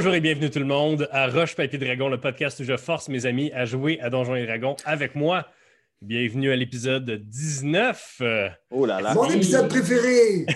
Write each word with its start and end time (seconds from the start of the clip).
Bonjour 0.00 0.14
et 0.14 0.20
bienvenue 0.22 0.48
tout 0.48 0.58
le 0.60 0.64
monde 0.64 1.10
à 1.12 1.28
Roche 1.28 1.54
Papier 1.54 1.78
Dragon, 1.78 2.08
le 2.08 2.18
podcast 2.18 2.58
où 2.60 2.64
je 2.64 2.74
force 2.78 3.10
mes 3.10 3.26
amis 3.26 3.52
à 3.52 3.66
jouer 3.66 4.00
à 4.00 4.08
Donjons 4.08 4.34
et 4.34 4.46
Dragons 4.46 4.74
avec 4.86 5.14
moi. 5.14 5.46
Bienvenue 6.00 6.50
à 6.50 6.56
l'épisode 6.56 7.04
19. 7.28 8.22
Oh 8.70 8.86
là 8.86 9.02
là. 9.02 9.12
Mon 9.12 9.28
épisode 9.28 9.68
préféré! 9.68 10.46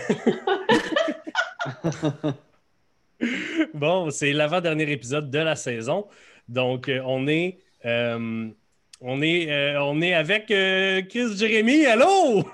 Bon, 3.74 4.08
c'est 4.08 4.32
l'avant-dernier 4.32 4.90
épisode 4.90 5.30
de 5.30 5.40
la 5.40 5.56
saison. 5.56 6.06
Donc, 6.48 6.88
euh, 6.88 7.02
on 7.04 7.26
est, 7.26 7.58
euh, 7.84 8.48
on 9.02 9.20
est, 9.20 9.50
euh, 9.52 9.82
on 9.82 10.00
est 10.00 10.14
avec 10.14 10.50
euh, 10.50 11.02
Chris 11.02 11.36
Jérémy. 11.36 11.84
Allô? 11.84 12.44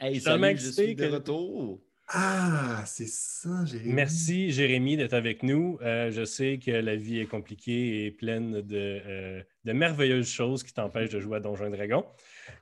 Hey, 0.00 0.20
salut, 0.20 0.56
je 0.58 0.70
suis 0.72 0.96
de 0.96 1.06
que- 1.06 1.12
retour. 1.12 1.78
Ah, 2.08 2.82
c'est 2.86 3.08
ça, 3.08 3.64
j'ai 3.64 3.80
Merci, 3.84 4.50
Jérémy, 4.50 4.96
d'être 4.96 5.14
avec 5.14 5.42
nous. 5.42 5.78
Euh, 5.80 6.10
je 6.10 6.24
sais 6.24 6.58
que 6.58 6.70
la 6.70 6.96
vie 6.96 7.18
est 7.20 7.26
compliquée 7.26 8.04
et 8.04 8.10
pleine 8.10 8.60
de, 8.60 9.02
euh, 9.06 9.42
de 9.64 9.72
merveilleuses 9.72 10.28
choses 10.28 10.62
qui 10.62 10.74
t'empêchent 10.74 11.10
de 11.10 11.20
jouer 11.20 11.38
à 11.38 11.40
Donjons 11.40 11.72
et 11.72 11.76
Dragons. 11.76 12.04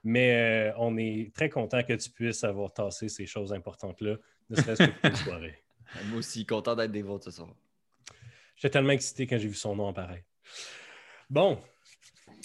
Mais 0.03 0.71
euh, 0.71 0.73
on 0.77 0.97
est 0.97 1.33
très 1.35 1.49
content 1.49 1.83
que 1.83 1.93
tu 1.93 2.09
puisses 2.09 2.43
avoir 2.43 2.73
tassé 2.73 3.09
ces 3.09 3.25
choses 3.25 3.51
importantes-là, 3.51 4.15
ne 4.49 4.55
serait-ce 4.55 4.83
que 4.83 4.91
pour 4.91 5.09
une 5.09 5.15
soirée. 5.27 5.63
Moi 6.05 6.19
aussi, 6.19 6.45
content 6.45 6.75
d'être 6.75 6.91
des 6.91 7.01
vôtres 7.01 7.25
ce 7.25 7.31
soir. 7.31 7.53
J'étais 8.55 8.71
tellement 8.71 8.93
excité 8.93 9.27
quand 9.27 9.37
j'ai 9.37 9.47
vu 9.49 9.55
son 9.55 9.75
nom 9.75 9.89
apparaître. 9.89 10.25
Bon. 11.29 11.59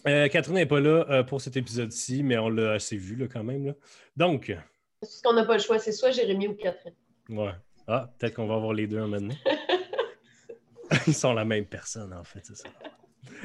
Euh, 0.07 0.29
Catherine 0.29 0.57
n'est 0.57 0.67
pas 0.67 0.81
là 0.81 1.07
euh, 1.11 1.23
pour 1.23 1.41
cet 1.41 1.57
épisode-ci, 1.57 2.23
mais 2.23 2.39
on 2.39 2.49
l'a 2.49 2.73
assez 2.73 2.97
vu 2.97 3.17
là, 3.17 3.27
quand 3.29 3.45
même. 3.45 3.67
là. 3.67 3.75
Donc, 4.17 4.53
Parce 5.01 5.21
qu'on 5.23 5.33
n'a 5.33 5.45
pas 5.45 5.55
le 5.57 5.63
choix, 5.63 5.79
c'est 5.79 5.93
soit 5.93 6.11
Jérémy 6.11 6.49
ou 6.49 6.55
Catherine. 6.55 6.95
ouais. 7.31 7.53
Ah, 7.91 8.11
peut-être 8.19 8.35
qu'on 8.35 8.47
va 8.47 8.57
avoir 8.57 8.75
les 8.75 8.87
deux 8.87 9.01
en 9.01 9.09
maintenant. 9.09 9.35
Ils 11.07 11.15
sont 11.15 11.33
la 11.33 11.47
même 11.47 11.65
personne, 11.65 12.13
en 12.13 12.23
fait, 12.25 12.41
c'est 12.45 12.57
ça. 12.57 12.69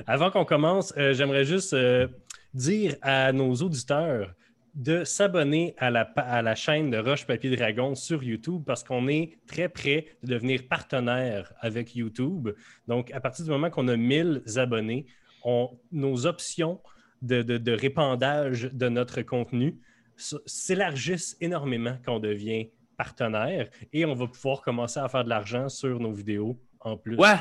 Avant 0.06 0.32
qu'on 0.32 0.44
commence, 0.44 0.94
euh, 0.98 1.14
j'aimerais 1.14 1.46
juste 1.46 1.74
euh, 1.74 2.10
dire 2.54 2.96
à 3.02 3.32
nos 3.32 3.54
auditeurs 3.56 4.34
de 4.76 5.06
s'abonner 5.06 5.76
à 5.78 5.90
la, 5.92 6.02
à 6.18 6.42
la 6.42 6.56
chaîne 6.56 6.90
de 6.92 6.98
Roche 6.98 7.26
Papier 7.26 7.56
Dragon 7.56 7.96
sur 7.96 8.22
YouTube 8.24 8.64
parce 8.66 8.84
qu'on 8.84 9.08
est 9.08 9.38
très 9.48 9.70
près 9.70 10.08
de 10.24 10.34
devenir 10.34 10.68
partenaire 10.68 11.54
avec 11.62 11.96
YouTube. 11.96 12.50
Donc, 12.88 13.12
à 13.12 13.22
partir 13.22 13.46
du 13.46 13.52
moment 13.52 13.70
qu'on 13.70 13.88
a 13.88 13.96
1000 13.96 14.42
abonnés, 14.58 15.06
on- 15.46 15.70
nos 15.94 16.26
options 16.26 16.82
de, 17.22 17.44
de- 17.44 17.58
de 17.60 17.72
répandage 17.72 18.64
de 18.74 18.90
notre 18.90 19.22
contenu 19.22 19.80
s'élargissent 20.18 21.38
énormément 21.42 21.98
quand 22.06 22.16
on 22.16 22.20
devient 22.20 22.70
partenaire 22.98 23.70
et 23.92 24.06
on 24.06 24.14
va 24.14 24.28
pouvoir 24.28 24.62
commencer 24.62 25.00
à 25.00 25.08
faire 25.08 25.24
de 25.24 25.30
l'argent 25.30 25.70
sur 25.70 26.00
nos 26.00 26.12
vidéos 26.12 26.60
en 26.80 26.98
plus. 26.98 27.18
Ouais! 27.18 27.38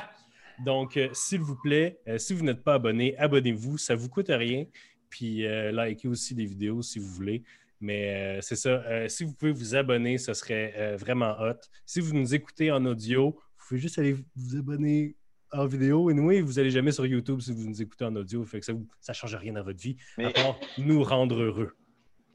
Donc, 0.65 0.97
euh, 0.97 1.09
s'il 1.13 1.41
vous 1.41 1.57
plaît, 1.57 1.99
euh, 2.09 2.19
si 2.19 2.35
vous 2.35 2.45
n'êtes 2.45 2.63
pas 2.63 2.75
abonné, 2.75 3.17
abonnez-vous. 3.19 3.79
Ça 3.79 3.95
ne 3.95 3.99
vous 3.99 4.09
coûte 4.09 4.29
rien. 4.29 4.67
Puis, 5.09 5.47
euh, 5.47 5.73
likez 5.73 6.09
aussi 6.09 6.35
des 6.35 6.45
vidéos 6.45 6.83
si 6.83 6.99
vous 6.99 7.09
voulez. 7.09 7.43
Mais 7.81 8.39
c'est 8.43 8.55
ça. 8.55 9.09
si 9.09 9.25
vous 9.25 9.33
pouvez 9.35 9.51
vous 9.51 9.75
abonner, 9.75 10.17
ce 10.17 10.35
serait 10.35 10.97
vraiment 10.97 11.35
hot. 11.41 11.59
Si 11.85 11.99
vous 11.99 12.15
nous 12.15 12.33
écoutez 12.33 12.71
en 12.71 12.87
audio, 12.87 13.31
vous 13.31 13.67
pouvez 13.67 13.81
juste 13.81 13.99
aller 13.99 14.17
vous 14.37 14.57
abonner 14.57 15.17
en 15.51 15.67
vidéo. 15.67 16.09
Et 16.09 16.15
nous, 16.15 16.31
vous 16.47 16.53
n'allez 16.53 16.71
jamais 16.71 16.93
sur 16.93 17.05
YouTube 17.07 17.41
si 17.41 17.51
vous 17.51 17.69
nous 17.69 17.83
écoutez 17.83 18.05
en 18.05 18.15
audio. 18.15 18.45
Fait 18.45 18.61
que 18.61 18.67
ça 18.67 18.73
ne 18.73 19.13
change 19.13 19.35
rien 19.35 19.55
dans 19.55 19.65
votre 19.65 19.81
vie, 19.81 19.97
à 20.17 20.23
Mais, 20.23 20.33
part 20.33 20.61
nous 20.79 21.03
rendre 21.03 21.43
heureux. 21.43 21.73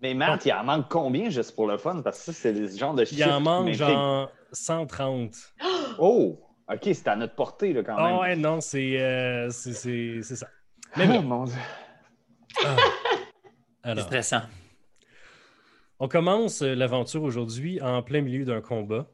Mais 0.01 0.13
Matt, 0.13 0.45
il 0.45 0.51
en 0.53 0.63
manque 0.63 0.89
combien 0.89 1.29
juste 1.29 1.55
pour 1.55 1.67
le 1.67 1.77
fun? 1.77 2.01
Parce 2.03 2.19
que 2.19 2.25
ça, 2.25 2.33
c'est 2.33 2.53
le 2.53 2.67
genre 2.67 2.93
de 2.93 3.03
Il 3.03 3.07
chiffre 3.07 3.29
en 3.31 3.39
manque 3.39 3.71
genre 3.73 4.31
130. 4.51 5.35
Oh! 5.99 6.39
OK, 6.71 6.81
c'est 6.83 7.07
à 7.07 7.15
notre 7.15 7.33
portée, 7.35 7.71
là, 7.73 7.81
quand 7.81 7.95
même. 7.95 8.05
Ah 8.05 8.19
ouais, 8.19 8.35
non, 8.35 8.59
c'est 8.61 8.99
euh, 8.99 9.49
c'est- 9.49 9.73
c'est- 9.73 10.21
c'est 10.21 10.35
ça. 10.35 10.47
Mais 10.97 11.05
Oh, 11.09 11.13
bon. 11.13 11.21
mon 11.23 11.43
Dieu. 11.45 11.55
Ah. 12.63 12.75
C'est 13.83 13.89
Alors, 13.91 14.05
stressant. 14.05 14.41
On 15.99 16.07
commence 16.07 16.61
euh, 16.61 16.75
l'aventure 16.75 17.23
aujourd'hui 17.23 17.81
en 17.81 18.03
plein 18.03 18.21
milieu 18.21 18.45
d'un 18.45 18.61
combat. 18.61 19.09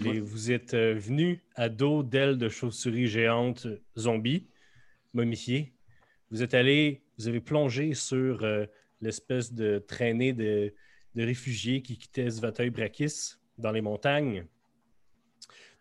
Les- 0.00 0.20
vous 0.20 0.52
êtes 0.52 0.74
euh, 0.74 0.94
venus 0.94 1.40
à 1.56 1.68
dos 1.68 2.02
d'ailes 2.02 2.38
de 2.38 2.48
chauves-souris 2.48 3.08
géantes 3.08 3.66
zombies, 3.98 4.46
momifiées. 5.12 5.74
Vous 6.30 6.42
êtes 6.42 6.54
allé, 6.54 7.02
vous 7.18 7.28
avez 7.28 7.40
plongé 7.40 7.94
sur 7.94 8.44
euh, 8.44 8.66
l'espèce 9.00 9.52
de 9.52 9.78
traînée 9.78 10.32
de, 10.32 10.72
de 11.14 11.22
réfugiés 11.22 11.82
qui 11.82 11.98
quittaient 11.98 12.30
Svateuil 12.30 12.70
Brakis 12.70 13.34
dans 13.58 13.72
les 13.72 13.80
montagnes. 13.80 14.46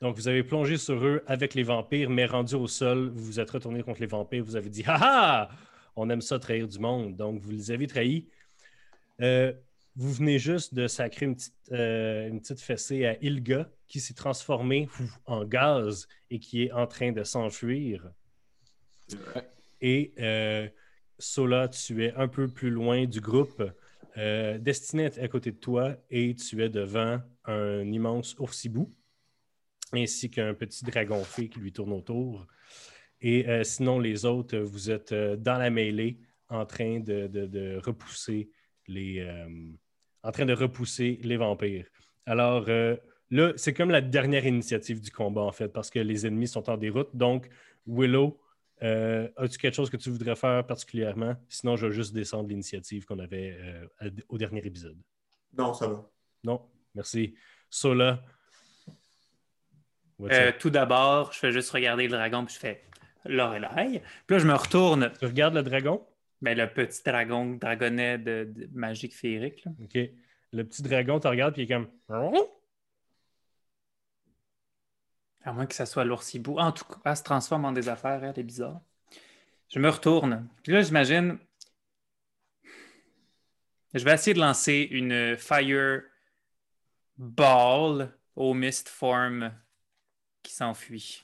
Donc, 0.01 0.15
vous 0.15 0.27
avez 0.27 0.43
plongé 0.43 0.77
sur 0.77 1.05
eux 1.05 1.23
avec 1.25 1.53
les 1.53 1.63
vampires, 1.63 2.09
mais 2.09 2.25
rendu 2.25 2.55
au 2.55 2.67
sol, 2.67 3.09
vous 3.09 3.23
vous 3.23 3.39
êtes 3.39 3.49
retourné 3.49 3.81
contre 3.81 4.01
les 4.01 4.07
vampires. 4.07 4.43
Vous 4.43 4.55
avez 4.55 4.69
dit 4.69 4.83
Ah 4.87 4.99
ah 5.01 5.49
On 5.95 6.09
aime 6.09 6.21
ça 6.21 6.37
trahir 6.39 6.67
du 6.67 6.79
monde. 6.79 7.15
Donc, 7.15 7.39
vous 7.39 7.51
les 7.51 7.71
avez 7.71 7.87
trahis. 7.87 8.27
Euh, 9.21 9.53
vous 9.95 10.11
venez 10.11 10.39
juste 10.39 10.73
de 10.73 10.87
sacrer 10.87 11.25
une 11.25 11.35
petite, 11.35 11.55
euh, 11.71 12.27
une 12.27 12.41
petite 12.41 12.59
fessée 12.59 13.05
à 13.05 13.17
Ilga 13.23 13.69
qui 13.87 14.01
s'est 14.01 14.13
transformée 14.13 14.89
en 15.25 15.45
gaz 15.45 16.07
et 16.29 16.39
qui 16.39 16.63
est 16.63 16.71
en 16.71 16.85
train 16.87 17.13
de 17.13 17.23
s'enfuir. 17.23 18.11
Et 19.79 20.13
euh, 20.19 20.67
Sola, 21.17 21.67
tu 21.67 22.03
es 22.03 22.13
un 22.15 22.27
peu 22.27 22.47
plus 22.47 22.69
loin 22.69 23.05
du 23.05 23.21
groupe. 23.21 23.63
Euh, 24.17 24.57
Destiné 24.57 25.03
est 25.03 25.19
à 25.19 25.27
côté 25.27 25.51
de 25.51 25.57
toi 25.57 25.95
et 26.09 26.35
tu 26.35 26.63
es 26.63 26.69
devant 26.69 27.21
un 27.45 27.91
immense 27.91 28.35
oursibou 28.39 28.93
ainsi 29.93 30.29
qu'un 30.29 30.53
petit 30.53 30.83
dragon 30.83 31.23
fée 31.23 31.49
qui 31.49 31.59
lui 31.59 31.71
tourne 31.71 31.93
autour. 31.93 32.45
Et 33.21 33.47
euh, 33.47 33.63
sinon, 33.63 33.99
les 33.99 34.25
autres, 34.25 34.57
vous 34.57 34.91
êtes 34.91 35.11
euh, 35.11 35.35
dans 35.35 35.57
la 35.57 35.69
mêlée 35.69 36.19
en 36.49 36.65
train 36.65 36.99
de, 36.99 37.79
repousser 37.83 38.49
les, 38.87 39.19
euh, 39.19 39.47
en 40.23 40.31
train 40.31 40.45
de 40.45 40.53
repousser 40.53 41.19
les 41.23 41.37
vampires. 41.37 41.87
Alors 42.25 42.67
là, 43.29 43.53
c'est 43.55 43.73
comme 43.73 43.89
la 43.89 44.01
dernière 44.01 44.45
initiative 44.45 44.99
du 44.99 45.11
combat, 45.11 45.41
en 45.41 45.51
fait, 45.51 45.69
parce 45.69 45.89
que 45.89 45.99
les 45.99 46.25
ennemis 46.25 46.47
sont 46.47 46.69
en 46.69 46.77
déroute. 46.77 47.09
Donc, 47.13 47.49
Willow, 47.87 48.39
euh, 48.83 49.29
as-tu 49.37 49.57
quelque 49.57 49.73
chose 49.75 49.89
que 49.89 49.97
tu 49.97 50.09
voudrais 50.09 50.35
faire 50.35 50.65
particulièrement? 50.65 51.35
Sinon, 51.49 51.75
je 51.75 51.87
vais 51.87 51.93
juste 51.93 52.13
descendre 52.13 52.49
l'initiative 52.49 53.05
qu'on 53.05 53.19
avait 53.19 53.57
euh, 54.01 54.09
au 54.29 54.37
dernier 54.37 54.65
épisode. 54.65 54.97
Non, 55.57 55.73
ça 55.73 55.87
va. 55.87 56.09
Non? 56.43 56.61
Merci. 56.93 57.35
Sola. 57.69 58.21
Euh, 60.21 60.51
tout 60.59 60.69
d'abord, 60.69 61.33
je 61.33 61.39
fais 61.39 61.51
juste 61.51 61.71
regarder 61.71 62.03
le 62.03 62.09
dragon, 62.09 62.45
puis 62.45 62.55
je 62.55 62.59
fais 62.59 62.83
Lorelai. 63.25 64.01
Puis 64.27 64.35
là, 64.35 64.39
je 64.39 64.47
me 64.47 64.53
retourne. 64.53 65.11
Tu 65.19 65.25
regardes 65.25 65.55
le 65.55 65.63
dragon? 65.63 66.05
Ben, 66.41 66.57
le 66.57 66.67
petit 66.67 67.01
dragon, 67.03 67.55
dragonnet 67.55 68.17
de, 68.17 68.47
de 68.53 68.69
magique 68.73 69.15
féerique. 69.15 69.65
là. 69.65 69.71
OK. 69.83 69.97
Le 70.53 70.63
petit 70.63 70.83
dragon 70.83 71.19
te 71.19 71.27
regarde 71.27 71.53
puis 71.53 71.63
il 71.63 71.65
est 71.65 71.73
comme. 71.73 71.89
À 75.45 75.53
moins 75.53 75.67
que 75.67 75.75
ça 75.75 75.85
soit 75.85 76.03
l'oursibou. 76.03 76.57
En 76.57 76.71
tout 76.71 76.85
cas, 76.85 76.95
elle 77.05 77.17
se 77.17 77.23
transforme 77.23 77.65
en 77.65 77.71
des 77.71 77.87
affaires, 77.87 78.23
elle 78.23 78.37
est 78.37 78.43
bizarre. 78.43 78.81
Je 79.69 79.79
me 79.79 79.89
retourne. 79.89 80.47
Puis 80.63 80.73
là, 80.73 80.81
j'imagine. 80.81 81.37
Je 83.93 84.03
vais 84.03 84.13
essayer 84.13 84.33
de 84.33 84.39
lancer 84.39 84.87
une 84.91 85.37
Fire 85.37 86.01
Ball 87.17 88.11
au 88.35 88.53
Mist 88.53 88.89
Form 88.89 89.51
qui 90.43 90.53
s'enfuit. 90.53 91.23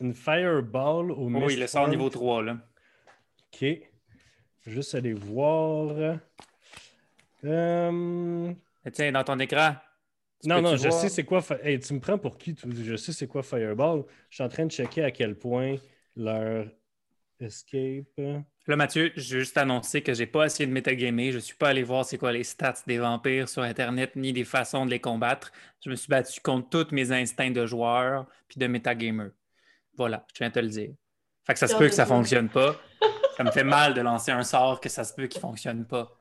Une 0.00 0.14
fireball 0.14 1.12
au 1.12 1.28
Mist 1.28 1.52
il 1.52 1.60
le 1.60 1.66
sort 1.66 1.88
niveau 1.88 2.08
3, 2.08 2.42
là. 2.42 2.56
OK. 3.52 3.66
Juste 4.66 4.94
aller 4.94 5.12
voir. 5.12 6.18
Euh, 7.44 8.54
Tiens, 8.92 9.12
dans 9.12 9.24
ton 9.24 9.38
écran. 9.38 9.74
Tu 10.48 10.50
Non, 10.50 10.60
non, 10.60 10.76
je 10.76 10.88
voir? 10.88 10.90
sais 10.90 11.08
c'est 11.08 11.24
quoi. 11.24 11.40
Hey, 11.62 11.78
tu 11.80 11.94
me 11.94 12.00
prends 12.00 12.18
pour 12.18 12.36
qui? 12.38 12.54
toi? 12.54 12.70
Je 12.74 12.96
sais 12.96 13.12
c'est 13.12 13.28
quoi 13.28 13.42
Fireball. 13.42 14.04
Je 14.30 14.36
suis 14.36 14.44
en 14.44 14.48
train 14.48 14.66
de 14.66 14.72
checker 14.72 15.04
à 15.04 15.10
quel 15.12 15.38
point 15.38 15.76
leur 16.16 16.66
escape. 17.40 18.06
Là, 18.68 18.76
Mathieu, 18.76 19.10
j'ai 19.16 19.40
juste 19.40 19.56
annoncé 19.58 20.02
que 20.02 20.14
j'ai 20.14 20.26
pas 20.26 20.46
essayé 20.46 20.66
de 20.66 20.72
metagamer. 20.72 21.32
Je 21.32 21.38
suis 21.40 21.54
pas 21.56 21.70
allé 21.70 21.82
voir 21.82 22.04
c'est 22.04 22.16
quoi 22.18 22.30
les 22.32 22.44
stats 22.44 22.74
des 22.86 22.98
vampires 22.98 23.48
sur 23.48 23.62
Internet 23.62 24.14
ni 24.14 24.32
des 24.32 24.44
façons 24.44 24.86
de 24.86 24.90
les 24.92 25.00
combattre. 25.00 25.50
Je 25.84 25.90
me 25.90 25.96
suis 25.96 26.08
battu 26.08 26.40
contre 26.40 26.68
tous 26.86 26.94
mes 26.94 27.10
instincts 27.10 27.50
de 27.50 27.66
joueur 27.66 28.26
puis 28.48 28.58
de 28.60 28.66
metagamer. 28.68 29.28
Voilà, 29.96 30.26
je 30.34 30.38
viens 30.40 30.48
de 30.50 30.54
te 30.54 30.60
le 30.60 30.68
dire. 30.68 30.94
Fait 31.46 31.52
que 31.54 31.58
ça 31.58 31.68
se 31.68 31.76
peut 31.76 31.88
que 31.88 31.94
ça 31.94 32.06
fonctionne 32.06 32.50
pas. 32.50 32.84
Ça 33.36 33.44
me 33.44 33.50
fait 33.50 33.64
mal 33.64 33.94
de 33.94 34.00
lancer 34.02 34.30
un 34.32 34.44
sort 34.44 34.80
que 34.80 34.88
ça 34.88 35.04
se 35.04 35.14
peut 35.14 35.26
qu'il 35.28 35.40
fonctionne 35.40 35.86
pas. 35.86 36.18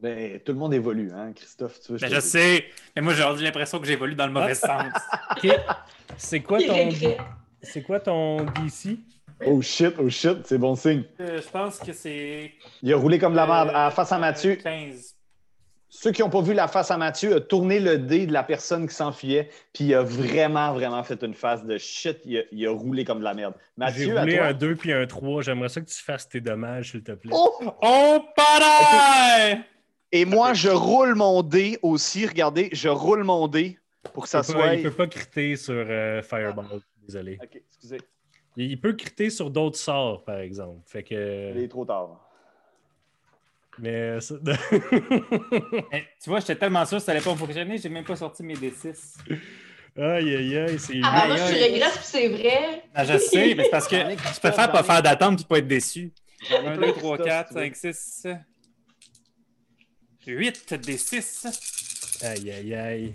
Ben, 0.00 0.38
tout 0.40 0.52
le 0.52 0.58
monde 0.58 0.74
évolue, 0.74 1.10
hein, 1.12 1.32
Christophe? 1.34 1.80
Tu 1.80 1.92
veux, 1.92 1.98
Mais 2.00 2.08
te 2.08 2.14
je 2.14 2.20
dise? 2.20 2.30
sais, 2.30 2.64
mais 2.94 3.02
moi 3.02 3.14
j'ai 3.14 3.22
aujourd'hui 3.22 3.44
l'impression 3.44 3.80
que 3.80 3.86
j'évolue 3.86 4.14
dans 4.14 4.26
le 4.26 4.32
mauvais 4.32 4.54
sens. 4.54 4.92
OK. 5.36 5.48
C'est 6.16 6.40
quoi 6.40 6.58
ton. 6.62 6.88
C'est 7.62 7.82
quoi 7.82 7.98
ton 8.00 8.44
DC? 8.44 8.98
Oh 9.44 9.60
shit, 9.62 9.94
oh 9.98 10.08
shit, 10.08 10.46
c'est 10.46 10.58
bon 10.58 10.74
signe. 10.76 11.02
Euh, 11.20 11.40
je 11.42 11.48
pense 11.48 11.78
que 11.78 11.92
c'est 11.92 12.52
Il 12.82 12.92
a 12.92 12.96
roulé 12.96 13.18
comme 13.18 13.32
de 13.32 13.36
la 13.36 13.46
merde. 13.46 13.70
À 13.74 13.90
face 13.90 14.10
à 14.12 14.18
Mathieu. 14.18 14.56
15. 14.56 15.14
ceux 15.88 16.12
qui 16.12 16.22
n'ont 16.22 16.30
pas 16.30 16.42
vu 16.42 16.54
la 16.54 16.68
face 16.68 16.90
à 16.92 16.96
Mathieu, 16.96 17.34
a 17.36 17.40
tourné 17.40 17.80
le 17.80 17.98
dé 17.98 18.26
de 18.26 18.32
la 18.32 18.42
personne 18.44 18.86
qui 18.88 18.94
s'enfuyait, 18.94 19.48
puis 19.72 19.84
il 19.86 19.94
a 19.94 20.02
vraiment, 20.02 20.72
vraiment 20.74 21.02
fait 21.02 21.20
une 21.22 21.34
face 21.34 21.64
de 21.64 21.76
shit. 21.78 22.18
Il 22.24 22.38
a, 22.38 22.42
il 22.52 22.66
a 22.66 22.70
roulé 22.72 23.04
comme 23.04 23.18
de 23.20 23.24
la 23.24 23.34
merde. 23.34 23.54
J'ai 23.56 23.72
Mathieu, 23.76 24.16
à 24.16 24.20
roulé 24.22 24.36
toi. 24.36 24.46
un 24.46 24.52
2 24.54 24.76
puis 24.76 24.92
un 24.92 25.06
3. 25.06 25.42
J'aimerais 25.42 25.68
ça 25.68 25.80
que 25.80 25.86
tu 25.88 26.02
fasses 26.02 26.28
tes 26.28 26.40
dommages, 26.40 26.90
s'il 26.92 27.02
te 27.02 27.12
plaît. 27.12 27.32
Oh! 27.34 27.52
Oh, 27.82 28.24
pareil! 28.36 29.58
Et 30.12 30.24
moi, 30.24 30.54
je 30.54 30.68
roule 30.70 31.14
mon 31.14 31.42
dé 31.42 31.78
aussi. 31.82 32.26
Regardez, 32.26 32.70
je 32.72 32.88
roule 32.88 33.24
mon 33.24 33.46
dé 33.48 33.78
pour 34.14 34.24
que 34.24 34.28
ça 34.28 34.38
il, 34.40 34.46
peut 34.46 34.52
soit. 34.52 34.74
il 34.74 34.82
peut 34.82 34.90
pas 34.90 35.06
criter 35.06 35.56
sur 35.56 35.74
euh, 35.74 36.22
Fireball. 36.22 36.80
Désolé. 37.06 37.38
Ok, 37.42 37.60
excusez, 37.70 37.98
Il, 38.56 38.70
il 38.70 38.80
peut 38.80 38.94
criter 38.94 39.28
sur 39.30 39.50
d'autres 39.50 39.78
sorts, 39.78 40.24
par 40.24 40.38
exemple. 40.38 40.80
Fait 40.86 41.02
que. 41.02 41.52
il 41.54 41.62
est 41.64 41.68
trop 41.68 41.84
tard. 41.84 42.24
Mais 43.80 44.20
ça- 44.20 44.34
tu 46.20 46.30
vois, 46.30 46.40
j'étais 46.40 46.56
tellement 46.56 46.84
sûr 46.84 46.98
que 46.98 47.04
ça 47.04 47.12
allait 47.12 47.20
pas 47.20 47.36
fonctionner, 47.36 47.78
j'ai 47.78 47.88
même 47.88 48.04
pas 48.04 48.16
sorti 48.16 48.42
mes 48.42 48.54
D6. 48.56 49.18
aïe, 49.96 50.34
aïe, 50.34 50.56
aïe, 50.58 50.78
c'est 50.80 50.94
Ah, 51.04 51.22
Aïe, 51.22 51.28
moi, 51.28 51.36
je 51.36 51.42
aïe. 51.42 51.72
regrette, 51.74 51.92
puis 51.92 52.00
c'est 52.02 52.28
vrai. 52.28 52.82
Ah, 52.92 53.04
je 53.04 53.18
sais, 53.18 53.54
mais 53.54 53.64
c'est 53.64 53.70
parce 53.70 53.86
que 53.86 53.94
ai 53.94 54.16
je 54.16 54.40
préfère 54.40 54.72
pas 54.72 54.82
faire 54.82 55.00
d'attente 55.02 55.42
et 55.42 55.44
pas 55.44 55.58
être 55.58 55.68
déçu. 55.68 56.12
J'en 56.50 56.62
ai 56.62 56.66
1, 56.68 56.76
plein 56.76 56.86
2, 56.88 56.92
qui 56.92 56.98
3, 56.98 57.16
stuff, 57.18 57.26
4, 57.26 57.48
si 57.48 57.54
tu 57.54 57.60
veux. 57.60 57.64
5, 57.66 57.76
6. 57.76 58.26
8 60.32 60.72
D6. 60.74 62.24
Aïe, 62.24 62.50
aïe, 62.50 62.74
aïe. 62.74 63.14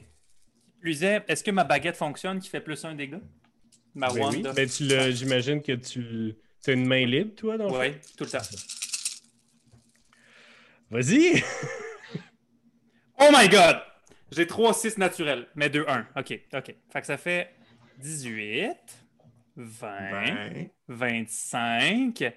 Plus 0.79 1.03
est, 1.03 1.23
est-ce 1.27 1.43
que 1.43 1.51
ma 1.51 1.63
baguette 1.63 1.95
fonctionne 1.95 2.39
qui 2.39 2.49
fait 2.49 2.59
plus 2.61 2.83
un 2.85 2.93
dégât? 2.95 3.19
Ma 3.95 4.07
Ben 4.07 4.13
oui. 4.15 4.21
wand? 4.43 4.53
Ben, 4.55 4.67
tu 4.67 4.83
l'as- 4.85 5.11
j'imagine 5.11 5.61
que 5.61 5.73
tu 5.73 6.35
as 6.67 6.71
une 6.71 6.85
main 6.87 7.05
libre, 7.05 7.35
toi, 7.35 7.57
dans 7.57 7.65
le 7.65 7.69
fond? 7.71 7.79
Oui, 7.79 7.91
tout 8.17 8.23
le 8.23 8.29
temps. 8.29 8.39
Vas-y! 10.89 11.43
Oh 13.19 13.29
my 13.33 13.47
god! 13.49 13.77
J'ai 14.31 14.47
3 14.47 14.73
6 14.73 14.97
naturels, 14.97 15.47
mais 15.55 15.69
2 15.69 15.85
1. 15.87 16.07
OK, 16.17 16.39
OK. 16.53 16.75
Fait 16.91 17.01
que 17.01 17.05
ça 17.07 17.17
fait 17.17 17.53
18, 17.99 18.75
20, 19.55 20.11
Ben, 20.11 20.69
25, 20.87 22.33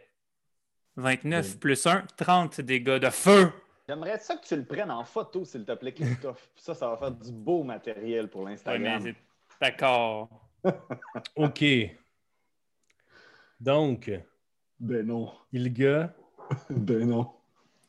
29 0.96 1.58
plus 1.58 1.86
1, 1.86 2.04
30 2.16 2.60
dégâts 2.60 2.98
de 2.98 3.10
feu. 3.10 3.50
J'aimerais 3.88 4.18
ça 4.18 4.36
que 4.36 4.46
tu 4.46 4.56
le 4.56 4.64
prennes 4.64 4.90
en 4.90 5.04
photo, 5.04 5.44
s'il 5.44 5.64
te 5.64 5.72
plaît, 5.72 5.92
Christophe. 5.92 6.50
Puis 6.54 6.64
ça, 6.64 6.74
ça 6.74 6.88
va 6.88 6.96
faire 6.96 7.12
du 7.12 7.30
beau 7.32 7.62
matériel 7.62 8.28
pour 8.28 8.40
Ouais, 8.42 8.46
mais 8.46 8.50
l'Instagram. 8.52 9.02
c'est- 9.02 9.14
D'accord. 9.60 10.28
OK. 11.36 11.64
Donc, 13.60 14.10
ben 14.80 15.06
non. 15.06 15.30
Ilga, 15.52 16.14
Ben 16.70 17.06
non. 17.08 17.30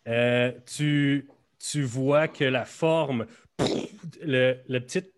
euh, 0.07 0.51
tu, 0.65 1.27
tu 1.59 1.83
vois 1.83 2.27
que 2.27 2.43
la 2.45 2.65
forme, 2.65 3.25
le, 4.21 4.55
la 4.67 4.79
petite 4.79 5.13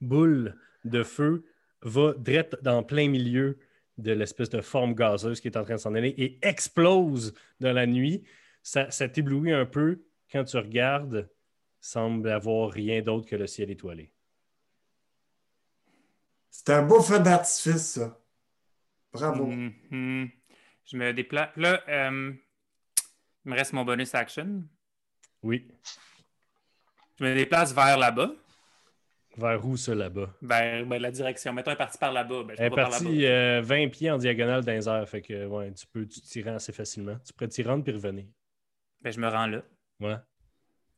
boule 0.00 0.56
de 0.84 1.02
feu 1.02 1.44
va 1.82 2.12
direct 2.18 2.62
dans 2.62 2.82
plein 2.82 3.08
milieu 3.08 3.58
de 3.98 4.12
l'espèce 4.12 4.50
de 4.50 4.60
forme 4.60 4.94
gazeuse 4.94 5.40
qui 5.40 5.48
est 5.48 5.56
en 5.56 5.64
train 5.64 5.74
de 5.74 5.80
s'en 5.80 5.94
aller 5.94 6.14
et 6.16 6.38
explose 6.42 7.34
dans 7.60 7.72
la 7.72 7.86
nuit. 7.86 8.22
Ça, 8.62 8.90
ça 8.90 9.08
t'éblouit 9.08 9.52
un 9.52 9.66
peu 9.66 10.04
quand 10.30 10.44
tu 10.44 10.56
regardes. 10.56 11.28
Semble 11.80 12.28
avoir 12.30 12.70
rien 12.70 13.02
d'autre 13.02 13.28
que 13.28 13.34
le 13.36 13.46
ciel 13.48 13.70
étoilé. 13.70 14.12
C'est 16.50 16.70
un 16.70 16.82
beau 16.82 17.00
feu 17.00 17.18
d'artifice, 17.18 17.94
ça. 17.94 18.18
Bravo. 19.12 19.46
Mhm. 19.46 20.30
Je 20.84 20.96
me 20.96 21.12
déplace. 21.12 21.50
Là, 21.56 21.82
euh, 21.88 22.32
il 23.44 23.50
me 23.50 23.56
reste 23.56 23.72
mon 23.72 23.84
bonus 23.84 24.14
action. 24.14 24.62
Oui. 25.42 25.66
Je 27.18 27.24
me 27.24 27.34
déplace 27.34 27.74
vers 27.74 27.98
là-bas, 27.98 28.30
Vers 29.36 29.64
où 29.66 29.76
ça 29.76 29.94
là-bas? 29.94 30.32
vers 30.42 30.84
ben, 30.86 31.00
la 31.00 31.10
direction. 31.10 31.52
Mettons, 31.52 31.70
elle 31.70 31.74
est 31.74 31.78
partie 31.78 31.98
par 31.98 32.12
là-bas. 32.12 32.42
Ben, 32.44 32.54
je 32.56 32.62
Elle 32.62 32.72
est 32.72 32.76
partie 32.76 33.04
là-bas. 33.22 33.26
euh, 33.26 33.60
20 33.62 33.88
pieds 33.88 34.10
en 34.10 34.18
diagonale 34.18 34.62
les 34.66 34.88
airs. 34.88 35.08
Fait 35.08 35.22
que 35.22 35.46
ouais, 35.46 35.72
tu 35.72 35.86
peux 35.86 36.06
t'y 36.06 36.42
rendre 36.42 36.56
assez 36.56 36.72
facilement. 36.72 37.16
Tu 37.24 37.32
pourrais 37.32 37.48
t'y 37.48 37.62
rendre 37.62 37.82
puis 37.82 37.92
revenir. 37.92 38.26
Ben, 39.02 39.12
je 39.12 39.20
me 39.20 39.28
rends 39.28 39.46
là. 39.46 39.62
Ouais. 40.00 40.16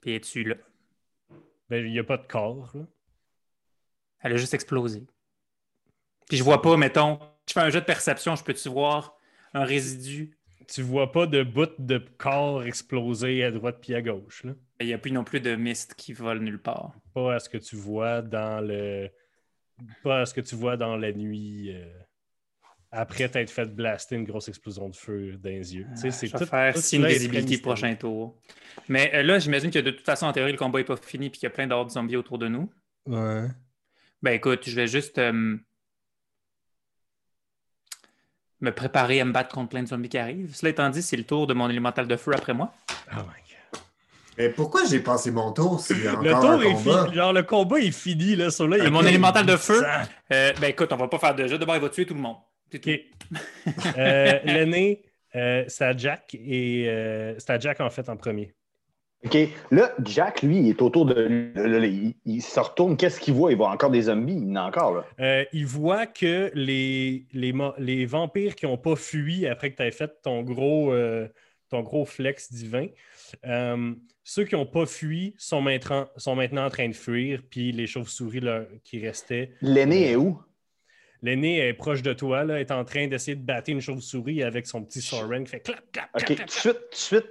Puis 0.00 0.10
elle 0.10 0.16
est 0.16 0.20
dessus 0.20 0.44
là? 0.44 0.56
Ben, 1.68 1.84
il 1.84 1.92
n'y 1.92 1.98
a 1.98 2.04
pas 2.04 2.18
de 2.18 2.26
corps. 2.26 2.70
là. 2.74 2.82
Elle 4.20 4.32
a 4.32 4.36
juste 4.36 4.54
explosé. 4.54 5.06
Puis 6.28 6.38
je 6.38 6.44
vois 6.44 6.62
pas, 6.62 6.76
mettons, 6.76 7.18
je 7.46 7.52
fais 7.52 7.60
un 7.60 7.70
jeu 7.70 7.80
de 7.80 7.84
perception, 7.86 8.34
je 8.36 8.44
peux-tu 8.44 8.68
voir 8.68 9.16
un 9.52 9.64
résidu? 9.64 10.36
Tu 10.66 10.80
vois 10.80 11.12
pas 11.12 11.26
de 11.26 11.42
bout 11.42 11.70
de 11.78 11.98
corps 11.98 12.64
exploser 12.64 13.44
à 13.44 13.50
droite 13.50 13.78
puis 13.82 13.94
à 13.94 14.00
gauche. 14.00 14.44
Là? 14.44 14.54
Il 14.80 14.86
n'y 14.86 14.94
a 14.94 14.98
plus 14.98 15.12
non 15.12 15.22
plus 15.22 15.40
de 15.40 15.54
mist 15.56 15.94
qui 15.94 16.14
vole 16.14 16.38
nulle 16.40 16.60
part. 16.60 16.94
Pas 17.12 17.34
à 17.34 17.38
ce 17.38 17.48
que 17.50 17.58
tu 17.58 17.76
vois 17.76 18.22
dans 18.22 18.66
le. 18.66 19.10
Pas 20.02 20.20
à 20.20 20.26
ce 20.26 20.32
que 20.32 20.40
tu 20.40 20.54
vois 20.56 20.76
dans 20.78 20.96
la 20.96 21.12
nuit. 21.12 21.74
euh, 21.74 21.92
Après 22.96 23.29
t'être 23.29 23.50
fait 23.50 23.64
blaster 23.75 24.14
une 24.14 24.25
grosse 24.25 24.46
explosion 24.49 24.88
de 24.88 24.94
feu 24.94 25.32
dans 25.43 25.50
les 25.50 25.75
yeux. 25.75 25.87
Tu 25.94 26.00
sais, 26.02 26.11
c'est 26.12 26.29
tout- 26.29 26.46
faire 26.46 26.75
tout 26.75 26.81
si 26.81 27.00
très 27.00 27.08
visibilité 27.12 27.58
prochain 27.58 27.94
tour. 27.96 28.38
Mais 28.88 29.11
euh, 29.14 29.23
là, 29.25 29.38
j'imagine 29.41 29.70
que 29.70 29.81
de 29.81 29.91
toute 29.91 30.05
façon, 30.06 30.26
en 30.26 30.32
théorie, 30.32 30.52
le 30.52 30.58
combat 30.58 30.79
n'est 30.79 30.85
pas 30.85 30.96
fini 30.96 31.29
puis 31.29 31.41
qu'il 31.41 31.46
y 31.49 31.52
a 31.52 31.55
plein 31.55 31.67
d'autres 31.67 31.91
zombies 31.91 32.17
autour 32.17 32.38
de 32.38 32.46
nous. 32.49 32.70
Ouais. 33.06 33.49
Ben 34.23 34.31
écoute, 34.32 34.62
je 34.69 34.75
vais 34.76 34.87
juste 34.87 35.19
euh, 35.19 35.56
me 38.61 38.70
préparer 38.73 39.20
à 39.20 39.25
me 39.25 39.32
battre 39.32 39.55
contre 39.55 39.70
plein 39.70 39.82
de 39.82 39.88
zombies 39.88 40.08
qui 40.08 40.19
arrivent. 40.19 40.55
Cela 40.55 40.70
étant 40.70 40.88
dit, 40.88 41.02
c'est 41.02 41.17
le 41.17 41.25
tour 41.25 41.47
de 41.47 41.55
mon 41.55 41.69
élémental 41.69 42.06
de 42.06 42.17
feu 42.17 42.32
après 42.35 42.55
moi. 42.55 42.73
Oh 43.12 43.17
my 43.17 43.23
god. 43.23 43.81
Mais 44.38 44.49
pourquoi 44.49 44.85
j'ai 44.85 45.00
passé 45.00 45.31
mon 45.31 45.52
tour 45.52 45.81
a 45.90 45.93
Le 46.23 46.31
tour 46.31 46.44
un 46.50 46.61
est 46.61 46.73
combat? 46.73 47.02
fini. 47.05 47.14
Genre, 47.17 47.32
le 47.32 47.43
combat 47.43 47.79
est 47.81 47.90
fini. 47.90 48.37
Là, 48.37 48.50
sur 48.50 48.67
là, 48.67 48.79
il 48.79 48.85
y 48.85 48.87
a 48.87 48.90
mon 48.90 49.02
élémental 49.05 49.47
de 49.47 49.56
feu. 49.56 49.82
Euh, 50.32 50.52
ben 50.61 50.69
écoute, 50.70 50.93
on 50.93 50.97
va 50.97 51.08
pas 51.08 51.19
faire 51.19 51.35
de 51.35 51.47
jeu. 51.47 51.58
D'abord, 51.58 51.76
il 51.76 51.82
va 51.82 51.88
tuer 51.88 52.06
tout 52.06 52.14
le 52.14 52.20
monde. 52.20 52.37
C'est 52.75 52.81
tout. 52.81 52.91
OK. 52.91 53.00
Euh, 53.99 54.38
L'aîné, 54.44 55.03
euh, 55.35 55.65
c'est 55.69 55.85
à 55.85 55.97
Jack 55.97 56.35
et 56.35 56.85
euh, 56.88 57.35
c'est 57.38 57.50
à 57.50 57.59
Jack 57.59 57.81
en 57.81 57.88
fait 57.91 58.09
en 58.09 58.17
premier. 58.17 58.53
OK. 59.25 59.37
Là, 59.71 59.94
Jack, 60.05 60.43
lui, 60.43 60.59
il 60.59 60.69
est 60.69 60.82
autour 60.82 61.06
de 61.06 61.25
lui. 61.25 62.15
Il, 62.26 62.35
il 62.37 62.43
se 62.43 62.61
retourne. 62.61 62.97
Qu'est-ce 62.99 63.19
qu'il 63.19 63.32
voit? 63.35 63.50
Il 63.50 63.56
voit 63.56 63.71
encore 63.71 63.91
des 63.91 64.03
zombies? 64.03 64.37
Il 64.37 64.50
en 64.53 64.56
a 64.56 64.62
encore, 64.69 64.94
là. 64.94 65.06
Euh, 65.21 65.44
il 65.55 65.65
voit 65.67 66.06
que 66.06 66.50
les, 66.55 67.25
les, 67.32 67.53
mo- 67.55 67.73
les 67.79 68.05
vampires 68.05 68.55
qui 68.55 68.67
n'ont 68.67 68.76
pas 68.76 68.97
fui 68.97 69.47
après 69.47 69.71
que 69.73 69.76
tu 69.78 69.83
aies 69.83 69.90
fait 69.90 70.21
ton 70.23 70.43
gros, 70.43 70.93
euh, 70.93 71.26
ton 71.71 71.81
gros 71.81 72.04
flex 72.04 72.52
divin, 72.52 72.88
euh, 73.47 73.95
ceux 74.25 74.45
qui 74.45 74.54
n'ont 74.54 74.66
pas 74.66 74.85
fui 74.85 75.35
sont 75.38 75.62
maintenant, 75.62 76.07
sont 76.19 76.37
maintenant 76.37 76.66
en 76.66 76.71
train 76.71 76.88
de 76.88 76.95
fuir, 76.95 77.40
puis 77.50 77.73
les 77.73 77.87
chauves-souris 77.87 78.40
là, 78.40 78.64
qui 78.85 78.99
restaient. 79.04 79.52
L'aîné 79.62 80.11
est 80.11 80.16
où? 80.16 80.38
L'aîné 81.25 81.66
est 81.66 81.73
proche 81.73 82.02
de 82.02 82.12
toi, 82.12 82.45
là, 82.45 82.61
est 82.61 82.71
en 82.71 82.85
train 82.85 83.07
d'essayer 83.07 83.35
de 83.35 83.43
battre 83.43 83.71
une 83.71 83.81
chauve-souris 83.81 84.43
avec 84.43 84.66
son 84.66 84.85
petit 84.85 85.00
soren 85.00 85.45
qui 85.45 85.52
fait 85.52 85.61
clap, 85.61 85.90
clap, 85.90 86.11
OK. 86.14 86.25
clap, 86.25 86.28
Tout 86.28 86.35
clap, 86.35 86.47
de 86.47 86.52
suite, 86.52 86.75
tout 86.75 86.90
de 86.90 86.95
suite, 86.95 87.31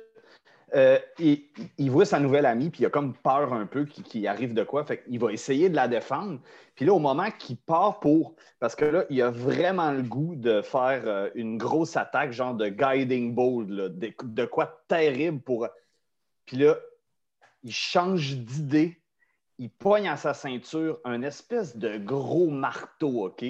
euh, 0.73 0.97
il, 1.19 1.43
il 1.77 1.91
voit 1.91 2.05
sa 2.05 2.19
nouvelle 2.19 2.47
amie, 2.47 2.71
puis 2.71 2.81
il 2.81 2.85
a 2.87 2.89
comme 2.89 3.13
peur 3.13 3.53
un 3.53 3.67
peu 3.67 3.85
qu'il 3.85 4.27
arrive 4.27 4.55
de 4.55 4.63
quoi. 4.63 4.83
Fait 4.83 5.03
qu'il 5.03 5.19
va 5.19 5.31
essayer 5.31 5.69
de 5.69 5.75
la 5.75 5.87
défendre. 5.87 6.39
Puis 6.73 6.85
là, 6.85 6.93
au 6.93 6.97
moment 6.97 7.29
qu'il 7.37 7.55
part 7.55 7.99
pour. 7.99 8.35
Parce 8.59 8.75
que 8.75 8.85
là, 8.85 9.05
il 9.11 9.21
a 9.21 9.29
vraiment 9.29 9.91
le 9.91 10.01
goût 10.01 10.33
de 10.33 10.63
faire 10.63 11.03
euh, 11.05 11.29
une 11.35 11.59
grosse 11.59 11.95
attaque, 11.95 12.31
genre 12.31 12.55
de 12.55 12.69
guiding 12.69 13.35
bolt, 13.35 13.69
là, 13.69 13.89
de, 13.89 14.11
de 14.23 14.45
quoi 14.45 14.83
terrible 14.87 15.39
pour. 15.39 15.67
Puis 16.47 16.57
là, 16.57 16.77
il 17.61 17.71
change 17.71 18.37
d'idée. 18.37 18.99
Il 19.59 19.69
pogne 19.69 20.07
à 20.07 20.17
sa 20.17 20.33
ceinture 20.33 20.99
un 21.05 21.21
espèce 21.21 21.77
de 21.77 21.99
gros 21.99 22.49
marteau, 22.49 23.27
OK? 23.27 23.45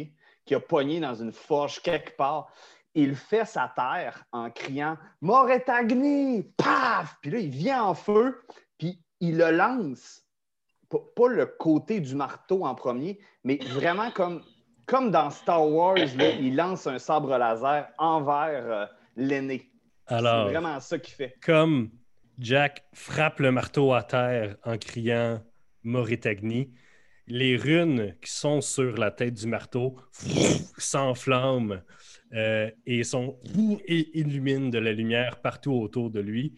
Qui 0.46 0.56
a 0.56 0.60
pogné 0.60 1.00
dans 1.00 1.16
une 1.16 1.32
forge 1.32 1.80
quelque 1.82 2.16
part 2.18 2.52
il 2.96 3.16
fait 3.16 3.46
sa 3.46 3.74
terre 3.76 4.24
en 4.32 4.52
criant 4.52 4.98
Moretagni! 5.20 6.44
Paf! 6.58 7.18
Puis 7.22 7.32
là, 7.32 7.40
il 7.40 7.50
vient 7.50 7.84
en 7.84 7.96
feu, 7.96 8.40
puis 8.78 9.00
il 9.20 9.38
le 9.38 9.50
lance. 9.52 10.22
P- 10.90 10.98
Pas 11.16 11.28
le 11.28 11.46
côté 11.48 12.00
du 12.00 12.14
marteau 12.16 12.66
en 12.66 12.76
premier, 12.76 13.20
mais 13.44 13.58
vraiment 13.72 14.12
comme, 14.12 14.44
comme 14.86 15.10
dans 15.10 15.32
Star 15.32 15.68
Wars, 15.68 15.96
là, 15.96 16.30
il 16.40 16.56
lance 16.56 16.86
un 16.86 17.00
sabre 17.00 17.36
laser 17.38 17.88
envers 17.98 18.64
euh, 18.72 18.86
l'aîné. 19.16 19.72
Alors, 20.06 20.48
C'est 20.48 20.54
vraiment 20.54 20.80
ça 20.80 21.00
qu'il 21.00 21.16
fait. 21.16 21.36
comme 21.44 21.90
Jack 22.38 22.84
frappe 22.94 23.40
le 23.40 23.52
marteau 23.52 23.94
à 23.94 24.04
terre 24.04 24.56
en 24.66 24.78
criant 24.78 25.42
Moritagni, 25.84 26.74
les 27.28 27.56
runes 27.58 28.16
qui 28.22 28.32
sont 28.32 28.62
sur 28.62 28.98
la 28.98 29.12
tête 29.12 29.34
du 29.36 29.48
marteau 29.48 29.96
s'enflamment 30.78 31.78
euh, 32.34 32.70
et, 32.86 33.04
sont, 33.04 33.40
et 33.86 34.20
illuminent 34.20 34.70
de 34.70 34.80
la 34.80 34.92
lumière 34.92 35.42
partout 35.42 35.74
autour 35.74 36.10
de 36.10 36.20
lui. 36.20 36.56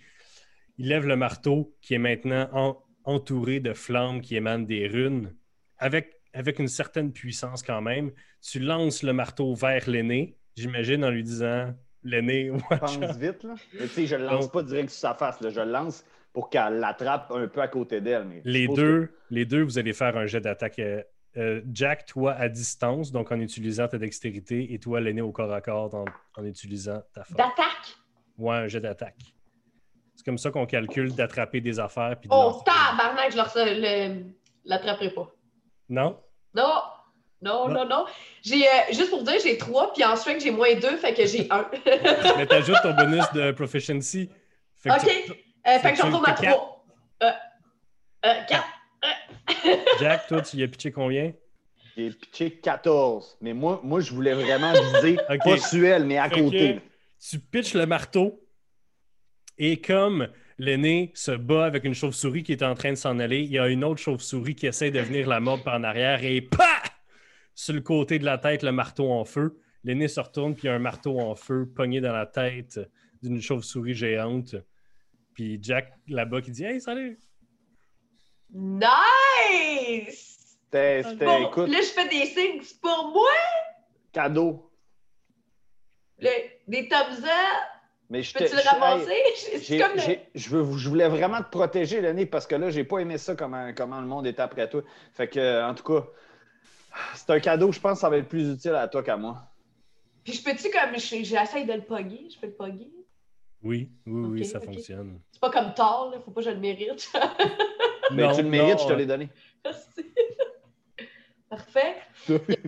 Il 0.78 0.88
lève 0.90 1.06
le 1.08 1.16
marteau 1.16 1.76
qui 1.82 1.94
est 1.94 2.00
maintenant 2.00 2.50
en- 2.54 2.78
entouré 3.04 3.60
de 3.60 3.74
flammes 3.74 4.22
qui 4.22 4.36
émanent 4.36 4.66
des 4.66 4.88
runes 4.88 5.36
avec, 5.78 6.14
avec 6.34 6.60
une 6.60 6.68
certaine 6.68 7.12
puissance 7.14 7.62
quand 7.64 7.82
même. 7.82 8.12
Tu 8.42 8.60
lances 8.60 9.04
le 9.04 9.14
marteau 9.14 9.54
vers 9.54 9.90
l'aîné, 9.90 10.38
j'imagine, 10.56 11.04
en 11.04 11.10
lui 11.10 11.24
disant 11.24 11.74
L'aîné, 12.04 12.50
watch 12.70 13.00
Pense 13.00 13.18
vite, 13.18 13.44
là. 13.44 13.56
Mais 13.74 13.88
tu 13.88 13.90
sais, 13.90 14.06
je 14.08 14.16
le 14.16 14.26
lance 14.26 14.52
pas 14.52 14.62
direct 14.64 14.90
sur 14.90 15.00
sa 15.00 15.14
face, 15.16 15.42
là. 15.42 15.50
je 15.50 15.60
le 15.60 15.72
lance 15.72 16.06
pour 16.36 16.50
qu'elle 16.50 16.80
l'attrape 16.80 17.32
un 17.32 17.48
peu 17.48 17.62
à 17.62 17.70
côté 17.70 18.02
d'elle. 18.02 18.26
mais 18.26 18.42
Les 18.44 18.68
deux, 18.68 19.10
les 19.30 19.46
deux, 19.46 19.64
vous 19.64 19.80
allez 19.80 19.94
faire 19.94 20.18
un 20.18 20.26
jet 20.26 20.42
d'attaque. 20.42 20.80
Euh, 20.80 21.02
euh, 21.38 21.62
Jack, 21.72 22.06
toi 22.06 22.34
à 22.34 22.50
distance, 22.50 23.10
donc 23.12 23.32
en 23.32 23.40
utilisant 23.40 23.88
ta 23.88 23.98
dextérité, 23.98 24.74
et 24.74 24.78
toi, 24.80 25.00
l'aîné 25.00 25.22
au 25.22 25.32
corps 25.32 25.52
à 25.54 25.62
corps 25.62 25.96
en, 25.96 26.04
en 26.36 26.46
utilisant 26.46 27.02
ta 27.14 27.24
force. 27.24 27.38
D'attaque? 27.38 27.96
Ouais, 28.38 28.56
un 28.58 28.68
jet 28.68 28.82
d'attaque. 28.82 29.16
C'est 30.18 30.26
comme 30.26 30.38
ça 30.38 30.52
qu'on 30.52 30.66
calcule 30.66 31.14
d'attraper 31.16 31.62
des 31.62 31.80
affaires. 31.80 32.18
Puis 32.20 32.28
de 32.30 32.36
Oh, 32.36 32.62
tabarnak, 32.66 33.32
je 33.32 34.26
l'attraperai 34.66 35.10
pas. 35.12 35.32
Non? 35.88 36.20
Non, 36.54 36.82
non, 37.42 37.70
non, 37.70 37.86
non. 37.86 38.06
J'ai, 38.42 38.68
euh, 38.68 38.72
juste 38.90 39.10
pour 39.10 39.24
dire, 39.24 39.36
j'ai 39.42 39.58
trois, 39.58 39.94
puis 39.94 40.04
en 40.04 40.18
strength, 40.18 40.42
j'ai 40.42 40.52
moins 40.52 40.74
deux, 40.76 40.98
fait 40.98 41.14
que 41.14 41.26
j'ai 41.26 41.48
un. 41.50 41.66
Mais 42.38 42.46
t'ajoutes 42.46 42.82
ton 42.84 42.94
bonus 42.94 43.24
de 43.34 43.52
proficiency. 43.52 44.30
Fait 44.76 44.90
que 44.90 44.96
OK. 44.96 45.24
tu- 45.28 45.45
Euh, 45.68 45.80
fait 45.80 45.92
que 45.92 45.98
j'en 45.98 46.10
le 46.10 46.16
retourne 46.16 46.30
à 46.32 46.36
fais 46.36 46.48
trois. 46.48 46.86
Euh, 47.24 47.32
euh, 48.26 48.34
quatre. 48.48 48.68
Jack, 50.00 50.28
toi, 50.28 50.42
tu 50.42 50.58
y 50.58 50.64
as 50.64 50.68
pitché 50.68 50.92
combien? 50.92 51.34
J'ai 51.96 52.10
pitché 52.12 52.52
14. 52.60 53.38
Mais 53.42 53.54
moi, 53.54 53.80
moi 53.84 54.00
je 54.02 54.14
voulais 54.14 54.34
vraiment 54.34 54.74
viser, 54.96 55.18
Ok. 55.30 55.40
pas 55.44 55.58
Suel, 55.58 56.06
mais 56.06 56.18
à 56.18 56.30
Fait 56.30 56.42
côté. 56.42 56.82
tu 57.20 57.40
pitches 57.40 57.74
le 57.74 57.86
marteau 57.86 58.42
et 59.58 59.80
comme 59.82 60.28
l'aîné 60.58 61.12
se 61.16 61.32
bat 61.32 61.66
avec 61.66 61.84
une 61.86 61.94
chauve-souris 61.94 62.44
qui 62.44 62.52
est 62.52 62.64
en 62.64 62.74
train 62.76 62.92
de 62.92 62.96
s'en 62.96 63.20
aller, 63.20 63.42
il 63.42 63.52
y 63.52 63.60
a 63.60 63.68
une 63.70 63.84
autre 63.84 64.02
chauve-souris 64.02 64.56
qui 64.56 64.68
essaie 64.68 64.92
de 64.92 65.00
venir 65.00 65.28
la 65.28 65.40
mordre 65.40 65.64
par 65.64 65.76
en 65.76 65.84
arrière 65.84 66.24
et 66.24 66.42
PAH! 66.42 66.84
Sur 67.54 67.74
le 67.74 67.82
côté 67.82 68.20
de 68.20 68.26
la 68.26 68.38
tête, 68.38 68.64
le 68.64 68.74
marteau 68.74 69.12
en 69.12 69.24
feu. 69.24 69.58
L'aîné 69.86 70.08
se 70.10 70.20
retourne, 70.20 70.56
puis 70.56 70.64
il 70.64 70.66
y 70.68 70.70
a 70.70 70.74
un 70.74 70.80
marteau 70.80 71.20
en 71.22 71.36
feu 71.36 71.72
pogné 71.74 72.02
dans 72.02 72.12
la 72.12 72.26
tête 72.26 72.80
d'une 73.24 73.40
chauve-souris 73.42 73.94
géante. 73.94 74.56
Puis 75.36 75.60
Jack 75.62 75.92
là-bas 76.08 76.42
qui 76.42 76.52
dit 76.52 76.64
Hey, 76.64 76.82
salut! 76.82 77.20
Nice! 78.52 80.58
C'était, 80.66 81.04
c'était, 81.04 81.26
Bon, 81.26 81.48
écoute, 81.50 81.68
là, 81.68 81.78
je 81.82 81.88
fais 81.88 82.08
des 82.08 82.26
signes 82.26 82.62
c'est 82.64 82.80
pour 82.82 83.12
moi? 83.14 83.30
cadeau. 84.12 84.72
Le- 86.20 86.30
des 86.68 86.88
thumbs 86.88 87.24
up? 87.24 87.30
Mais 88.10 88.24
je 88.24 88.34
Peux-tu 88.34 88.52
te- 88.52 88.56
le 88.56 88.62
je- 88.62 88.70
ramasser? 88.70 90.22
je, 90.36 90.50
veux, 90.50 90.78
je 90.78 90.90
voulais 90.90 91.10
vraiment 91.10 91.42
te 91.44 91.50
protéger, 91.50 92.00
Lenny, 92.00 92.26
parce 92.26 92.48
que 92.48 92.56
là, 92.56 92.70
j'ai 92.70 92.86
pas 92.86 93.00
aimé 93.00 93.18
ça 93.18 93.36
comment, 93.36 93.74
comment 93.76 94.00
le 94.00 94.08
monde 94.08 94.26
était 94.28 94.42
après 94.42 94.70
toi. 94.70 94.84
Fait 95.14 95.28
que, 95.28 95.40
euh, 95.40 95.68
en 95.68 95.76
tout 95.76 95.84
cas, 95.84 96.08
c'est 97.16 97.30
un 97.32 97.40
cadeau, 97.42 97.72
je 97.74 97.80
pense 97.80 97.98
que 97.98 98.02
ça 98.02 98.10
va 98.10 98.18
être 98.18 98.30
plus 98.30 98.54
utile 98.54 98.76
à 98.76 98.88
toi 98.88 99.04
qu'à 99.04 99.18
moi. 99.18 99.42
Puis 100.24 100.34
je 100.34 100.44
peux-tu 100.44 100.70
comme 100.72 100.94
je- 100.94 101.24
j'essaye 101.24 101.66
de 101.66 101.74
le 101.74 101.82
pogger? 101.84 102.30
Je 102.34 102.40
peux 102.40 102.48
le 102.48 102.54
pogger? 102.54 102.90
Oui, 103.66 103.90
oui, 104.06 104.28
oui, 104.30 104.46
ça 104.46 104.60
fonctionne. 104.62 105.20
C'est 105.32 105.42
pas 105.42 105.50
comme 105.50 105.74
Thor, 105.74 106.12
là. 106.14 106.20
Faut 106.24 106.32
pas 106.32 106.42
que 106.42 106.46
je 106.46 106.52
le 106.54 106.60
mérite. 106.60 107.12
Mais 108.12 108.24
Non, 108.24 108.34
tu 108.36 108.44
le 108.44 108.50
mérites, 108.50 108.78
non, 108.78 108.84
je 108.84 108.88
te 108.88 108.94
l'ai 108.94 109.06
donné. 109.08 109.30
Merci. 109.66 110.06
Parfait. 111.50 111.96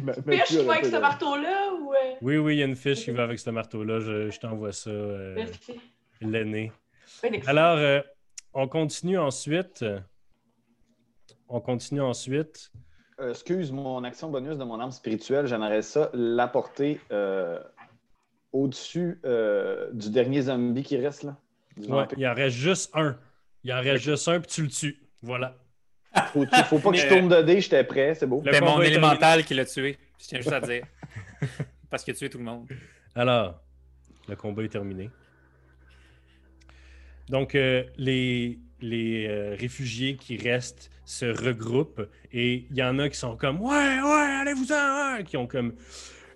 Mathieu 0.02 0.46
Fiche, 0.46 0.56
aurait 0.58 0.66
vas 0.66 0.74
avec 0.74 0.86
ce 0.86 0.98
marteau-là 0.98 1.74
ou. 1.80 1.94
euh, 1.94 1.98
Oui, 2.22 2.38
oui, 2.38 2.56
il 2.56 2.60
y 2.60 2.64
a 2.64 2.66
une 2.66 2.76
fiche 2.76 3.04
qui 3.04 3.12
va 3.12 3.24
avec 3.24 3.38
ce 3.40 3.50
marteau-là. 3.50 4.00
Je, 4.00 4.30
je 4.30 4.40
t'envoie 4.40 4.72
ça, 4.72 4.90
euh, 4.90 5.34
Merci. 5.36 5.80
l'aîné. 6.22 6.72
Ben, 7.22 7.34
excellent. 7.34 7.58
Alors, 7.58 7.78
euh, 7.78 8.02
on 8.54 8.68
continue 8.68 9.18
ensuite. 9.18 9.84
On 11.50 11.60
continue 11.60 12.02
ensuite. 12.02 12.72
Euh, 13.20 13.32
excuse, 13.32 13.72
mon 13.72 14.04
action 14.04 14.30
bonus 14.30 14.58
de 14.58 14.64
mon 14.64 14.80
arme 14.80 14.92
spirituelle, 14.92 15.48
j'aimerais 15.48 15.82
ça 15.82 16.10
l'apporter 16.14 17.00
euh, 17.12 17.60
au-dessus 18.64 19.20
euh, 19.26 19.90
du 19.94 20.10
dernier 20.10 20.44
zombie 20.44 20.84
qui 20.84 20.98
reste 20.98 21.24
là. 21.24 21.38
Ouais, 21.88 22.06
il 22.18 22.28
en 22.28 22.34
reste 22.34 22.56
juste 22.56 22.92
un. 22.96 23.18
Il 23.64 23.72
en 23.72 23.82
reste 23.82 24.04
juste 24.04 24.28
un, 24.28 24.40
puis 24.40 24.50
tu 24.50 24.62
le 24.64 24.70
tues. 24.70 25.00
Voilà. 25.22 25.56
Faut, 26.34 26.46
faut 26.46 26.80
pas 26.80 26.92
que 26.92 26.98
je 26.98 27.08
tourne 27.08 27.30
de 27.30 27.42
dés, 27.42 27.62
j'étais 27.62 27.84
prêt, 27.84 28.16
c'est 28.16 28.26
beau. 28.26 28.42
C'est 28.52 28.62
mon 28.62 28.82
élémental 28.82 29.44
qui 29.44 29.54
l'a 29.54 29.66
tué. 29.66 29.98
Je 30.20 30.26
tiens 30.28 30.40
juste 30.40 30.52
à 30.52 30.62
dire. 30.62 30.84
Parce 31.90 32.04
qu'il 32.04 32.14
a 32.14 32.18
tué 32.18 32.30
tout 32.30 32.40
le 32.40 32.44
monde. 32.44 32.68
Alors, 33.16 33.62
le 34.28 34.36
combat 34.36 34.64
est 34.64 34.70
terminé. 34.70 35.10
Donc, 37.30 37.56
euh, 37.56 37.84
les, 37.98 38.60
les 38.82 39.28
euh, 39.28 39.56
réfugiés 39.60 40.16
qui 40.16 40.38
restent 40.38 40.90
se 41.06 41.26
regroupent 41.26 42.08
et 42.34 42.66
il 42.70 42.76
y 42.76 42.84
en 42.84 43.00
a 43.00 43.10
qui 43.10 43.18
sont 43.18 43.38
comme 43.38 43.62
Ouais, 43.62 44.02
ouais, 44.02 44.38
allez-vous-en, 44.42 44.76
hein! 44.76 45.24
qui 45.24 45.38
ont 45.38 45.48
comme 45.48 45.74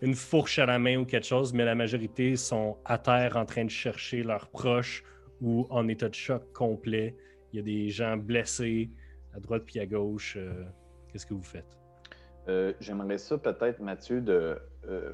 une 0.01 0.15
fourche 0.15 0.57
à 0.59 0.65
la 0.65 0.79
main 0.79 0.97
ou 0.97 1.05
quelque 1.05 1.25
chose, 1.27 1.53
mais 1.53 1.63
la 1.65 1.75
majorité 1.75 2.35
sont 2.35 2.77
à 2.85 2.97
terre 2.97 3.37
en 3.37 3.45
train 3.45 3.65
de 3.65 3.69
chercher 3.69 4.23
leurs 4.23 4.47
proches 4.49 5.03
ou 5.41 5.67
en 5.69 5.87
état 5.87 6.09
de 6.09 6.15
choc 6.15 6.51
complet. 6.53 7.15
Il 7.53 7.57
y 7.57 7.59
a 7.59 7.63
des 7.63 7.89
gens 7.89 8.17
blessés 8.17 8.89
à 9.35 9.39
droite 9.39 9.63
puis 9.65 9.79
à 9.79 9.85
gauche. 9.85 10.35
Euh, 10.37 10.63
Qu'est-ce 11.11 11.25
que 11.25 11.33
vous 11.33 11.43
faites? 11.43 11.77
Euh, 12.47 12.73
J'aimerais 12.79 13.17
ça 13.17 13.37
peut-être, 13.37 13.79
Mathieu, 13.79 14.21
de 14.21 14.57
euh, 14.89 15.11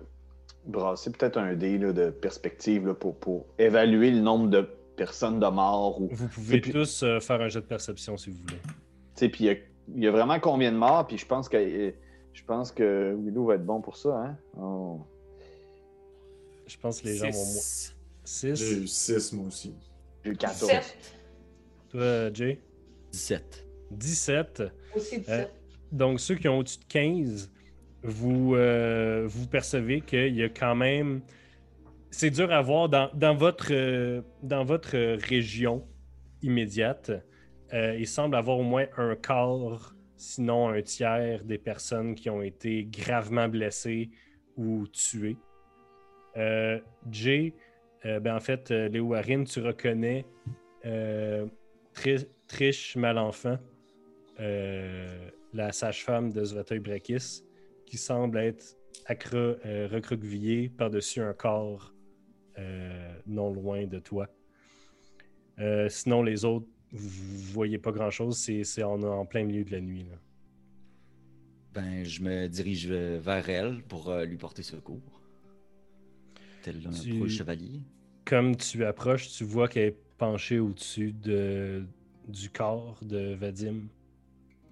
brasser 0.66 1.12
peut-être 1.12 1.38
un 1.38 1.54
dé 1.56 1.78
là, 1.78 1.92
de 1.92 2.10
perspective 2.10 2.88
là, 2.88 2.94
pour, 2.94 3.18
pour 3.20 3.46
évaluer 3.58 4.12
le 4.12 4.20
nombre 4.22 4.48
de 4.50 4.62
personnes 4.96 5.40
de 5.40 5.48
morts. 5.48 6.00
Ou, 6.02 6.10
Vous 6.12 6.28
pouvez 6.30 6.62
puis- 6.62 6.72
tous 6.72 7.04
euh, 7.04 7.20
faire 7.20 7.42
un 7.42 7.50
jet 7.50 7.62
de 7.62 7.66
perception 7.66 8.16
si 8.18 8.30
vous 8.32 8.38
voulez. 8.38 9.30
Puis 9.30 9.46
il 9.46 10.00
y 10.00 10.04
y, 10.04 10.08
a 10.08 10.12
vraiment 10.12 10.40
combien 10.40 10.72
de 10.72 10.78
morts, 10.78 11.08
puis 11.08 11.18
je 11.18 11.26
pense 11.26 11.50
que 11.50 11.94
je 12.38 12.44
pense 12.44 12.72
que 12.72 13.16
Willow 13.20 13.46
va 13.46 13.56
être 13.56 13.66
bon 13.66 13.82
pour 13.82 13.98
ça, 13.98 14.10
hein? 14.16 14.38
Oh. 14.60 15.02
Je 16.68 16.78
pense 16.78 17.02
que 17.02 17.08
les 17.08 17.16
gens 17.18 17.26
vont 17.32 17.32
moins. 17.32 17.62
Six. 17.62 17.96
6. 18.24 18.56
J'ai 18.56 18.78
eu 18.84 18.88
6, 18.88 19.34
moi 19.34 19.48
aussi. 19.48 19.74
J'ai 20.24 20.32
eu 20.32 20.36
14. 20.38 20.70
Sept. 20.72 20.98
Toi, 21.90 22.32
Jay? 22.34 22.62
17. 23.12 23.66
17. 23.92 24.64
Aussi 24.96 25.18
17. 25.20 25.30
Euh, 25.30 25.46
Donc, 25.92 26.20
ceux 26.20 26.36
qui 26.36 26.48
ont 26.48 26.60
au-dessus 26.60 26.80
de 26.80 26.86
15, 26.86 27.50
vous, 28.04 28.54
euh, 28.56 29.26
vous 29.28 29.48
percevez 29.48 30.02
qu'il 30.02 30.36
y 30.36 30.44
a 30.44 30.50
quand 30.50 30.76
même. 30.76 31.22
C'est 32.12 32.30
dur 32.30 32.52
à 32.52 32.62
voir 32.62 32.88
dans, 32.90 33.10
dans 33.16 33.36
votre, 33.36 33.72
euh, 33.72 34.22
dans 34.44 34.64
votre 34.64 34.96
région 35.28 35.88
immédiate. 36.44 37.12
euh, 37.74 37.96
il 37.98 38.08
semble 38.08 38.36
avoir 38.36 38.60
au 38.60 38.64
moins 38.64 38.86
un 38.98 39.16
quart, 39.16 39.96
sinon 40.18 40.70
un 40.70 40.82
tiers 40.82 41.44
des 41.44 41.58
personnes 41.58 42.16
qui 42.16 42.30
ont 42.30 42.42
été 42.42 42.86
gravement 42.86 43.48
blessées 43.48 44.10
ou 44.56 44.88
tuées. 44.88 45.38
Euh, 46.36 46.80
Jay, 47.10 47.54
euh, 48.06 48.20
ben 48.20 48.36
en 48.36 48.40
fait, 48.40 48.72
euh, 48.72 48.90
Léo 48.90 49.14
Harin, 49.14 49.44
tu 49.44 49.60
reconnais 49.62 50.26
euh, 50.86 51.48
Tri- 51.94 52.28
Trish 52.48 52.96
Malenfant, 52.96 53.58
euh, 54.40 55.30
la 55.54 55.72
sage-femme 55.72 56.32
de 56.32 56.44
Zvateuil 56.44 56.80
Brakis, 56.80 57.44
qui 57.86 57.98
semble 57.98 58.38
être 58.38 58.76
recroquevillée 59.10 60.70
par-dessus 60.70 61.22
un 61.22 61.34
corps 61.34 61.94
non 63.26 63.54
loin 63.54 63.86
de 63.86 64.00
toi. 64.00 64.28
Sinon, 65.88 66.24
les 66.24 66.44
autres, 66.44 66.68
vous 66.98 67.38
voyez 67.54 67.78
pas 67.78 67.92
grand-chose, 67.92 68.38
c'est 68.38 68.64
c'est 68.64 68.84
en, 68.84 69.02
en 69.04 69.26
plein 69.26 69.44
milieu 69.44 69.64
de 69.64 69.72
la 69.72 69.82
nuit. 69.82 70.04
là. 70.04 70.18
Ben, 71.74 72.04
je 72.04 72.22
me 72.24 72.48
dirige 72.48 72.88
euh, 72.90 73.20
vers 73.22 73.48
elle 73.50 73.84
pour 73.84 74.10
euh, 74.10 74.26
lui 74.26 74.38
porter 74.38 74.64
secours. 74.64 75.22
Tel 76.64 76.82
un 76.88 76.90
Tu- 76.92 77.30
chevalier. 77.30 77.82
Comme 78.26 78.56
tu 78.58 78.84
approches, 78.84 79.30
tu 79.30 79.44
vois 79.44 79.68
qu'elle 79.68 79.90
est 79.90 79.98
penchée 80.18 80.60
au-dessus 80.60 81.14
de, 81.14 81.86
du 82.28 82.50
corps 82.50 83.00
de 83.04 83.36
Vadim, 83.36 83.88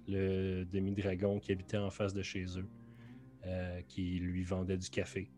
le 0.08 0.64
demi-dragon 0.64 1.38
qui 1.38 1.52
habitait 1.52 1.78
en 1.78 1.90
face 1.90 2.12
de 2.12 2.22
chez 2.22 2.44
eux, 2.58 2.66
euh, 3.46 3.80
qui 3.88 4.18
lui 4.18 4.42
vendait 4.42 4.76
du 4.76 4.90
café, 4.90 5.30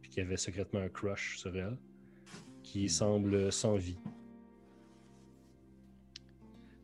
puis 0.00 0.10
qui 0.10 0.20
avait 0.20 0.36
secrètement 0.36 0.80
un 0.80 0.88
crush 0.88 1.38
sur 1.38 1.54
elle, 1.56 1.76
qui 2.62 2.88
semble 2.88 3.52
sans 3.52 3.74
vie. 3.76 3.98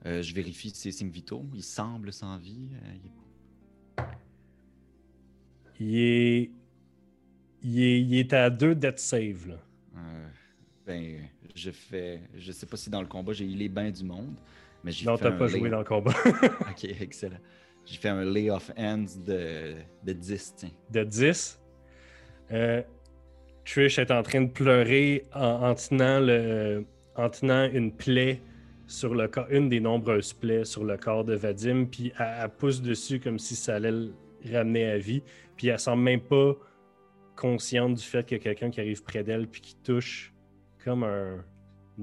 Euh, 0.06 0.22
je 0.22 0.34
vérifie 0.34 0.70
ses 0.70 0.92
signes 0.92 1.10
vitaux. 1.10 1.44
Il 1.54 1.62
semble 1.62 2.12
sans 2.12 2.38
vie. 2.38 2.68
Euh, 2.74 4.02
il 5.78 5.96
est- 5.98 6.50
Il 7.62 7.82
est, 7.82 8.00
il 8.00 8.14
est, 8.18 8.32
à 8.32 8.48
deux 8.48 8.74
death 8.74 8.98
save. 8.98 9.48
Là. 9.48 9.56
Euh, 9.98 10.26
ben, 10.86 11.16
je 11.54 11.70
fais. 11.70 12.20
Je 12.34 12.52
sais 12.52 12.64
pas 12.64 12.78
si 12.78 12.88
dans 12.88 13.02
le 13.02 13.06
combat 13.06 13.34
j'ai 13.34 13.44
eu 13.44 13.54
les 13.54 13.68
bains 13.68 13.90
du 13.90 14.02
monde, 14.02 14.34
mais 14.82 14.92
j'ai 14.92 15.04
Non, 15.04 15.18
t'as 15.18 15.30
pas 15.32 15.46
lay- 15.46 15.58
joué 15.58 15.68
dans 15.68 15.80
le 15.80 15.84
combat. 15.84 16.14
Ok, 16.70 16.84
excellent. 16.84 17.36
J'ai 17.84 17.98
fait 17.98 18.08
un 18.08 18.24
lay 18.24 18.48
of 18.50 18.70
hands 18.78 19.18
de, 19.26 19.74
de 20.04 20.12
10, 20.14 20.54
tiens. 20.56 20.70
de 20.90 21.04
10. 21.04 21.60
Euh, 22.52 22.82
Trish 23.66 23.98
est 23.98 24.10
en 24.10 24.22
train 24.22 24.40
de 24.42 24.50
pleurer 24.50 25.24
en, 25.34 25.68
en 25.70 25.74
tenant, 25.74 26.18
le, 26.20 26.86
en 27.14 27.28
tenant 27.28 27.68
une 27.70 27.92
plaie 27.94 28.40
sur 28.90 29.14
le 29.14 29.28
corps, 29.28 29.46
une 29.50 29.68
des 29.68 29.78
nombreuses 29.78 30.32
plaies 30.32 30.64
sur 30.64 30.84
le 30.84 30.96
corps 30.96 31.24
de 31.24 31.34
Vadim, 31.34 31.84
puis 31.84 32.12
elle, 32.18 32.48
pousse 32.50 32.82
dessus 32.82 33.20
comme 33.20 33.38
si 33.38 33.54
ça 33.54 33.76
allait 33.76 33.92
le 33.92 34.12
ramener 34.52 34.84
à 34.84 34.98
vie, 34.98 35.22
puis 35.56 35.68
elle 35.68 35.78
semble 35.78 36.02
même 36.02 36.20
pas 36.20 36.54
consciente 37.36 37.94
du 37.94 38.02
fait 38.02 38.26
qu'il 38.26 38.36
y 38.36 38.40
a 38.40 38.42
quelqu'un 38.42 38.70
qui 38.70 38.80
arrive 38.80 39.02
près 39.02 39.22
d'elle 39.22 39.46
puis 39.46 39.60
qui 39.60 39.76
touche 39.76 40.34
comme 40.84 41.04
un, 41.04 41.44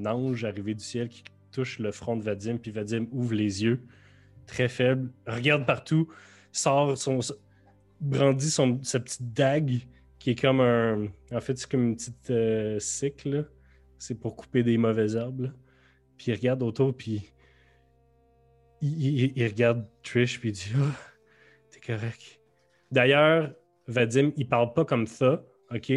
ange 0.05 0.45
arrivé 0.45 0.73
du 0.73 0.83
ciel 0.83 1.09
qui 1.09 1.23
touche 1.51 1.79
le 1.79 1.91
front 1.91 2.15
de 2.15 2.23
Vadim, 2.23 2.57
puis 2.57 2.71
Vadim 2.71 3.07
ouvre 3.11 3.33
les 3.33 3.63
yeux, 3.63 3.81
très 4.45 4.69
faible, 4.69 5.11
regarde 5.27 5.65
partout, 5.65 6.07
sort 6.53 6.97
son. 6.97 7.19
brandit 7.99 8.49
son, 8.49 8.79
sa 8.83 9.01
petite 9.01 9.33
dague, 9.33 9.81
qui 10.19 10.31
est 10.31 10.39
comme 10.39 10.61
un. 10.61 11.07
En 11.33 11.41
fait, 11.41 11.57
c'est 11.57 11.69
comme 11.69 11.83
une 11.83 11.95
petite 11.95 12.29
euh, 12.29 12.79
cycle. 12.79 13.49
C'est 13.97 14.15
pour 14.15 14.35
couper 14.35 14.63
des 14.63 14.77
mauvaises 14.77 15.15
herbes. 15.15 15.51
Puis 16.17 16.31
il 16.31 16.35
regarde 16.35 16.63
autour, 16.63 16.95
puis. 16.95 17.31
Il, 18.81 19.01
il- 19.23 19.33
il 19.35 19.47
regarde 19.47 19.87
Trish, 20.03 20.39
puis 20.39 20.49
il 20.49 20.51
dit 20.53 20.71
Ah, 20.75 20.95
T'es 21.71 21.79
correct. 21.79 22.39
D'ailleurs, 22.91 23.53
Vadim, 23.87 24.31
il 24.37 24.47
parle 24.47 24.73
pas 24.73 24.85
comme 24.85 25.07
ça, 25.07 25.45
OK? 25.73 25.91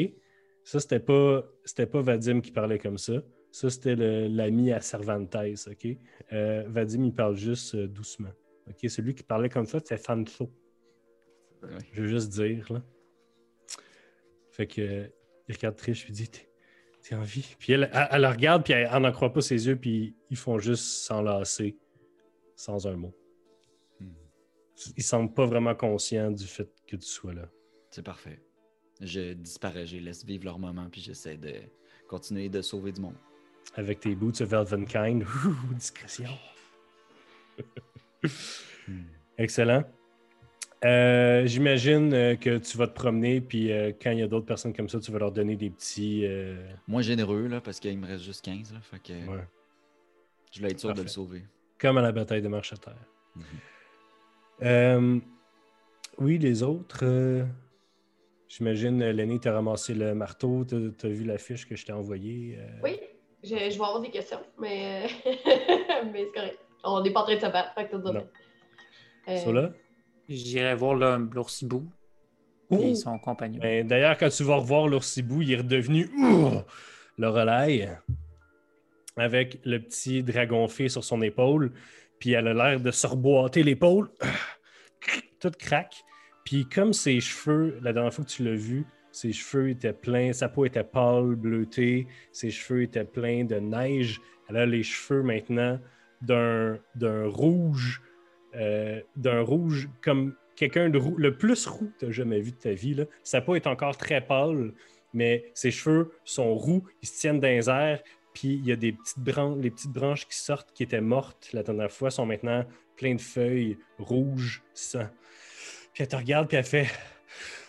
Ça, 0.64 0.80
c'était 0.80 1.00
pas, 1.00 1.44
c'était 1.64 1.86
pas 1.86 2.00
Vadim 2.02 2.40
qui 2.40 2.50
parlait 2.52 2.78
comme 2.78 2.98
ça. 2.98 3.22
Ça, 3.52 3.68
c'était 3.70 3.96
l'ami 3.96 4.72
à 4.72 4.80
Cervantes, 4.80 5.36
OK? 5.36 5.86
Euh, 6.32 6.64
Vadim, 6.68 7.04
il 7.04 7.14
parle 7.14 7.36
juste 7.36 7.74
euh, 7.74 7.86
doucement. 7.88 8.30
OK? 8.68 8.88
Celui 8.88 9.14
qui 9.14 9.22
parlait 9.24 9.48
comme 9.48 9.66
ça, 9.66 9.78
c'était. 9.80 10.00
Ouais. 11.62 11.68
Je 11.92 12.02
veux 12.02 12.08
juste 12.08 12.30
dire, 12.30 12.72
là. 12.72 12.82
Fait 14.50 14.66
que, 14.66 15.10
il 15.48 15.54
regarde 15.54 15.76
Trish, 15.76 16.04
puis 16.04 16.12
il 16.12 16.16
dit 16.16 16.30
T'es 17.02 17.14
en 17.14 17.22
vie? 17.22 17.56
Puis 17.58 17.72
elle, 17.72 17.90
elle, 17.92 18.08
elle 18.10 18.22
le 18.22 18.28
regarde, 18.28 18.64
puis 18.64 18.72
elle, 18.72 18.88
elle 18.92 19.02
n'en 19.02 19.12
croit 19.12 19.32
pas 19.32 19.40
ses 19.40 19.66
yeux, 19.66 19.76
puis 19.76 20.14
ils 20.30 20.36
font 20.36 20.58
juste 20.58 20.84
s'enlacer 20.84 21.76
sans 22.56 22.86
un 22.86 22.96
mot. 22.96 23.14
Hmm. 24.00 24.12
Ils 24.96 25.02
semblent 25.02 25.32
pas 25.32 25.46
vraiment 25.46 25.74
conscients 25.74 26.30
du 26.30 26.46
fait 26.46 26.70
que 26.86 26.96
tu 26.96 27.06
sois 27.06 27.32
là. 27.32 27.48
C'est 27.90 28.04
parfait. 28.04 28.42
Je 29.00 29.32
disparais, 29.32 29.86
je 29.86 29.96
laisse 29.96 30.24
vivre 30.24 30.44
leur 30.44 30.58
moment, 30.58 30.88
puis 30.90 31.00
j'essaie 31.00 31.36
de 31.36 31.54
continuer 32.06 32.48
de 32.48 32.60
sauver 32.60 32.92
du 32.92 33.00
monde. 33.00 33.16
Avec 33.74 34.00
tes 34.00 34.14
boots 34.14 34.40
of 34.40 34.52
Elvenkind. 34.52 35.24
Discrétion. 35.74 36.30
Excellent. 39.38 39.84
Euh, 40.84 41.46
J'imagine 41.46 42.12
euh, 42.14 42.36
que 42.36 42.56
tu 42.58 42.76
vas 42.78 42.86
te 42.86 42.94
promener, 42.94 43.40
puis 43.40 43.70
euh, 43.70 43.92
quand 44.00 44.10
il 44.12 44.18
y 44.18 44.22
a 44.22 44.26
d'autres 44.28 44.46
personnes 44.46 44.72
comme 44.74 44.88
ça, 44.88 44.98
tu 44.98 45.12
vas 45.12 45.18
leur 45.18 45.32
donner 45.32 45.56
des 45.56 45.68
petits. 45.70 46.24
euh, 46.26 46.56
Moins 46.88 47.02
généreux, 47.02 47.46
là, 47.48 47.60
parce 47.60 47.78
qu'il 47.80 47.98
me 47.98 48.06
reste 48.06 48.24
juste 48.24 48.44
15, 48.44 48.72
là, 48.72 48.80
fait 48.80 48.98
que 49.02 49.12
ouais. 49.12 49.44
je 50.52 50.58
voulais 50.60 50.72
être 50.72 50.80
sûr 50.80 50.94
de 50.94 51.02
le 51.02 51.08
sauver. 51.08 51.42
Comme 51.78 51.98
à 51.98 52.02
la 52.02 52.12
bataille 52.12 52.42
de 52.42 52.48
marche 52.48 52.72
à 52.72 52.76
terre. 52.76 52.94
Mhm. 53.36 53.44
Euh, 54.62 55.18
oui, 56.18 56.38
les 56.38 56.62
autres. 56.62 57.00
euh, 57.02 57.44
J'imagine, 58.48 58.98
Lenny, 59.10 59.38
t'as 59.38 59.52
ramassé 59.52 59.94
le 59.94 60.14
marteau, 60.14 60.64
t'as 60.64 60.76
as 60.76 61.08
vu 61.10 61.24
la 61.24 61.38
fiche 61.38 61.68
que 61.68 61.76
je 61.76 61.86
t'ai 61.86 61.92
envoyée. 61.92 62.56
euh, 62.58 62.66
Oui, 62.82 62.98
je, 63.44 63.50
je 63.50 63.54
vais 63.54 63.68
avoir 63.74 64.00
des 64.00 64.10
questions, 64.10 64.40
mais, 64.58 65.06
mais 66.12 66.24
c'est 66.24 66.32
correct. 66.34 66.58
On 66.82 67.00
n'est 67.02 67.12
pas 67.12 67.20
en 67.20 67.24
train 67.24 67.36
de 67.36 67.40
se 67.40 67.46
battre, 67.46 67.72
fait 67.74 67.88
que. 67.88 67.96
Euh, 67.96 69.36
ça, 69.36 69.52
là? 69.52 69.70
J'irai 70.30 70.76
voir 70.76 70.94
l'oursibou 70.94 71.90
et 72.70 72.94
son 72.94 73.18
compagnon. 73.18 73.58
Ben, 73.60 73.86
D'ailleurs, 73.86 74.16
quand 74.16 74.28
tu 74.28 74.44
vas 74.44 74.56
revoir 74.56 74.86
l'oursibou, 74.86 75.42
il 75.42 75.52
est 75.52 75.56
redevenu 75.56 76.08
ouh, 76.16 76.62
le 77.18 77.28
relais 77.28 77.88
avec 79.16 79.58
le 79.64 79.80
petit 79.80 80.22
dragon 80.22 80.68
fée 80.68 80.88
sur 80.88 81.02
son 81.02 81.20
épaule. 81.20 81.72
Puis 82.20 82.32
elle 82.32 82.46
a 82.46 82.54
l'air 82.54 82.80
de 82.80 82.92
se 82.92 83.08
reboîter 83.08 83.64
l'épaule. 83.64 84.08
Tout 85.40 85.50
craque. 85.58 86.04
Puis 86.44 86.64
comme 86.64 86.92
ses 86.92 87.20
cheveux, 87.20 87.78
la 87.82 87.92
dernière 87.92 88.14
fois 88.14 88.24
que 88.24 88.30
tu 88.30 88.44
l'as 88.44 88.54
vu, 88.54 88.86
ses 89.10 89.32
cheveux 89.32 89.70
étaient 89.70 89.92
pleins, 89.92 90.32
sa 90.32 90.48
peau 90.48 90.64
était 90.64 90.84
pâle, 90.84 91.34
bleutée, 91.34 92.06
ses 92.30 92.50
cheveux 92.50 92.82
étaient 92.82 93.04
pleins 93.04 93.44
de 93.44 93.56
neige. 93.56 94.20
Elle 94.48 94.56
a 94.56 94.66
les 94.66 94.84
cheveux 94.84 95.22
maintenant 95.22 95.80
d'un 96.22 96.78
rouge, 97.26 98.02
euh, 98.56 99.00
d'un 99.16 99.40
rouge 99.40 99.88
comme 100.02 100.34
quelqu'un 100.56 100.88
de 100.90 100.98
roux, 100.98 101.14
le 101.16 101.36
plus 101.36 101.66
roux 101.66 101.90
que 101.98 102.00
tu 102.00 102.06
as 102.06 102.10
jamais 102.10 102.40
vu 102.40 102.50
de 102.52 102.56
ta 102.56 102.72
vie. 102.72 102.94
Là. 102.94 103.04
Sa 103.22 103.40
peau 103.40 103.54
est 103.54 103.66
encore 103.66 103.96
très 103.96 104.20
pâle, 104.20 104.72
mais 105.14 105.50
ses 105.54 105.70
cheveux 105.70 106.12
sont 106.24 106.54
roux, 106.54 106.84
ils 107.02 107.08
se 107.08 107.18
tiennent 107.20 107.40
dans 107.40 107.48
les 107.48 107.68
airs, 107.70 108.00
puis 108.34 108.48
il 108.54 108.66
y 108.66 108.72
a 108.72 108.76
des 108.76 108.92
petites 108.92 109.18
branches, 109.18 109.56
les 109.60 109.70
petites 109.70 109.92
branches 109.92 110.26
qui 110.26 110.36
sortent, 110.36 110.72
qui 110.72 110.82
étaient 110.82 111.00
mortes 111.00 111.48
la 111.52 111.62
dernière 111.62 111.90
fois, 111.90 112.10
sont 112.10 112.26
maintenant 112.26 112.64
pleines 112.96 113.16
de 113.16 113.22
feuilles 113.22 113.78
rouges, 113.98 114.62
sang. 114.74 115.06
Puis 115.94 116.02
elle 116.02 116.08
te 116.08 116.16
regarde, 116.16 116.46
puis 116.48 116.56
elle 116.56 116.64
fait 116.64 116.86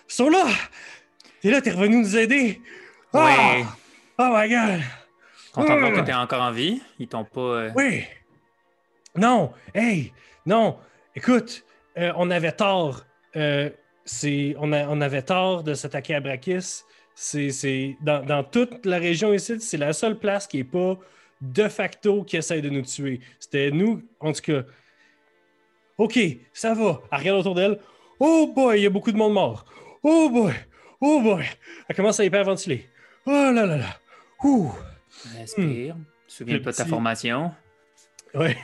Ils 0.10 0.14
sont 0.14 0.30
là 0.30 0.46
T'es 1.42 1.50
là, 1.50 1.62
t'es 1.62 1.72
revenu 1.72 1.98
nous 1.98 2.18
aider 2.18 2.62
Ah! 3.14 3.56
Ouais. 3.58 3.66
Oh 4.20 4.30
my 4.32 4.50
god 4.50 4.82
Content 5.54 5.76
de 5.76 5.80
voir 5.80 5.92
Ah! 5.96 6.00
que 6.02 6.06
t'es 6.06 6.14
encore 6.14 6.42
en 6.44 6.52
vie. 6.52 6.82
Ils 7.00 7.08
t'ont 7.08 7.26
pas. 7.26 7.42
euh, 7.42 7.72
Oui. 7.76 8.04
Non. 9.16 9.52
Hey. 9.74 10.14
Non. 10.46 10.78
Écoute, 11.16 11.64
euh, 11.98 12.12
on 12.16 12.30
avait 12.32 12.52
tort. 12.54 13.06
Euh, 13.36 13.70
c'est, 14.06 14.56
on, 14.60 14.72
a- 14.74 14.88
on 14.88 15.02
avait 15.02 15.22
tort 15.22 15.64
de 15.64 15.74
s'attaquer 15.74 16.16
à 16.16 16.20
Brakis. 16.20 16.82
C'est, 17.16 17.52
c'est- 17.52 17.98
dans, 18.02 18.24
dans 18.26 18.44
toute 18.44 18.86
la 18.86 18.98
région 18.98 19.34
ici, 19.34 19.60
c'est 19.60 19.78
la 19.78 19.94
seule 19.94 20.18
place 20.18 20.48
qui 20.48 20.58
n'est 20.58 20.64
pas 20.64 20.98
de 21.42 21.68
facto 21.68 22.24
qui 22.24 22.38
essaie 22.38 22.62
de 22.62 22.70
nous 22.70 22.82
tuer. 22.84 23.20
C'était 23.40 23.72
nous, 23.72 24.04
en 24.20 24.32
tout 24.32 24.42
cas. 24.42 24.62
OK, 25.98 26.20
ça 26.54 26.74
va. 26.74 27.02
Elle 27.12 27.20
regarde 27.20 27.40
autour 27.40 27.56
d'elle. 27.56 27.80
Oh 28.20 28.52
boy, 28.56 28.80
il 28.80 28.84
y 28.84 28.86
a 28.86 28.90
beaucoup 28.90 29.12
de 29.12 29.18
monde 29.18 29.34
mort. 29.34 29.66
Oh 30.04 30.30
boy. 30.32 30.54
Oh 31.00 31.22
boy. 31.22 31.44
Elle 31.88 31.96
commence 31.96 32.20
à 32.20 32.26
hyperventiler. 32.26 32.88
Oh 33.26 33.32
là 33.32 33.52
là 33.66 33.78
là. 33.78 34.00
Ouh. 34.44 34.72
Respire. 35.38 35.96
Souviens 36.28 36.56
Le 36.58 36.62
pas 36.62 36.72
de 36.72 36.76
ta 36.78 36.84
petit- 36.84 36.90
formation. 36.90 37.52
Ouais. 38.34 38.58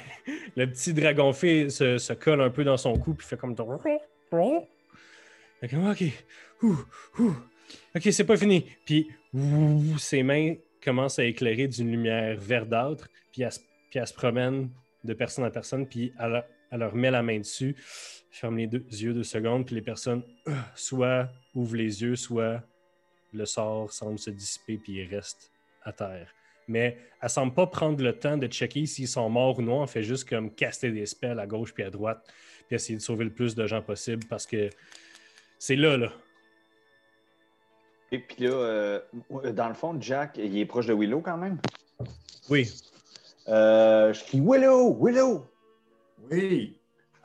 Le 0.55 0.65
petit 0.65 0.93
dragon 0.93 1.33
fée 1.33 1.69
se, 1.69 2.13
colle 2.13 2.41
un 2.41 2.49
peu 2.49 2.63
dans 2.63 2.77
son 2.77 2.97
cou 2.97 3.13
puis 3.13 3.25
fait 3.27 3.37
comme 3.37 3.55
Fait 5.59 5.75
OK. 5.75 6.03
OK, 7.95 8.07
c'est 8.11 8.23
pas 8.25 8.37
fini. 8.37 8.65
Puis 8.85 9.09
ses 9.97 10.23
mains 10.23 10.55
commencent 10.83 11.19
à 11.19 11.25
éclairer 11.25 11.67
d'une 11.67 11.91
lumière 11.91 12.37
verdâtre, 12.39 13.07
puis 13.31 13.41
elle, 13.41 13.51
se- 13.51 13.59
puis 13.89 13.99
elle 13.99 14.07
se 14.07 14.13
promène 14.13 14.69
de 15.03 15.13
personne 15.13 15.43
à 15.45 15.49
personne, 15.51 15.85
puis 15.87 16.13
elle 16.19 16.43
leur 16.71 16.95
met 16.95 17.11
la 17.11 17.21
main 17.23 17.39
dessus, 17.39 17.75
ferme 18.31 18.57
les 18.57 18.67
deux 18.67 18.85
yeux 18.89 19.13
deux 19.13 19.23
secondes, 19.23 19.65
puis 19.65 19.75
les 19.75 19.81
personnes 19.81 20.23
euh, 20.47 20.53
soit 20.75 21.29
ouvrent 21.53 21.75
les 21.75 22.01
yeux, 22.01 22.15
soit 22.15 22.63
le 23.33 23.45
sort 23.45 23.91
semble 23.91 24.17
se 24.19 24.29
dissiper, 24.29 24.77
puis 24.77 24.93
ils 24.93 25.13
restent 25.13 25.51
à 25.83 25.91
terre. 25.91 26.33
Mais 26.67 26.97
elle 27.21 27.29
semble 27.29 27.53
pas 27.53 27.67
prendre 27.67 28.03
le 28.03 28.13
temps 28.17 28.37
de 28.37 28.47
checker 28.47 28.85
s'ils 28.85 29.07
sont 29.07 29.29
morts 29.29 29.59
ou 29.59 29.61
non. 29.61 29.81
Elle 29.83 29.87
fait 29.89 30.03
juste 30.03 30.27
comme 30.27 30.51
caster 30.51 30.91
des 30.91 31.05
spells 31.05 31.39
à 31.39 31.47
gauche 31.47 31.73
puis 31.73 31.83
à 31.83 31.89
droite, 31.89 32.21
puis 32.67 32.75
essayer 32.75 32.97
de 32.97 33.01
sauver 33.01 33.25
le 33.25 33.31
plus 33.31 33.55
de 33.55 33.65
gens 33.65 33.81
possible 33.81 34.25
parce 34.29 34.45
que 34.45 34.69
c'est 35.59 35.75
là, 35.75 35.97
là. 35.97 36.11
Et 38.11 38.19
puis 38.19 38.45
là, 38.45 38.51
euh, 38.51 38.99
dans 39.53 39.67
le 39.67 39.73
fond, 39.73 39.97
Jack, 39.99 40.37
il 40.37 40.57
est 40.57 40.65
proche 40.65 40.85
de 40.85 40.93
Willow 40.93 41.21
quand 41.21 41.37
même? 41.37 41.59
Oui. 42.49 42.71
Euh, 43.49 44.13
je 44.13 44.23
crie 44.23 44.41
Willow, 44.41 44.97
Willow. 45.01 45.45
Oui. 46.31 46.77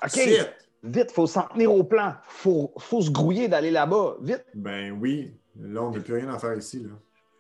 OK, 0.03 0.11
Shit. 0.11 0.51
vite, 0.83 1.13
faut 1.13 1.27
s'en 1.27 1.43
tenir 1.49 1.73
au 1.73 1.85
plan. 1.85 2.15
Faut, 2.27 2.73
faut 2.79 3.01
se 3.01 3.11
grouiller 3.11 3.49
d'aller 3.49 3.71
là-bas. 3.71 4.17
Vite, 4.21 4.45
Ben 4.55 4.93
oui. 5.01 5.33
Là, 5.61 5.83
on 5.83 5.91
n'a 5.91 6.01
plus 6.01 6.15
rien 6.15 6.29
à 6.33 6.39
faire 6.39 6.57
ici. 6.57 6.81
Là. 6.81 6.91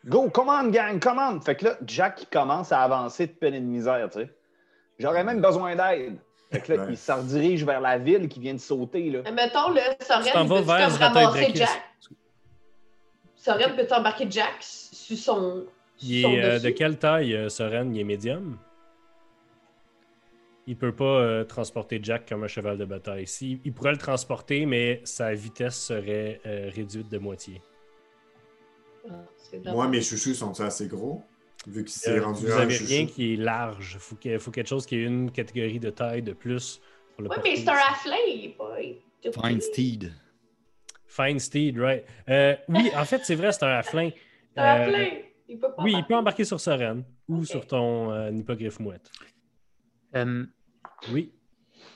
Go, 0.06 0.28
commande, 0.30 0.70
gang, 0.72 0.98
commande. 1.00 1.44
Fait 1.44 1.54
que 1.56 1.66
là, 1.66 1.76
Jack 1.86 2.22
il 2.22 2.26
commence 2.26 2.72
à 2.72 2.82
avancer 2.82 3.26
de 3.26 3.32
peine 3.32 3.54
et 3.54 3.60
de 3.60 3.64
misère, 3.66 4.08
tu 4.10 4.20
sais. 4.20 4.30
J'aurais 4.98 5.24
même 5.24 5.40
besoin 5.40 5.74
d'aide. 5.74 6.16
Fait 6.50 6.60
que 6.60 6.72
là, 6.74 6.82
Ouais. 6.84 6.90
il 6.90 6.98
se 6.98 7.10
redirige 7.10 7.64
vers 7.64 7.80
la 7.80 7.96
ville 7.98 8.28
qui 8.28 8.38
vient 8.38 8.52
de 8.54 8.58
sauter, 8.58 9.10
là. 9.10 9.20
Mais 9.24 9.32
mettons, 9.32 9.70
le 9.70 9.80
Soren, 10.00 10.46
peut-tu 10.48 10.62
vers 10.64 10.98
comme 10.98 11.16
ramasser. 11.16 11.52
Jack? 11.54 11.82
Soren, 13.36 13.74
peut-tu 13.74 13.94
embarquer 13.94 14.26
Jack 14.30 14.56
sur 14.60 15.16
son. 15.16 15.64
Il 16.02 16.24
est 16.24 16.44
euh, 16.44 16.58
de 16.58 16.70
quelle 16.70 16.98
taille, 16.98 17.34
euh, 17.34 17.48
Soren? 17.48 17.94
Il 17.94 18.00
est 18.00 18.04
médium? 18.04 18.58
Il 20.66 20.76
peut 20.76 20.92
pas 20.92 21.04
euh, 21.04 21.44
transporter 21.44 21.98
Jack 22.02 22.28
comme 22.28 22.44
un 22.44 22.48
cheval 22.48 22.78
de 22.78 22.84
bataille. 22.84 23.26
Si, 23.26 23.60
il 23.64 23.72
pourrait 23.72 23.92
le 23.92 23.98
transporter, 23.98 24.64
mais 24.66 25.00
sa 25.04 25.34
vitesse 25.34 25.76
serait 25.76 26.40
euh, 26.46 26.70
réduite 26.72 27.08
de 27.10 27.18
moitié. 27.18 27.60
Moi, 29.64 29.88
mes 29.88 30.00
chouchous 30.00 30.34
sont 30.34 30.58
assez 30.60 30.86
gros? 30.88 31.22
Vu 31.66 31.84
qu'il 31.84 31.92
s'est 31.92 32.18
Euh, 32.18 32.24
rendu 32.24 32.46
vous 32.46 32.52
un 32.52 32.56
avez 32.62 32.74
chouchou. 32.74 32.90
rien 32.92 33.06
qui 33.06 33.34
est 33.34 33.36
large. 33.36 33.92
Il 33.94 34.00
faut, 34.00 34.16
qu'il- 34.16 34.38
faut 34.40 34.50
quelque 34.50 34.68
chose 34.68 34.84
qui 34.86 34.96
ait 34.96 35.04
une 35.04 35.30
catégorie 35.30 35.78
de 35.78 35.90
taille 35.90 36.22
de 36.22 36.32
plus. 36.32 36.80
Pour 37.14 37.22
le 37.24 37.30
Oui, 37.30 37.36
mais 37.44 37.56
c'est 37.56 37.68
un 37.68 37.74
afflin, 37.74 38.16
il 38.26 38.54
il 38.54 38.96
tout 39.32 39.40
Fine. 39.40 39.60
Steed. 39.60 40.12
Fine 41.06 41.38
Steed, 41.38 41.78
right. 41.78 42.04
Euh, 42.28 42.56
oui, 42.68 42.90
en 42.96 43.04
fait, 43.04 43.20
c'est 43.24 43.34
vrai, 43.36 43.52
c'est 43.52 43.62
un 43.64 43.68
halfling. 43.68 44.12
C'est 44.54 44.60
un 44.60 44.64
Euh, 44.80 44.86
afflin. 44.86 45.08
Il 45.48 45.58
peut 45.58 45.68
pas 45.74 45.82
oui, 45.82 45.94
il 45.96 46.04
peut 46.04 46.14
embarquer. 46.14 46.44
sur 46.44 46.58
Soren 46.60 47.04
ou 47.28 47.44
sur 47.44 47.66
ton 47.66 48.10
euh, 48.10 48.30
hippogriffe 48.30 48.80
mouette. 48.80 49.10
Euh, 50.16 50.44
Oui. 51.12 51.32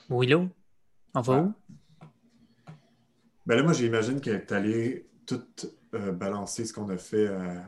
Willow, 0.09 0.49
on 1.13 1.21
va 1.21 1.39
où? 1.41 1.53
Ben 3.45 3.55
là, 3.57 3.63
moi, 3.63 3.73
j'imagine 3.73 4.19
que 4.21 4.35
tu 4.37 4.53
allé 4.53 5.05
tout 5.25 5.41
euh, 5.93 6.11
balancer 6.11 6.65
ce 6.65 6.73
qu'on 6.73 6.89
a 6.89 6.97
fait. 6.97 7.27
euh, 7.27 7.59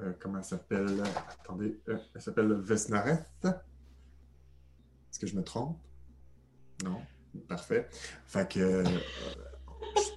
euh, 0.00 0.12
comment 0.20 0.38
elle 0.38 0.44
s'appelle? 0.44 1.02
Attendez, 1.28 1.80
euh, 1.88 1.98
elle 2.14 2.20
s'appelle 2.20 2.52
Vesnareth. 2.52 3.26
Est-ce 3.44 5.18
que 5.18 5.26
je 5.26 5.34
me 5.36 5.42
trompe? 5.42 5.78
Non? 6.84 7.00
Parfait. 7.48 7.88
Fait 8.26 8.50
que 8.50 8.84
je 8.84 10.10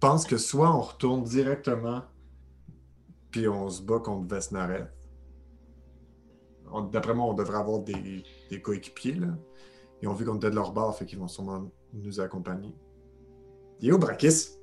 pense 0.00 0.24
que 0.26 0.36
soit 0.36 0.74
on 0.74 0.80
retourne 0.80 1.22
directement 1.22 2.02
puis 3.30 3.46
on 3.46 3.68
se 3.68 3.82
bat 3.82 4.00
contre 4.00 4.26
Vesnaret. 4.34 4.90
D'après 6.92 7.14
moi, 7.14 7.26
on 7.26 7.34
devrait 7.34 7.58
avoir 7.58 7.80
des, 7.80 8.24
coéquipiers, 8.62 9.14
là. 9.14 9.28
Ils 10.02 10.08
ont 10.08 10.14
vu 10.14 10.24
qu'on 10.24 10.36
était 10.36 10.50
de 10.50 10.54
leur 10.54 10.72
bord, 10.72 10.96
fait 10.96 11.04
qu'ils 11.04 11.18
vont 11.18 11.28
sûrement 11.28 11.70
nous 11.92 12.20
accompagner. 12.20 12.74
Où, 13.82 13.98
Brakis? 13.98 14.59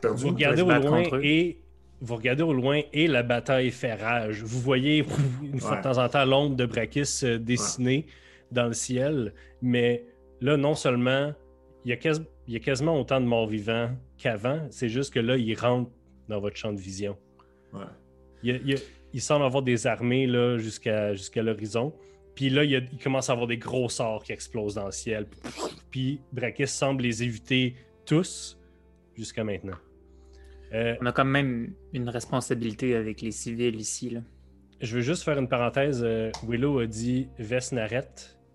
Perdu. 0.00 0.22
Vous 0.22 0.28
regardez 0.30 0.58
se 0.58 0.62
au 0.62 0.68
loin 0.88 1.02
et 1.22 1.58
vous 2.00 2.16
regardez 2.16 2.42
au 2.42 2.52
loin 2.52 2.80
et 2.92 3.06
la 3.06 3.22
bataille 3.22 3.70
fait 3.70 3.94
rage. 3.94 4.42
Vous 4.42 4.60
voyez 4.60 5.04
une 5.42 5.60
fois 5.60 5.72
Ouais. 5.72 5.76
de 5.78 5.82
temps 5.82 5.98
en 5.98 6.08
temps 6.08 6.24
l'ombre 6.24 6.56
de 6.56 6.66
Brakis 6.66 7.06
se 7.06 7.36
dessiner 7.36 8.06
dans 8.50 8.66
le 8.66 8.72
ciel, 8.74 9.32
mais 9.62 10.04
là 10.40 10.56
non 10.56 10.74
seulement 10.74 11.32
il 11.84 11.90
y 11.90 11.92
a, 11.92 11.96
quasi- 11.96 12.22
il 12.46 12.54
y 12.54 12.56
a 12.56 12.60
quasiment 12.60 12.98
autant 13.00 13.20
de 13.20 13.26
morts 13.26 13.46
vivants 13.46 13.90
qu'avant, 14.18 14.66
c'est 14.70 14.88
juste 14.88 15.12
que 15.12 15.20
là 15.20 15.36
il 15.36 15.54
rentre 15.58 15.90
dans 16.28 16.40
votre 16.40 16.56
champ 16.56 16.72
de 16.72 16.80
vision. 16.80 17.16
Ouais. 17.72 17.80
Il, 18.42 18.50
y 18.50 18.52
a- 18.54 18.58
il 18.64 18.70
y 18.70 18.74
a- 18.74 18.80
il 19.12 19.20
semble 19.20 19.44
avoir 19.44 19.62
des 19.62 19.86
armées 19.86 20.26
là 20.26 20.58
jusqu'à 20.58 21.14
jusqu'à 21.14 21.42
l'horizon. 21.42 21.92
Puis 22.34 22.50
là, 22.50 22.64
il, 22.64 22.74
a- 22.74 22.80
il 22.92 22.98
commence 22.98 23.30
à 23.30 23.32
avoir 23.32 23.46
des 23.46 23.58
gros 23.58 23.88
sorts 23.88 24.24
qui 24.24 24.32
explosent 24.32 24.74
dans 24.74 24.86
le 24.86 24.90
ciel. 24.92 25.26
Puis 25.92 26.20
Brakis 26.32 26.66
semble 26.66 27.02
les 27.04 27.22
éviter 27.22 27.76
tous 28.06 28.58
jusqu'à 29.16 29.44
maintenant. 29.44 29.76
Euh, 30.72 30.96
On 31.00 31.06
a 31.06 31.12
quand 31.12 31.24
même 31.24 31.74
une 31.92 32.08
responsabilité 32.08 32.94
avec 32.96 33.20
les 33.20 33.30
civils 33.30 33.76
ici. 33.76 34.10
Là. 34.10 34.20
Je 34.80 34.96
veux 34.96 35.02
juste 35.02 35.22
faire 35.22 35.38
une 35.38 35.48
parenthèse. 35.48 36.02
euh, 36.04 36.30
Willow 36.48 36.80
a 36.80 36.86
dit 36.86 37.28
Vesnaret. 37.38 38.08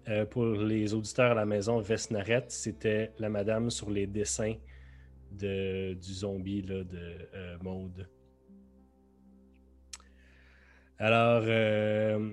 Euh, 0.07 0.25
pour 0.25 0.45
les 0.45 0.93
auditeurs 0.95 1.31
à 1.31 1.35
la 1.35 1.45
maison, 1.45 1.79
Vesnaret, 1.79 2.45
c'était 2.47 3.11
la 3.19 3.29
madame 3.29 3.69
sur 3.69 3.89
les 3.91 4.07
dessins 4.07 4.55
de, 5.31 5.93
du 5.93 6.13
zombie 6.13 6.63
là, 6.63 6.83
de 6.83 6.97
euh, 7.35 7.57
Maude. 7.61 8.07
Alors, 10.97 11.43
euh, 11.45 12.31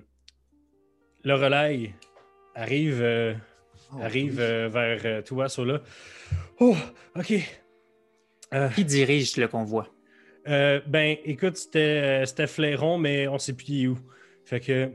le 1.23 1.35
relais 1.35 1.93
arrive, 2.55 3.01
euh, 3.03 3.35
Oh, 3.93 4.01
arrive 4.01 4.39
oui. 4.39 4.43
euh, 4.43 4.69
vers 4.69 5.23
toi, 5.23 5.49
Sola. 5.49 5.81
Oh, 6.59 6.75
ok. 7.15 7.35
Euh, 8.55 8.69
Qui 8.71 8.85
dirige 8.85 9.37
le 9.37 9.49
convoi? 9.49 9.89
euh, 10.49 10.81
ben, 10.87 11.17
écoute, 11.25 11.57
c'était 11.57 12.23
euh, 12.23 12.25
c'était 12.27 12.47
Flairon, 12.47 12.99
mais 12.99 13.27
on 13.27 13.39
sait 13.39 13.53
plus 13.55 13.67
il 13.71 13.89
où. 13.89 13.99
Fait 14.45 14.61
que 14.61 14.93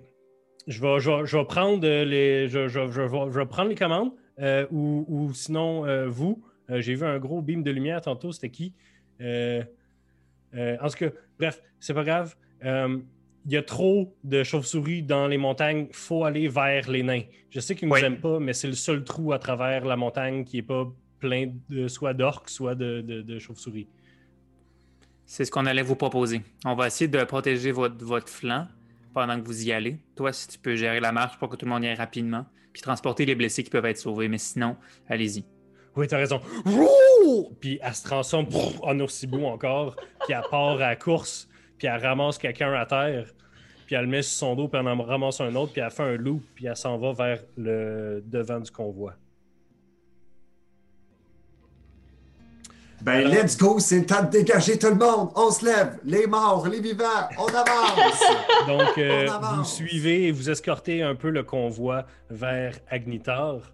je 0.68 0.82
vais, 0.82 1.00
je 1.00 1.10
vais, 1.10 1.26
je 1.26 1.38
vais 1.38 1.46
prendre 1.46 1.86
les, 1.86 2.48
je, 2.48 2.68
je- 2.70 2.90
je 2.92 3.02
vais, 3.02 3.46
prendre 3.46 3.70
les 3.70 3.76
commandes, 3.76 4.12
euh, 4.40 4.66
ou, 4.72 5.06
ou 5.10 5.34
sinon 5.34 5.86
vous. 6.08 6.42
J'ai 6.70 6.96
vu 6.96 7.06
un 7.06 7.20
gros 7.20 7.42
beam 7.42 7.64
de 7.64 7.72
lumière 7.72 8.00
tantôt. 8.00 8.32
C'était 8.32 8.50
qui? 8.50 8.74
En 9.20 10.88
tout 10.88 10.98
cas, 10.98 11.10
bref, 11.38 11.62
c'est 11.80 11.94
pas 11.94 12.04
grave. 12.06 12.36
Il 12.64 13.52
y 13.52 13.58
a 13.58 13.64
trop 13.64 14.16
de 14.24 14.44
chauves-souris 14.44 15.04
dans 15.04 15.28
les 15.28 15.38
montagnes. 15.38 15.88
faut 15.92 16.24
aller 16.24 16.48
vers 16.48 16.90
les 16.90 17.04
nains. 17.04 17.24
Je 17.50 17.60
sais 17.60 17.76
qu'ils 17.76 17.90
ne 17.90 17.94
nous 17.94 18.00
Oui. 18.00 18.06
aiment 18.06 18.22
pas, 18.22 18.40
mais 18.40 18.54
c'est 18.54 18.68
le 18.68 18.74
seul 18.74 19.04
trou 19.04 19.34
à 19.34 19.40
travers 19.40 19.84
la 19.84 19.98
montagne 19.98 20.46
qui 20.46 20.58
n'est 20.58 20.64
pas 20.64 20.88
plein 21.22 21.54
de 21.70 21.88
soit 21.88 22.14
d'orques, 22.14 22.50
soit 22.50 22.76
de, 22.76 23.00
de- 23.00 23.22
de 23.22 23.40
chauves-souris. 23.40 23.88
C'est 25.26 25.46
ce 25.46 25.52
qu'on 25.52 25.66
allait 25.66 25.82
vous 25.84 25.96
proposer. 25.96 26.42
On 26.66 26.76
va 26.76 26.88
essayer 26.88 27.08
de 27.08 27.24
protéger 27.24 27.72
votre, 27.72 28.04
votre 28.04 28.28
flanc 28.28 28.68
pendant 29.14 29.40
que 29.40 29.46
vous 29.46 29.66
y 29.66 29.72
allez. 29.72 29.98
Toi, 30.16 30.34
si 30.34 30.50
tu 30.50 30.60
peux 30.60 30.76
gérer 30.76 31.00
la 31.00 31.14
marche 31.14 31.38
pour 31.40 31.48
que 31.48 31.56
tout 31.56 31.66
le 31.66 31.72
monde 31.72 31.84
y 31.86 31.88
aille 31.88 31.96
rapidement, 31.96 32.46
puis 32.74 32.82
transporter 32.82 33.26
les 33.26 33.36
blessés 33.36 33.64
qui 33.64 33.70
peuvent 33.70 33.86
être 33.86 33.98
sauvés, 33.98 34.28
mais 34.28 34.38
sinon, 34.38 34.76
allez-y. 35.08 35.46
Oui, 35.96 36.08
t'as 36.08 36.18
raison. 36.18 36.42
Wouh! 36.66 37.56
Puis 37.60 37.80
elle 37.82 37.94
se 37.94 38.04
transforme 38.04 38.48
en 38.82 39.00
oursibou 39.00 39.46
encore, 39.46 39.96
puis 40.26 40.34
elle 40.34 40.42
part 40.50 40.76
à 40.76 40.90
la 40.90 40.96
course, 40.96 41.48
puis 41.78 41.88
elle 41.88 42.02
ramasse 42.02 42.38
quelqu'un 42.38 42.74
à 42.74 42.86
terre, 42.86 43.28
puis 43.86 43.96
elle 43.96 44.02
le 44.06 44.08
met 44.08 44.22
sur 44.22 44.38
son 44.38 44.56
dos, 44.56 44.68
puis 44.70 44.80
elle 44.80 44.88
en 44.88 45.02
ramasse 45.04 45.42
un 45.42 45.54
autre, 45.56 45.74
puis 45.74 45.82
elle 45.82 45.92
fait 45.92 46.04
un 46.04 46.16
loup, 46.16 46.42
puis 46.56 46.66
elle 46.66 46.78
s'en 46.78 46.98
va 46.98 47.12
vers 47.12 47.44
le 47.58 48.24
devant 48.26 48.60
du 48.60 48.72
convoi. 48.72 49.16
Ben, 53.04 53.26
Alors- 53.26 53.34
let's 53.34 53.58
go, 53.58 53.80
c'est 53.80 54.00
le 54.00 54.06
temps 54.06 54.24
de 54.24 54.30
dégager 54.30 54.78
tout 54.78 54.88
le 54.90 54.96
monde. 54.96 55.30
On 55.36 55.50
se 55.50 55.66
lève, 55.66 55.98
les 56.04 56.28
morts, 56.28 56.68
les 56.68 56.80
vivants, 56.80 57.28
on 57.38 57.48
avance. 57.48 58.24
Donc, 58.68 58.98
euh, 58.98 59.26
On 59.28 59.32
avance. 59.32 59.58
vous 59.58 59.88
suivez 59.88 60.28
et 60.28 60.32
vous 60.32 60.50
escortez 60.50 61.02
un 61.02 61.16
peu 61.16 61.30
le 61.30 61.44
convoi 61.44 62.06
vers 62.30 62.78
Agnitar. 62.90 63.72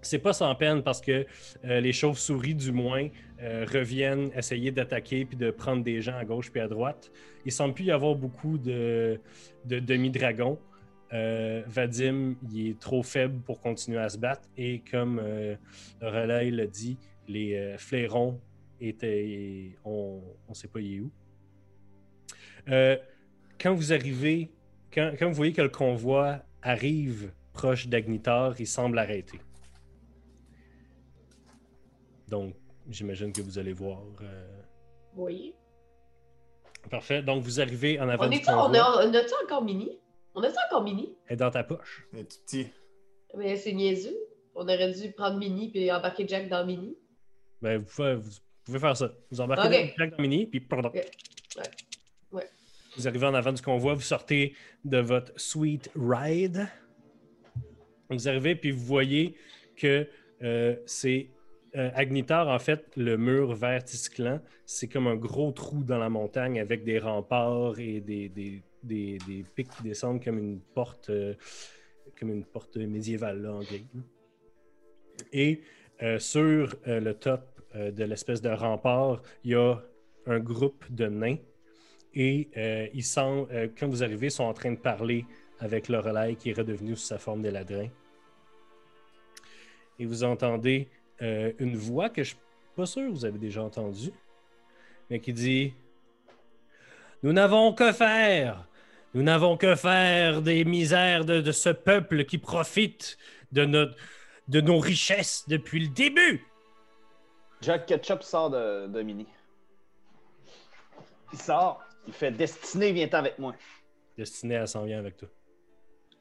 C'est 0.00 0.20
pas 0.20 0.32
sans 0.32 0.54
peine 0.54 0.82
parce 0.84 1.00
que 1.00 1.26
euh, 1.64 1.80
les 1.80 1.92
chauves-souris, 1.92 2.54
du 2.54 2.70
moins, 2.70 3.08
euh, 3.42 3.66
reviennent 3.72 4.30
essayer 4.36 4.70
d'attaquer 4.70 5.24
puis 5.24 5.36
de 5.36 5.50
prendre 5.50 5.82
des 5.82 6.00
gens 6.00 6.16
à 6.16 6.24
gauche 6.24 6.50
puis 6.52 6.60
à 6.60 6.68
droite. 6.68 7.10
Il 7.44 7.50
semble 7.50 7.74
plus 7.74 7.84
y 7.86 7.90
avoir 7.90 8.14
beaucoup 8.14 8.56
de, 8.58 9.20
de 9.64 9.78
demi-dragons. 9.80 10.58
Euh, 11.12 11.62
Vadim, 11.66 12.34
il 12.52 12.68
est 12.70 12.78
trop 12.78 13.02
faible 13.02 13.40
pour 13.40 13.60
continuer 13.60 13.98
à 13.98 14.08
se 14.08 14.18
battre. 14.18 14.42
Et 14.56 14.82
comme 14.88 15.20
euh, 15.22 15.56
le 16.00 16.08
relais 16.08 16.50
l'a 16.52 16.66
dit, 16.66 16.96
les 17.28 17.54
euh, 17.54 17.78
flairons 17.78 18.40
étaient. 18.80 19.76
On 19.84 20.22
ne 20.48 20.54
sait 20.54 20.68
pas 20.68 20.80
il 20.80 20.94
est 20.96 21.00
où. 21.00 21.10
Euh, 22.68 22.96
quand 23.60 23.74
vous 23.74 23.92
arrivez, 23.92 24.50
quand, 24.92 25.12
quand 25.18 25.28
vous 25.28 25.34
voyez 25.34 25.52
que 25.52 25.62
le 25.62 25.68
convoi 25.68 26.40
arrive 26.62 27.32
proche 27.52 27.88
d'Agnitar, 27.88 28.58
il 28.60 28.66
semble 28.66 28.98
arrêter. 28.98 29.40
Donc, 32.28 32.54
j'imagine 32.88 33.32
que 33.32 33.40
vous 33.40 33.58
allez 33.58 33.72
voir. 33.72 34.02
euh, 34.22 34.62
Oui. 35.16 35.54
Parfait. 36.90 37.22
Donc, 37.22 37.42
vous 37.42 37.60
arrivez 37.60 37.98
en 38.00 38.08
avant 38.08 38.26
On 38.26 38.28
du 38.28 38.36
est 38.36 38.48
on 38.50 38.74
a, 38.74 39.06
on 39.06 39.14
a-tu 39.14 39.34
encore 39.44 39.64
mini? 39.64 39.98
On 40.34 40.42
a-tu 40.42 40.56
encore 40.68 40.84
mini? 40.84 41.16
Elle 41.26 41.34
est 41.34 41.36
dans 41.36 41.50
ta 41.50 41.64
poche. 41.64 42.06
Un 42.14 42.18
tout 42.24 42.36
petit. 42.46 42.68
Mais 43.36 43.56
c'est 43.56 43.72
niaiseux. 43.72 44.16
On 44.54 44.62
aurait 44.62 44.92
dû 44.92 45.10
prendre 45.12 45.38
mini 45.38 45.70
puis 45.70 45.90
embarquer 45.90 46.26
Jack 46.28 46.48
dans 46.48 46.64
mini. 46.66 46.96
Ben, 47.62 47.78
vous, 47.78 47.86
pouvez, 47.86 48.14
vous 48.16 48.30
pouvez 48.64 48.78
faire 48.78 48.96
ça. 48.96 49.12
Vous 49.30 49.40
embarquez 49.40 49.94
dans 49.98 50.04
le 50.04 50.22
mini, 50.22 50.46
puis 50.46 50.60
pardon. 50.60 50.88
Ok. 50.88 50.94
Ouais. 51.56 51.62
Ouais. 52.32 52.48
Vous 52.96 53.08
arrivez 53.08 53.26
en 53.26 53.34
avant 53.34 53.52
du 53.52 53.62
convoi, 53.62 53.94
vous 53.94 54.00
sortez 54.00 54.54
de 54.84 54.98
votre 54.98 55.32
sweet 55.38 55.90
ride. 55.96 56.68
Vous 58.10 58.28
arrivez, 58.28 58.54
puis 58.54 58.70
vous 58.70 58.84
voyez 58.84 59.34
que 59.76 60.06
euh, 60.42 60.76
c'est 60.86 61.30
euh, 61.76 61.90
Agnitar, 61.94 62.48
en 62.48 62.58
fait, 62.58 62.90
le 62.96 63.16
mur 63.18 63.54
vert 63.54 63.84
tisclant, 63.84 64.40
c'est 64.64 64.88
comme 64.88 65.06
un 65.06 65.16
gros 65.16 65.52
trou 65.52 65.82
dans 65.84 65.98
la 65.98 66.08
montagne 66.08 66.58
avec 66.60 66.84
des 66.84 66.98
remparts 66.98 67.78
et 67.78 68.00
des, 68.00 68.28
des, 68.30 68.62
des- 68.82 69.18
des 69.26 69.44
pics 69.54 69.68
qui 69.68 69.82
descendent 69.82 70.22
comme 70.24 70.38
une 70.38 70.60
porte, 70.60 71.10
euh, 71.10 71.34
comme 72.18 72.30
une 72.30 72.44
porte 72.44 72.76
médiévale 72.78 73.42
là, 73.42 73.52
en 73.52 73.60
grec. 73.60 73.82
Et 75.32 75.60
euh, 76.02 76.18
sur 76.20 76.76
euh, 76.86 77.00
le 77.00 77.14
top 77.14 77.42
euh, 77.74 77.90
de 77.90 78.04
l'espèce 78.04 78.40
de 78.40 78.50
rempart, 78.50 79.20
il 79.42 79.50
y 79.50 79.54
a 79.56 79.76
un 80.26 80.38
groupe 80.38 80.84
de 80.90 81.06
nains. 81.06 81.36
Et 82.14 82.48
ils 82.94 83.04
sont, 83.04 83.46
quand 83.78 83.86
vous 83.86 84.02
arrivez, 84.02 84.26
ils 84.26 84.32
sont 84.32 84.44
en 84.44 84.54
train 84.54 84.72
de 84.72 84.78
parler 84.78 85.24
avec 85.60 85.88
le 85.88 86.00
relais 86.00 86.34
qui 86.34 86.50
est 86.50 86.52
redevenu 86.52 86.96
sous 86.96 87.06
sa 87.06 87.18
forme 87.18 87.42
d'éladrin. 87.42 87.86
Et 90.00 90.06
vous 90.06 90.24
entendez 90.24 90.88
une 91.20 91.76
voix 91.76 92.08
que 92.08 92.24
je 92.24 92.30
suis 92.30 92.38
pas 92.74 92.86
sûr 92.86 93.06
que 93.06 93.12
vous 93.12 93.24
avez 93.24 93.38
déjà 93.38 93.62
entendue, 93.62 94.10
mais 95.08 95.20
qui 95.20 95.32
dit 95.32 95.74
Nous 97.22 97.32
n'avons 97.32 97.72
que 97.72 97.92
faire. 97.92 98.66
Nous 99.14 99.22
n'avons 99.22 99.56
que 99.56 99.76
faire 99.76 100.42
des 100.42 100.64
misères 100.64 101.24
de 101.24 101.52
ce 101.52 101.70
peuple 101.70 102.24
qui 102.24 102.38
profite 102.38 103.16
de, 103.52 103.64
notre, 103.64 103.94
de 104.48 104.60
nos 104.60 104.78
richesses 104.78 105.44
depuis 105.48 105.80
le 105.80 105.88
début. 105.88 106.46
Jack 107.60 107.86
Ketchup 107.86 108.22
sort 108.22 108.50
de, 108.50 108.86
de 108.86 109.02
Mini. 109.02 109.26
Il 111.32 111.38
sort, 111.38 111.82
il 112.06 112.12
fait 112.12 112.30
Destiné, 112.30 112.92
viens-t'en 112.92 113.18
avec 113.18 113.38
moi. 113.38 113.54
Destiné 114.16 114.56
à 114.56 114.66
s'en 114.66 114.84
vient 114.84 114.98
avec 114.98 115.16
toi. 115.16 115.28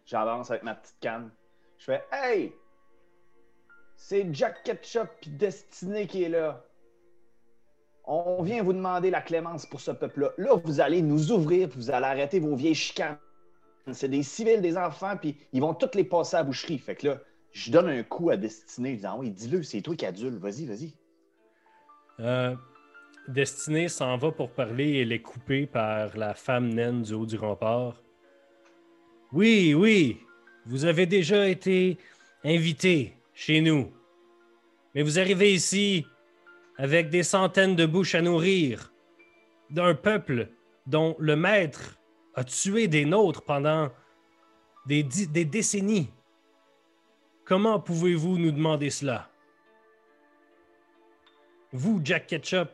J'avance 0.05 0.51
avec 0.51 0.63
ma 0.63 0.75
petite 0.75 0.97
canne. 0.99 1.31
Je 1.77 1.85
fais 1.85 2.03
Hey! 2.11 2.53
C'est 3.95 4.27
Jack 4.33 4.63
Ketchup 4.63 5.09
puis 5.21 5.31
Destiné 5.31 6.07
qui 6.07 6.23
est 6.23 6.29
là. 6.29 6.63
On 8.05 8.41
vient 8.41 8.63
vous 8.63 8.73
demander 8.73 9.09
la 9.09 9.21
clémence 9.21 9.65
pour 9.65 9.81
ce 9.81 9.91
peuple-là. 9.91 10.31
Là, 10.37 10.55
vous 10.63 10.79
allez 10.79 11.01
nous 11.01 11.31
ouvrir, 11.31 11.67
puis 11.67 11.77
vous 11.77 11.91
allez 11.91 12.05
arrêter 12.05 12.39
vos 12.39 12.55
vieilles 12.55 12.75
chicanes. 12.75 13.17
C'est 13.91 14.07
des 14.07 14.23
civils, 14.23 14.61
des 14.61 14.77
enfants, 14.77 15.17
puis 15.17 15.37
ils 15.51 15.61
vont 15.61 15.73
toutes 15.73 15.95
les 15.95 16.03
passer 16.05 16.35
à 16.35 16.39
la 16.39 16.43
boucherie. 16.45 16.77
Fait 16.77 16.95
que 16.95 17.07
là, 17.07 17.17
je 17.57 17.71
donne 17.71 17.89
un 17.89 18.03
coup 18.03 18.29
à 18.29 18.37
Destiné. 18.37 18.93
Je 18.93 18.99
dis 18.99 19.05
Ah 19.05 19.15
oui, 19.17 19.31
dis-le, 19.31 19.63
c'est 19.63 19.81
toi 19.81 19.95
qui 19.95 20.05
adule. 20.05 20.37
Vas-y, 20.37 20.65
vas-y. 20.65 20.93
Euh, 22.19 22.55
Destiné 23.27 23.89
s'en 23.89 24.15
va 24.17 24.31
pour 24.31 24.51
parler 24.51 24.89
et 24.89 25.01
elle 25.01 25.11
est 25.11 25.21
coupée 25.21 25.65
par 25.65 26.15
la 26.15 26.33
femme 26.35 26.69
naine 26.69 27.01
du 27.01 27.13
haut 27.13 27.25
du 27.25 27.37
rempart. 27.37 28.01
Oui, 29.33 29.73
oui, 29.73 30.19
vous 30.65 30.85
avez 30.85 31.05
déjà 31.05 31.47
été 31.47 31.97
invité 32.43 33.13
chez 33.33 33.59
nous. 33.59 33.91
Mais 34.93 35.01
vous 35.01 35.19
arrivez 35.19 35.53
ici 35.53 36.05
avec 36.77 37.09
des 37.09 37.23
centaines 37.23 37.75
de 37.75 37.85
bouches 37.85 38.15
à 38.15 38.21
nourrir 38.21 38.93
d'un 39.71 39.95
peuple 39.95 40.49
dont 40.85 41.15
le 41.19 41.35
maître 41.35 41.97
a 42.35 42.43
tué 42.43 42.87
des 42.87 43.05
nôtres 43.05 43.41
pendant 43.41 43.89
des, 44.85 45.03
des 45.03 45.43
décennies. 45.43 46.09
Comment 47.47 47.79
pouvez-vous 47.79 48.37
nous 48.37 48.51
demander 48.51 48.89
cela? 48.89 49.29
Vous, 51.71 52.01
Jack 52.03 52.27
Ketchup, 52.27 52.69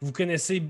vous 0.00 0.12
connaissez, 0.12 0.62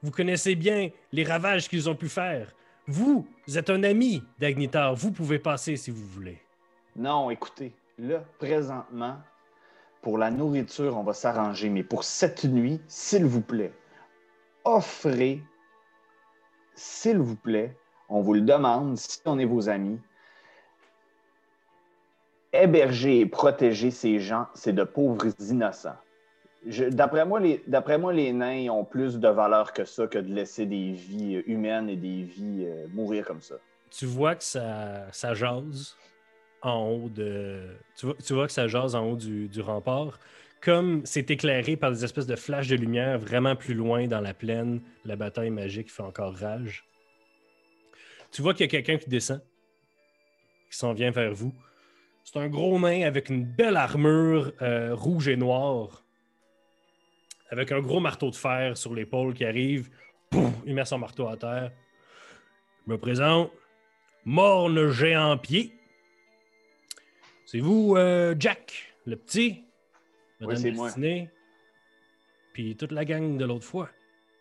vous 0.00 0.12
connaissez 0.12 0.54
bien 0.54 0.90
les 1.10 1.24
ravages 1.24 1.68
qu'ils 1.68 1.90
ont 1.90 1.96
pu 1.96 2.08
faire. 2.08 2.54
Vous, 2.86 3.26
vous 3.48 3.58
êtes 3.58 3.68
un 3.68 3.82
ami 3.82 4.22
d'Agnitar. 4.38 4.94
Vous 4.94 5.10
pouvez 5.10 5.40
passer 5.40 5.76
si 5.76 5.90
vous 5.90 6.06
voulez. 6.06 6.40
Non, 6.94 7.30
écoutez, 7.30 7.74
là, 7.98 8.22
présentement, 8.38 9.18
pour 10.00 10.16
la 10.16 10.30
nourriture, 10.30 10.96
on 10.96 11.02
va 11.02 11.14
s'arranger, 11.14 11.70
mais 11.70 11.82
pour 11.82 12.04
cette 12.04 12.44
nuit, 12.44 12.80
s'il 12.86 13.24
vous 13.24 13.42
plaît, 13.42 13.72
offrez, 14.62 15.42
s'il 16.76 17.18
vous 17.18 17.36
plaît, 17.36 17.76
on 18.08 18.20
vous 18.20 18.34
le 18.34 18.42
demande, 18.42 18.96
si 18.98 19.18
on 19.24 19.40
est 19.40 19.46
vos 19.46 19.68
amis, 19.68 19.98
héberger 22.54 23.20
et 23.20 23.26
protéger 23.26 23.90
ces 23.90 24.20
gens, 24.20 24.46
c'est 24.54 24.72
de 24.72 24.84
pauvres 24.84 25.26
innocents. 25.40 25.96
D'après 26.90 27.26
moi, 27.26 27.40
les, 27.40 27.62
moi, 27.98 28.12
les 28.12 28.32
nains 28.32 28.70
ont 28.70 28.84
plus 28.84 29.18
de 29.18 29.28
valeur 29.28 29.72
que 29.72 29.84
ça, 29.84 30.06
que 30.06 30.18
de 30.18 30.32
laisser 30.32 30.64
des 30.64 30.92
vies 30.92 31.36
euh, 31.36 31.42
humaines 31.46 31.90
et 31.90 31.96
des 31.96 32.22
vies 32.22 32.64
euh, 32.64 32.86
mourir 32.94 33.26
comme 33.26 33.42
ça. 33.42 33.56
Tu 33.90 34.06
vois 34.06 34.34
que 34.34 34.42
ça, 34.42 35.06
ça 35.12 35.34
jase 35.34 35.94
en 36.62 36.88
haut 36.88 37.08
de. 37.10 37.60
Tu 37.96 38.06
vois, 38.06 38.14
tu 38.24 38.32
vois 38.32 38.46
que 38.46 38.52
ça 38.52 38.66
jase 38.66 38.94
en 38.94 39.10
haut 39.10 39.16
du, 39.16 39.48
du 39.48 39.60
rempart. 39.60 40.18
Comme 40.62 41.02
c'est 41.04 41.30
éclairé 41.30 41.76
par 41.76 41.90
des 41.90 42.02
espèces 42.02 42.26
de 42.26 42.36
flashs 42.36 42.68
de 42.68 42.76
lumière 42.76 43.18
vraiment 43.18 43.54
plus 43.54 43.74
loin 43.74 44.06
dans 44.06 44.22
la 44.22 44.32
plaine, 44.32 44.80
la 45.04 45.16
bataille 45.16 45.50
magique 45.50 45.92
fait 45.92 46.02
encore 46.02 46.34
rage. 46.34 46.88
Tu 48.30 48.40
vois 48.40 48.54
qu'il 48.54 48.62
y 48.62 48.68
a 48.68 48.70
quelqu'un 48.70 48.96
qui 48.96 49.10
descend, 49.10 49.42
qui 50.70 50.78
s'en 50.78 50.94
vient 50.94 51.10
vers 51.10 51.34
vous. 51.34 51.52
C'est 52.24 52.38
un 52.38 52.48
gros 52.48 52.78
nain 52.80 53.02
avec 53.02 53.28
une 53.28 53.44
belle 53.44 53.76
armure 53.76 54.52
euh, 54.62 54.94
rouge 54.94 55.28
et 55.28 55.36
noire, 55.36 56.04
avec 57.50 57.70
un 57.70 57.80
gros 57.80 58.00
marteau 58.00 58.30
de 58.30 58.34
fer 58.36 58.76
sur 58.76 58.94
l'épaule 58.94 59.34
qui 59.34 59.44
arrive. 59.44 59.90
Pouf, 60.30 60.50
il 60.66 60.74
met 60.74 60.84
son 60.86 60.98
marteau 60.98 61.28
à 61.28 61.36
terre. 61.36 61.70
Je 62.86 62.92
me 62.92 62.98
présente. 62.98 63.50
Morne 64.24 64.88
géant 64.90 65.36
pied. 65.36 65.74
C'est 67.44 67.60
vous, 67.60 67.94
euh, 67.96 68.34
Jack, 68.38 68.94
le 69.04 69.16
petit? 69.16 69.62
Madame 70.40 70.56
c'est 70.56 70.70
moi. 70.72 70.90
Puis 72.54 72.74
toute 72.76 72.92
la 72.92 73.04
gang 73.04 73.36
de 73.36 73.44
l'autre 73.44 73.66
fois. 73.66 73.90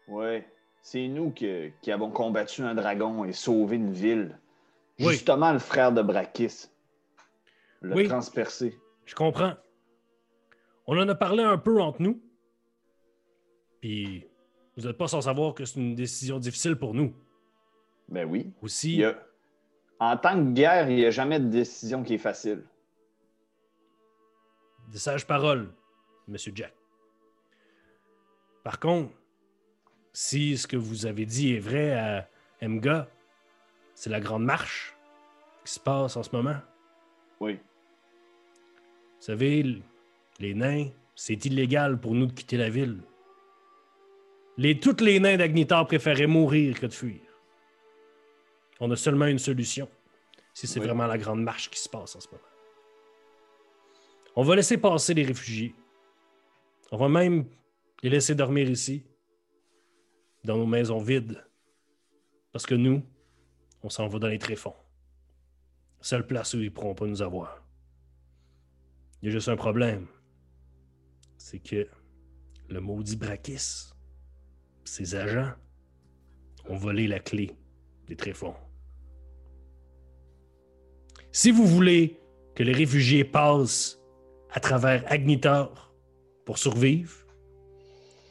Oui, 0.07 0.41
c'est 0.81 1.07
nous 1.09 1.31
que- 1.31 1.69
qui 1.81 1.91
avons 1.91 2.11
combattu 2.11 2.61
un 2.61 2.75
dragon 2.75 3.25
et 3.25 3.33
sauvé 3.33 3.75
une 3.75 3.91
ville. 3.91 4.39
Oui. 4.99 5.11
Justement, 5.11 5.51
le 5.51 5.59
frère 5.59 5.91
de 5.91 6.01
Brakis. 6.01 6.69
Le 7.83 7.93
Oui. 7.95 8.07
transpercé. 8.07 8.79
Je 9.05 9.13
comprends. 9.13 9.53
On 10.87 10.97
en 10.97 11.07
a 11.07 11.15
parlé 11.15 11.43
un 11.43 11.57
peu 11.57 11.79
entre 11.81 12.01
nous. 12.01 12.21
Puis 13.81 14.25
vous 14.75 14.87
n'êtes 14.87 14.97
pas 14.97 15.07
sans 15.07 15.21
savoir 15.21 15.53
que 15.53 15.65
c'est 15.65 15.79
une 15.79 15.93
décision 15.95 16.39
difficile 16.39 16.75
pour 16.77 16.93
nous. 16.93 17.13
Ben 18.09 18.25
oui. 18.27 18.51
Aussi, 18.61 19.03
a- 19.03 19.17
En 19.99 20.17
tant 20.17 20.35
que 20.35 20.51
guerre, 20.51 20.89
il 20.89 20.95
n'y 20.95 21.05
a 21.05 21.11
jamais 21.11 21.39
de 21.39 21.47
décision 21.47 22.03
qui 22.03 22.15
est 22.15 22.17
facile. 22.19 22.63
de 24.91 24.97
sages 24.97 25.25
paroles, 25.25 25.73
Monsieur 26.27 26.51
Jack. 26.53 26.73
Par 28.63 28.79
contre, 28.79 29.11
si 30.11 30.57
ce 30.57 30.67
que 30.67 30.75
vous 30.77 31.05
avez 31.05 31.25
dit 31.25 31.55
est 31.55 31.59
vrai 31.59 31.93
à 31.93 32.29
Emga, 32.61 33.07
c'est 33.95 34.09
la 34.11 34.19
grande 34.19 34.43
marche 34.43 34.95
qui 35.65 35.73
se 35.73 35.79
passe 35.79 36.15
en 36.17 36.21
ce 36.23 36.35
moment. 36.35 36.57
Oui. 37.39 37.59
Vous 39.23 39.27
savez, 39.27 39.81
les 40.39 40.53
nains, 40.53 40.89
c'est 41.15 41.45
illégal 41.45 41.97
pour 41.97 42.13
nous 42.13 42.25
de 42.25 42.33
quitter 42.33 42.57
la 42.57 42.69
ville. 42.69 43.01
Les, 44.57 44.81
tous 44.81 45.01
les 45.01 45.17
nains 45.21 45.37
d'Agnitar 45.37 45.87
préféraient 45.87 46.27
mourir 46.27 46.77
que 46.77 46.87
de 46.87 46.93
fuir. 46.93 47.21
On 48.81 48.91
a 48.91 48.97
seulement 48.97 49.27
une 49.27 49.39
solution, 49.39 49.87
si 50.53 50.67
c'est 50.67 50.81
Oui. 50.81 50.87
vraiment 50.87 51.07
la 51.07 51.17
grande 51.17 51.41
marche 51.41 51.69
qui 51.69 51.79
se 51.79 51.87
passe 51.87 52.17
en 52.17 52.19
ce 52.19 52.27
moment. 52.27 52.43
On 54.35 54.43
va 54.43 54.57
laisser 54.57 54.77
passer 54.77 55.13
les 55.13 55.23
réfugiés. 55.23 55.73
On 56.91 56.97
va 56.97 57.07
même 57.07 57.45
les 58.01 58.09
laisser 58.09 58.35
dormir 58.35 58.69
ici, 58.69 59.05
dans 60.43 60.57
nos 60.57 60.67
maisons 60.67 60.99
vides. 60.99 61.41
Parce 62.51 62.65
que 62.65 62.75
nous, 62.75 63.01
on 63.83 63.89
s'en 63.89 64.09
va 64.09 64.19
dans 64.19 64.27
les 64.27 64.37
tréfonds. 64.37 64.75
Seule 66.01 66.27
place 66.27 66.55
où 66.55 66.57
ils 66.57 66.65
ne 66.65 66.69
pourront 66.71 66.93
pas 66.93 67.05
nous 67.05 67.21
avoir. 67.21 67.62
Il 69.23 69.27
y 69.27 69.29
a 69.29 69.31
juste 69.31 69.47
un 69.47 69.55
problème. 69.55 70.05
C'est 71.37 71.59
que 71.59 71.87
le 72.67 72.81
maudit 72.81 73.15
Brakis, 73.15 73.93
ses 74.83 75.15
agents, 75.15 75.53
ont 76.67 76.75
volé 76.75 77.07
la 77.07 77.19
clé 77.19 77.55
des 78.07 78.17
tréfonds. 78.17 78.53
Si 81.31 81.51
vous 81.51 81.65
voulez 81.65 82.19
que 82.53 82.63
les 82.63 82.73
réfugiés 82.73 83.23
passent 83.23 83.97
à 84.51 84.59
travers 84.59 85.09
Agnitar 85.09 85.93
pour 86.43 86.57
survivre, 86.57 87.15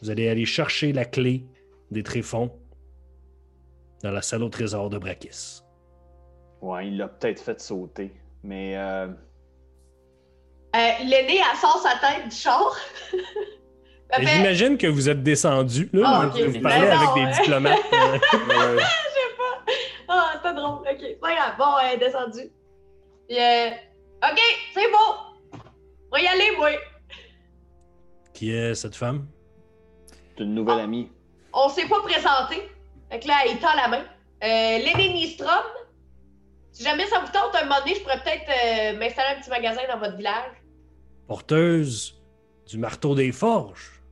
vous 0.02 0.10
allez 0.10 0.28
aller 0.28 0.44
chercher 0.44 0.92
la 0.92 1.06
clé 1.06 1.46
des 1.90 2.02
tréfonds 2.02 2.52
dans 4.02 4.10
la 4.10 4.20
salle 4.20 4.42
au 4.42 4.50
trésor 4.50 4.90
de 4.90 4.98
Brakis. 4.98 5.62
Ouais, 6.60 6.88
il 6.88 6.98
l'a 6.98 7.08
peut-être 7.08 7.40
fait 7.40 7.62
sauter. 7.62 8.12
Mais 8.42 8.76
euh, 8.76 9.08
Euh, 10.74 10.78
L'aîné, 11.04 11.38
elle 11.38 11.58
sort 11.58 11.78
sa 11.82 11.96
tête 11.98 12.28
du 12.28 12.36
char. 12.36 12.76
Elle 14.14 14.28
J'imagine 14.28 14.76
que 14.76 14.86
vous 14.86 15.08
êtes 15.08 15.22
descendu. 15.22 15.88
Là, 15.94 16.02
Ah, 16.06 16.26
vous- 16.26 16.38
ok. 16.38 16.44
vous 16.48 16.60
parlez 16.60 16.86
Ben 16.86 16.98
avec 16.98 17.14
des 17.14 17.20
hein. 17.22 17.30
diplomates. 17.42 17.78
euh, 17.94 18.76
ouais. 18.76 18.82
Ah, 20.06 20.32
c'est 20.42 20.52
drôle. 20.54 20.80
Ok, 20.80 20.96
c'est 21.00 21.18
pas 21.20 21.34
grave. 21.34 21.54
Bon, 21.58 21.78
elle 21.82 21.94
est 21.94 21.96
descendue. 22.04 22.52
Puis, 23.26 23.38
euh, 23.40 23.70
ok, 24.22 24.38
c'est 24.74 24.90
bon. 24.90 25.58
On 26.10 26.16
va 26.16 26.20
y 26.20 26.26
aller, 26.26 26.54
moi. 26.58 26.68
Qui 28.34 28.52
est 28.54 28.74
cette 28.74 28.96
femme? 28.96 29.26
C'est 30.36 30.44
une 30.44 30.54
nouvelle 30.54 30.80
amie. 30.80 31.10
On 31.54 31.70
s'est 31.70 31.88
pas 31.88 32.00
présenté. 32.02 32.70
Fait 33.10 33.18
que 33.18 33.28
là, 33.28 33.34
il 33.48 33.58
tend 33.60 33.74
la 33.76 33.88
main. 33.88 34.04
Euh, 34.44 34.78
L'aîné 34.78 35.08
Nistrom. 35.14 35.64
Si 36.70 36.82
jamais 36.84 37.06
ça 37.06 37.18
vous 37.20 37.32
tente, 37.32 37.54
un 37.54 37.64
moment 37.64 37.80
donné, 37.80 37.94
je 37.94 38.00
pourrais 38.00 38.20
peut-être 38.22 38.44
euh, 38.48 38.98
m'installer 38.98 39.36
un 39.36 39.40
petit 39.40 39.48
magasin 39.50 39.80
dans 39.90 39.98
votre 39.98 40.16
village. 40.18 40.52
Porteuse 41.32 42.22
du 42.66 42.76
marteau 42.76 43.14
des 43.14 43.32
forges. 43.32 44.02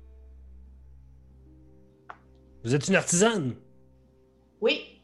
Vous 2.65 2.75
êtes 2.75 2.89
une 2.89 2.95
artisane? 2.95 3.57
Oui. 4.63 5.03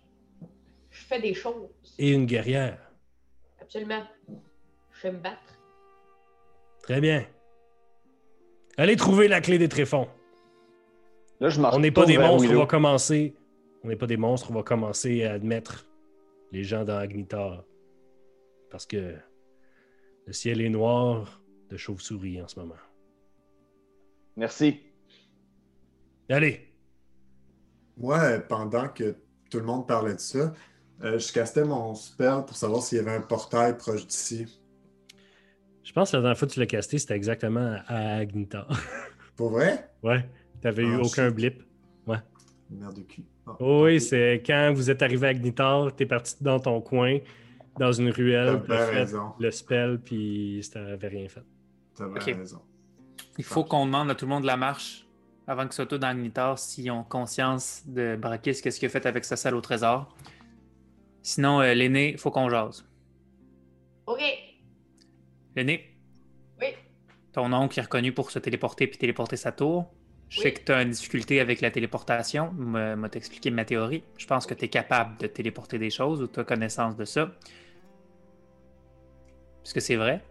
Je 0.89 1.05
fais 1.05 1.21
des 1.21 1.35
choses. 1.35 1.69
et 1.99 2.13
une 2.13 2.25
guerrière. 2.25 2.79
Absolument. 3.61 4.03
Je 4.95 4.99
sais 4.99 5.13
me 5.13 5.19
battre. 5.19 5.61
Très 6.85 7.03
bien. 7.03 7.27
Allez 8.79 8.97
trouver 8.97 9.29
la 9.29 9.43
clé 9.43 9.59
des 9.59 9.69
tréfonds. 9.69 10.09
Là, 11.41 11.51
je 11.51 11.61
On 11.61 11.81
n'est 11.81 11.91
pas 11.91 12.07
des 12.07 12.17
monstres, 12.17 12.51
on 12.51 12.59
va 12.61 12.67
commencer. 12.67 13.35
On 13.85 13.89
n'est 13.89 13.97
pas 13.97 14.07
des 14.07 14.17
monstres, 14.17 14.51
on 14.51 14.55
va 14.55 14.63
commencer 14.63 15.23
à 15.25 15.35
admettre 15.35 15.87
les 16.51 16.65
gens 16.65 16.87
dans 16.87 16.97
Agnitar. 16.97 17.63
Parce 18.71 18.87
que 18.87 19.17
le 20.25 20.33
ciel 20.33 20.63
est 20.63 20.71
noir 20.71 21.43
de 21.71 21.77
chauve-souris 21.77 22.41
en 22.43 22.49
ce 22.49 22.59
moment. 22.61 22.75
Merci. 24.37 24.81
Allez, 26.29 26.73
Moi, 27.97 28.39
pendant 28.49 28.89
que 28.89 29.17
tout 29.51 29.59
le 29.59 29.65
monde 29.65 29.87
parlait 29.87 30.15
de 30.15 30.21
ça, 30.21 30.53
euh, 31.03 31.19
je 31.19 31.33
castais 31.33 31.65
mon 31.65 31.95
spell 31.95 32.45
pour 32.47 32.57
savoir 32.57 32.83
s'il 32.83 32.99
y 32.99 33.01
avait 33.01 33.13
un 33.17 33.21
portail 33.21 33.77
proche 33.79 34.07
d'ici. 34.07 34.47
je 35.85 35.93
pense 35.93 36.11
que 36.11 36.17
la 36.17 36.23
dernière 36.23 36.39
fois 36.39 36.49
que 36.49 36.53
tu 36.55 36.61
l'as 36.61 36.67
casté, 36.67 36.99
c'était 36.99 37.15
exactement 37.15 37.77
à 37.87 38.17
Agnitar. 38.17 38.69
Pour 39.37 39.51
vrai? 39.51 39.91
ouais, 40.03 40.29
t'avais 40.61 40.83
eu 40.83 40.95
Ah, 40.97 41.01
aucun 41.03 41.31
blip. 41.31 41.63
Merde 42.69 42.97
de 42.97 43.03
cul. 43.03 43.23
Ah, 43.47 43.57
Oh 43.61 43.85
oui, 43.85 44.01
c'est 44.01 44.43
quand 44.45 44.73
vous 44.75 44.91
êtes 44.91 45.01
arrivé 45.03 45.29
à 45.29 45.31
Agnitar, 45.31 45.95
t'es 45.95 46.05
parti 46.07 46.35
dans 46.41 46.59
ton 46.59 46.81
coin, 46.81 47.19
dans 47.79 47.93
une 47.93 48.11
ruelle, 48.11 48.61
fait 48.67 48.85
raison. 48.87 49.33
le 49.39 49.51
spell, 49.53 50.01
puis 50.01 50.61
t'avais 50.73 51.07
rien 51.07 51.29
fait. 51.29 51.45
Raison. 51.99 52.63
Il 53.39 53.45
faut 53.45 53.65
qu'on 53.65 53.87
demande 53.87 54.11
à 54.11 54.15
tout 54.15 54.25
le 54.25 54.31
monde 54.31 54.43
de 54.43 54.47
la 54.47 54.57
marche 54.57 55.07
avant 55.47 55.65
que 55.67 55.75
ce 55.75 55.77
soit 55.77 55.87
tout 55.87 55.99
dans 55.99 56.09
Agnitar 56.09 56.59
s'ils 56.59 56.91
ont 56.91 57.05
conscience 57.05 57.83
de 57.87 58.17
Brakis, 58.17 58.61
qu'est-ce 58.63 58.81
qu'il 58.81 58.87
a 58.87 58.91
fait 58.91 59.07
avec 59.07 59.25
sa 59.25 59.37
salle 59.37 59.55
au 59.55 59.61
trésor. 59.61 60.15
Sinon, 61.23 61.61
euh, 61.61 61.73
l'aîné, 61.75 62.11
il 62.13 62.19
faut 62.19 62.31
qu'on 62.31 62.49
jase. 62.49 62.85
OK. 64.07 64.21
L'aîné, 65.55 65.97
Oui. 66.61 66.67
ton 67.33 67.53
oncle 67.53 67.79
est 67.79 67.83
reconnu 67.83 68.13
pour 68.13 68.31
se 68.31 68.39
téléporter 68.39 68.87
puis 68.87 68.99
téléporter 68.99 69.37
sa 69.37 69.53
tour. 69.53 69.87
Je 70.29 70.41
sais 70.41 70.49
Oui. 70.49 70.55
que 70.55 70.61
tu 70.65 70.73
as 70.73 70.83
une 70.83 70.91
difficulté 70.91 71.39
avec 71.41 71.61
la 71.61 71.71
téléportation. 71.71 72.53
M'a 72.53 72.97
m'a 72.97 73.09
t'expliqué 73.09 73.51
ma 73.51 73.65
théorie. 73.65 74.03
Je 74.19 74.27
pense 74.27 74.47
que 74.47 74.55
tu 74.55 74.65
es 74.65 74.69
capable 74.69 75.17
de 75.19 75.29
téléporter 75.29 75.79
des 75.79 75.91
choses 75.91 76.21
ou 76.23 76.27
tu 76.27 76.41
as 76.41 76.45
connaissance 76.45 76.97
de 76.97 77.05
ça. 77.05 77.31
Est-ce 79.65 79.75
que 79.75 79.81
c'est 79.81 79.97
vrai? 79.97 80.25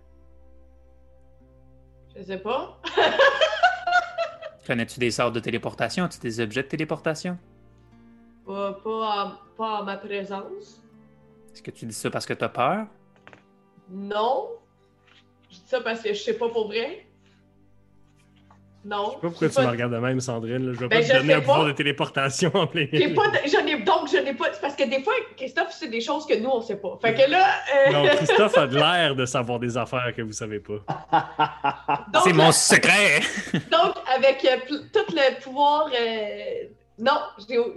Je 2.15 2.23
sais 2.23 2.37
pas. 2.37 2.79
Connais-tu 4.67 4.99
des 4.99 5.11
sortes 5.11 5.33
de 5.33 5.39
téléportation? 5.39 6.05
As-tu 6.05 6.19
des 6.19 6.39
objets 6.39 6.63
de 6.63 6.67
téléportation? 6.67 7.37
Pas, 8.45 8.73
pas, 8.83 8.89
en, 9.25 9.31
pas 9.57 9.81
en 9.81 9.83
ma 9.83 9.97
présence. 9.97 10.81
Est-ce 11.53 11.61
que 11.61 11.71
tu 11.71 11.85
dis 11.85 11.93
ça 11.93 12.09
parce 12.09 12.25
que 12.25 12.33
tu 12.33 12.43
as 12.43 12.49
peur? 12.49 12.85
Non. 13.89 14.49
Je 15.49 15.55
dis 15.55 15.63
ça 15.67 15.81
parce 15.81 16.01
que 16.01 16.09
je 16.13 16.19
sais 16.21 16.37
pas 16.37 16.49
pour 16.49 16.67
vrai. 16.67 17.05
Non. 18.83 19.05
Je 19.05 19.09
sais 19.13 19.15
pas 19.21 19.29
pourquoi 19.29 19.49
tu 19.49 19.61
me 19.61 19.65
regardes 19.67 19.93
de 19.93 19.97
même, 19.97 20.19
Sandrine. 20.19 20.67
là. 20.67 20.73
Je 20.73 20.79
vais 20.79 20.87
Ben, 20.87 20.99
pas 21.01 21.07
te 21.07 21.11
je 21.13 21.17
donner 21.17 21.33
un 21.33 21.39
pouvoir 21.39 21.65
de 21.65 21.71
téléportation 21.71 22.51
en 22.53 22.67
plein 22.67 22.85
J'ai 22.91 23.07
milieu. 23.07 23.15
pas 23.15 23.29
de- 23.29 23.37
j'en 23.49 23.65
ai, 23.65 23.81
donc, 23.81 24.07
je 24.11 24.17
n'ai 24.17 24.35
pas. 24.35 24.49
Parce 24.61 24.75
que 24.75 24.83
des 24.87 25.01
fois, 25.01 25.13
Christophe, 25.35 25.71
c'est 25.71 25.87
des 25.87 26.01
choses 26.01 26.27
que 26.27 26.35
nous, 26.39 26.49
on 26.51 26.61
sait 26.61 26.75
pas. 26.79 26.95
Fait 27.01 27.15
que 27.15 27.29
là. 27.29 27.47
euh, 27.87 27.91
Non, 27.91 28.05
Christophe 28.15 28.55
a 28.59 28.67
de 28.67 28.75
l'air 28.75 29.15
de 29.15 29.25
savoir 29.25 29.57
des 29.59 29.75
affaires 29.75 30.13
que 30.15 30.21
vous 30.21 30.33
savez 30.33 30.59
pas. 30.59 30.83
C'est 32.25 32.33
mon 32.33 32.51
secret! 32.51 33.21
donc, 33.71 33.95
avec 34.13 34.43
euh, 34.45 34.57
tout 34.67 35.13
le 35.13 35.41
pouvoir. 35.41 35.89
euh, 35.93 36.67
non, 36.97 37.19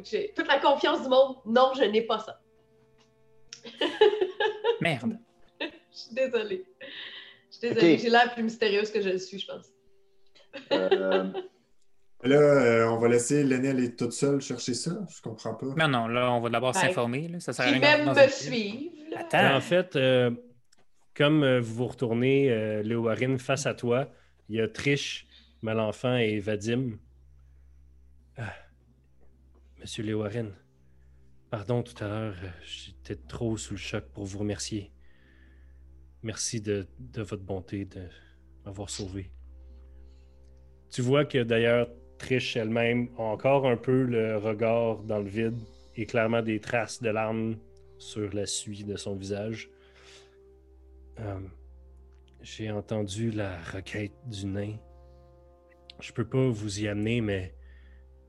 j'ai 0.04 0.32
toute 0.34 0.48
la 0.48 0.58
confiance 0.58 1.02
du 1.02 1.08
monde. 1.08 1.36
Non, 1.44 1.72
je 1.76 1.84
n'ai 1.84 2.02
pas 2.02 2.18
ça. 2.20 2.40
Merde. 4.80 5.18
Je 5.60 5.66
suis 5.92 6.14
désolée. 6.14 6.64
Je 7.50 7.56
suis 7.56 7.68
désolée. 7.68 7.98
J'ai 7.98 8.10
l'air 8.10 8.32
plus 8.32 8.42
mystérieuse 8.42 8.90
que 8.90 9.02
je 9.02 9.10
le 9.10 9.18
suis, 9.18 9.38
je 9.38 9.46
pense. 9.46 9.66
Euh, 10.72 11.30
Là, 12.24 12.36
euh, 12.36 12.88
on 12.88 12.98
va 12.98 13.06
laisser 13.08 13.44
l'aîné 13.44 13.68
aller 13.68 13.94
toute 13.94 14.12
seule 14.12 14.40
chercher 14.40 14.74
ça. 14.74 14.90
Je 15.08 15.22
comprends 15.22 15.54
pas. 15.54 15.66
Non, 15.76 15.86
non, 15.86 16.08
là, 16.08 16.32
on 16.32 16.40
va 16.40 16.48
d'abord 16.48 16.74
s'informer. 16.74 17.30
Ça 17.38 17.52
sert 17.52 17.66
à 17.66 17.68
rien 17.68 17.78
même 17.78 18.08
me 18.08 18.28
suivre. 18.28 18.92
Attends. 19.16 19.54
En 19.54 19.60
fait, 19.60 19.94
euh, 19.94 20.30
comme 21.14 21.58
vous 21.58 21.74
vous 21.74 21.86
retournez, 21.86 22.50
euh, 22.50 22.82
Léowarine, 22.82 23.38
face 23.38 23.66
à 23.66 23.74
toi, 23.74 24.08
il 24.48 24.56
y 24.56 24.60
a 24.60 24.68
Trish, 24.68 25.26
Malenfant 25.62 26.16
et 26.16 26.38
Vadim. 26.40 26.98
Ah. 28.36 28.54
Monsieur 29.80 30.02
Léowarine, 30.02 30.52
pardon 31.50 31.82
tout 31.82 32.02
à 32.02 32.08
l'heure, 32.08 32.34
euh, 32.42 32.48
j'étais 32.64 33.16
trop 33.16 33.56
sous 33.56 33.74
le 33.74 33.78
choc 33.78 34.04
pour 34.12 34.24
vous 34.24 34.38
remercier. 34.38 34.92
Merci 36.22 36.60
de, 36.60 36.86
de 36.98 37.22
votre 37.22 37.44
bonté 37.44 37.84
de 37.84 38.08
m'avoir 38.64 38.90
sauvé. 38.90 39.30
Tu 40.90 41.02
vois 41.02 41.24
que 41.24 41.42
d'ailleurs, 41.42 41.88
Trish 42.18 42.56
elle-même 42.56 43.08
a 43.18 43.22
encore 43.22 43.66
un 43.68 43.76
peu 43.76 44.02
le 44.02 44.36
regard 44.36 44.98
dans 45.04 45.20
le 45.20 45.28
vide 45.28 45.60
et 45.94 46.06
clairement 46.06 46.42
des 46.42 46.58
traces 46.58 47.00
de 47.00 47.10
larmes 47.10 47.56
sur 47.98 48.32
la 48.34 48.46
suie 48.46 48.84
de 48.84 48.96
son 48.96 49.14
visage. 49.14 49.70
Euh, 51.20 51.38
J'ai 52.40 52.70
entendu 52.70 53.30
la 53.30 53.60
requête 53.62 54.12
du 54.26 54.46
nain. 54.46 54.76
Je 56.00 56.12
peux 56.12 56.28
pas 56.28 56.48
vous 56.48 56.80
y 56.80 56.88
amener, 56.88 57.20
mais 57.20 57.54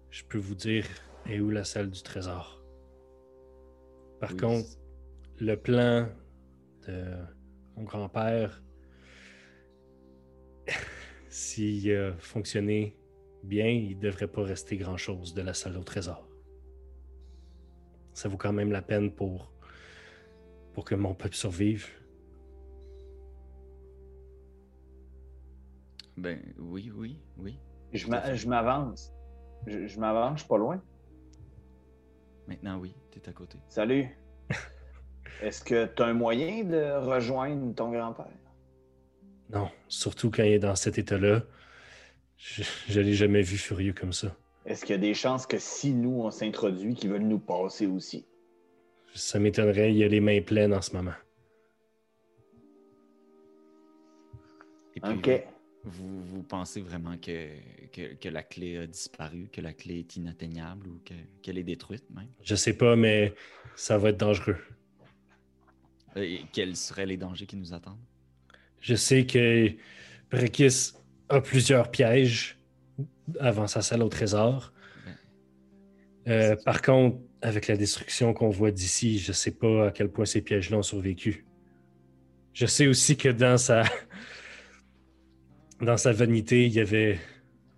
je 0.10 0.24
peux 0.24 0.39
vous 0.39 0.56
dire 0.56 0.86
est 1.28 1.39
où 1.39 1.50
la 1.52 1.63
salle 1.63 1.91
du 1.91 2.02
trésor? 2.02 2.63
Par 4.19 4.32
Oui. 4.32 4.38
contre, 4.38 4.69
le 5.39 5.56
plan 5.56 6.10
de 6.88 7.06
mon 7.76 7.84
grand-père, 7.84 8.63
s'il 11.30 11.91
a 11.95 12.13
fonctionné 12.17 12.98
bien, 13.43 13.67
il 13.67 13.98
ne 13.98 14.02
devrait 14.02 14.28
pas 14.28 14.43
rester 14.43 14.76
grand-chose 14.76 15.34
de 15.34 15.41
la 15.41 15.54
salle 15.54 15.78
au 15.78 15.84
trésor. 15.84 16.28
Ça 18.13 18.28
vaut 18.28 18.38
quand 18.38 18.52
même 18.54 18.72
la 18.72 18.82
peine 18.82 19.13
pour, 19.13 19.54
pour 20.74 20.84
que 20.84 20.95
mon 20.95 21.13
peuple 21.13 21.36
survive. 21.36 21.88
Ben 26.19 26.38
oui, 26.58 26.91
oui, 26.93 27.17
oui. 27.38 27.58
je 27.93 28.08
m'a- 28.08 28.34
je 28.36 28.47
m'avance. 28.47 29.13
Je, 29.67 29.88
je 29.88 29.99
m'avance, 29.99 30.34
je 30.36 30.39
suis 30.39 30.47
pas 30.49 30.58
loin. 30.58 30.82
Maintenant, 32.47 32.77
oui, 32.77 32.93
t'es 33.12 33.27
à 33.29 33.32
côté. 33.32 33.58
Salut. 33.69 34.08
Est-ce 35.41 35.63
que 35.63 35.86
tu 35.86 36.01
as 36.01 36.05
un 36.08 36.13
moyen 36.13 36.63
de 36.65 36.91
rejoindre 37.05 37.73
ton 37.73 37.91
grand-père? 37.91 38.27
Non, 39.49 39.69
surtout 39.88 40.29
quand 40.29 40.43
il 40.43 40.53
est 40.53 40.60
dans 40.60 40.75
cet 40.75 40.97
état-là. 40.97 41.41
Je 42.38 42.99
ne 42.99 43.03
l'ai 43.05 43.13
jamais 43.13 43.41
vu 43.41 43.58
furieux 43.58 43.93
comme 43.93 44.13
ça. 44.13 44.36
Est-ce 44.65 44.86
qu'il 44.86 44.95
y 44.95 44.99
a 44.99 45.01
des 45.01 45.13
chances 45.13 45.47
que 45.47 45.58
si 45.58 45.93
nous, 45.93 46.21
on 46.21 46.32
s'introduit, 46.32 46.95
qu'ils 46.95 47.10
veulent 47.12 47.21
nous 47.27 47.39
passer 47.39 47.88
aussi? 47.88 48.25
Ça 49.15 49.39
m'étonnerait, 49.39 49.93
il 49.93 50.03
a 50.03 50.08
les 50.08 50.19
mains 50.19 50.41
pleines 50.41 50.73
en 50.73 50.82
ce 50.82 50.95
moment. 50.95 51.13
Et 54.95 55.01
puis, 55.01 55.13
OK. 55.13 55.43
Vous, 55.89 56.23
vous 56.23 56.43
pensez 56.43 56.82
vraiment 56.82 57.17
que, 57.17 57.49
que, 57.91 58.13
que 58.15 58.30
la 58.30 58.43
clé 58.43 58.78
a 58.78 58.88
disparu, 58.88 59.49
que 59.52 59.62
la 59.62 59.73
clé 59.73 59.99
est 59.99 60.15
inatteignable 60.15 60.88
ou 60.88 61.02
que- 61.04 61.13
qu'elle 61.41 61.58
est 61.58 61.63
détruite 61.63 62.10
même? 62.12 62.30
Je 62.43 62.56
sais 62.56 62.73
pas, 62.73 62.95
mais 62.95 63.34
ça 63.75 63.97
va 63.97 64.10
être 64.10 64.17
dangereux. 64.17 64.58
Et 66.15 66.41
quels 66.54 66.75
seraient 66.75 67.06
les 67.06 67.17
dangers 67.17 67.45
qui 67.45 67.56
nous 67.56 67.73
attendent? 67.73 67.99
Je 68.80 68.95
sais 68.95 69.25
que 69.25 69.71
Brekis 70.32 70.93
a 71.30 71.41
plusieurs 71.41 71.91
pièges 71.91 72.58
avant 73.39 73.67
sa 73.67 73.82
salle 73.82 74.02
au 74.04 74.10
trésor. 74.10 74.73
Euh, 76.28 76.56
par 76.65 76.82
contre, 76.82 77.17
avec 77.41 77.67
la 77.67 77.78
destruction 77.78 78.34
qu'on 78.34 78.49
voit 78.49 78.71
d'ici, 78.71 79.19
je 79.19 79.32
sais 79.32 79.52
pas 79.52 79.88
à 79.88 79.91
quel 79.91 80.10
point 80.10 80.25
ces 80.25 80.41
pièges-là 80.41 80.78
ont 80.78 80.84
survécu. 80.84 81.45
Je 82.54 82.65
sais 82.65 82.88
aussi 82.88 83.15
que 83.15 83.30
dans 83.30 83.58
sa 83.58 83.84
dans 85.82 85.98
sa 85.98 86.12
vanité, 86.12 86.65
il 86.65 86.74
y 86.74 86.80
avait 86.80 87.20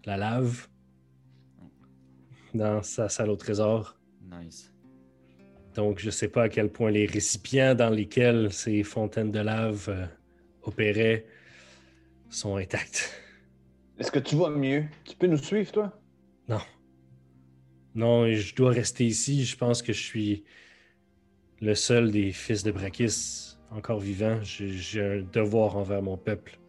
la 0.06 0.18
lave. 0.18 0.68
Dans 2.54 2.84
sa 2.84 3.08
salle 3.10 3.30
au 3.30 3.36
trésor. 3.36 3.98
Nice. 4.30 4.74
Donc, 5.76 6.00
je 6.00 6.08
ne 6.08 6.12
sais 6.12 6.28
pas 6.28 6.44
à 6.44 6.50
quel 6.50 6.70
point 6.70 6.92
les 6.92 7.06
récipients 7.06 7.76
dans 7.76 7.90
lesquels 7.90 8.52
ces 8.52 8.84
fontaines 8.84 9.32
de 9.32 9.40
lave 9.40 9.88
euh, 9.88 10.06
opéraient 10.64 11.26
sont 12.30 12.58
intacts. 12.58 13.22
Est-ce 13.98 14.12
que 14.12 14.20
tu 14.20 14.36
vas 14.36 14.50
mieux? 14.50 14.86
Tu 15.06 15.16
peux 15.16 15.28
nous 15.28 15.38
suivre, 15.38 15.72
toi? 15.72 15.98
Non. 16.50 16.60
Non, 17.96 18.32
je 18.32 18.56
dois 18.56 18.72
rester 18.72 19.06
ici. 19.06 19.46
Je 19.46 19.56
pense 19.56 19.82
que 19.82 19.94
je 19.94 20.02
suis 20.02 20.44
le 21.62 21.76
seul 21.76 22.12
des 22.12 22.32
fils 22.32 22.64
de 22.64 22.72
Brakis 22.72 23.58
encore 23.70 24.00
vivant. 24.00 24.40
J'ai 24.42 25.02
un 25.02 25.22
devoir 25.22 25.78
envers 25.78 26.02
mon 26.02 26.18
peuple. 26.18 26.61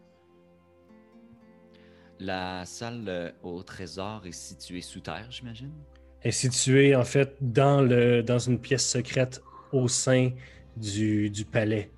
La 2.19 2.65
salle 2.65 3.05
euh, 3.07 3.31
au 3.41 3.63
trésor 3.63 4.23
est 4.25 4.31
située 4.31 4.81
sous 4.81 5.01
terre, 5.01 5.27
j'imagine? 5.29 5.71
est 6.23 6.31
située 6.31 6.95
en 6.95 7.03
fait 7.03 7.35
dans, 7.41 7.81
le, 7.81 8.23
dans 8.23 8.39
une 8.39 8.59
pièce 8.59 8.87
secrète 8.87 9.41
au 9.71 9.87
sein 9.87 10.31
du, 10.77 11.29
du 11.29 11.45
palais. 11.45 11.91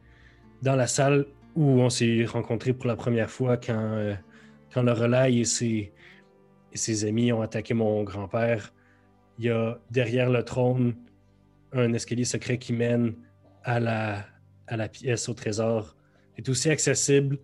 Dans 0.62 0.76
la 0.76 0.88
salle 0.88 1.28
où 1.56 1.82
on 1.82 1.90
s'est 1.90 2.26
rencontrés 2.26 2.74
pour 2.74 2.88
la 2.88 2.96
première 2.96 3.30
fois 3.30 3.58
quand, 3.58 3.74
euh, 3.74 4.16
quand 4.74 4.84
le 4.84 4.92
relais 4.92 5.34
et 5.34 5.46
ses, 5.46 5.94
et 6.74 6.78
ses 6.78 7.06
amis 7.06 7.32
ont 7.32 7.42
attaqué 7.42 7.74
mon 7.74 8.04
grand-père. 8.04 8.74
Il 9.38 9.46
y 9.46 9.50
a 9.50 9.80
derrière 9.92 10.30
le 10.30 10.44
trône 10.44 10.96
un 11.72 11.94
escalier 11.94 12.26
secret 12.26 12.58
qui 12.58 12.74
mène 12.74 13.16
à 13.64 13.80
la, 13.80 14.26
à 14.68 14.78
la 14.78 14.90
pièce 14.90 15.30
au 15.30 15.34
trésor. 15.34 15.96
est 16.38 16.48
aussi 16.50 16.70
accessible, 16.70 17.38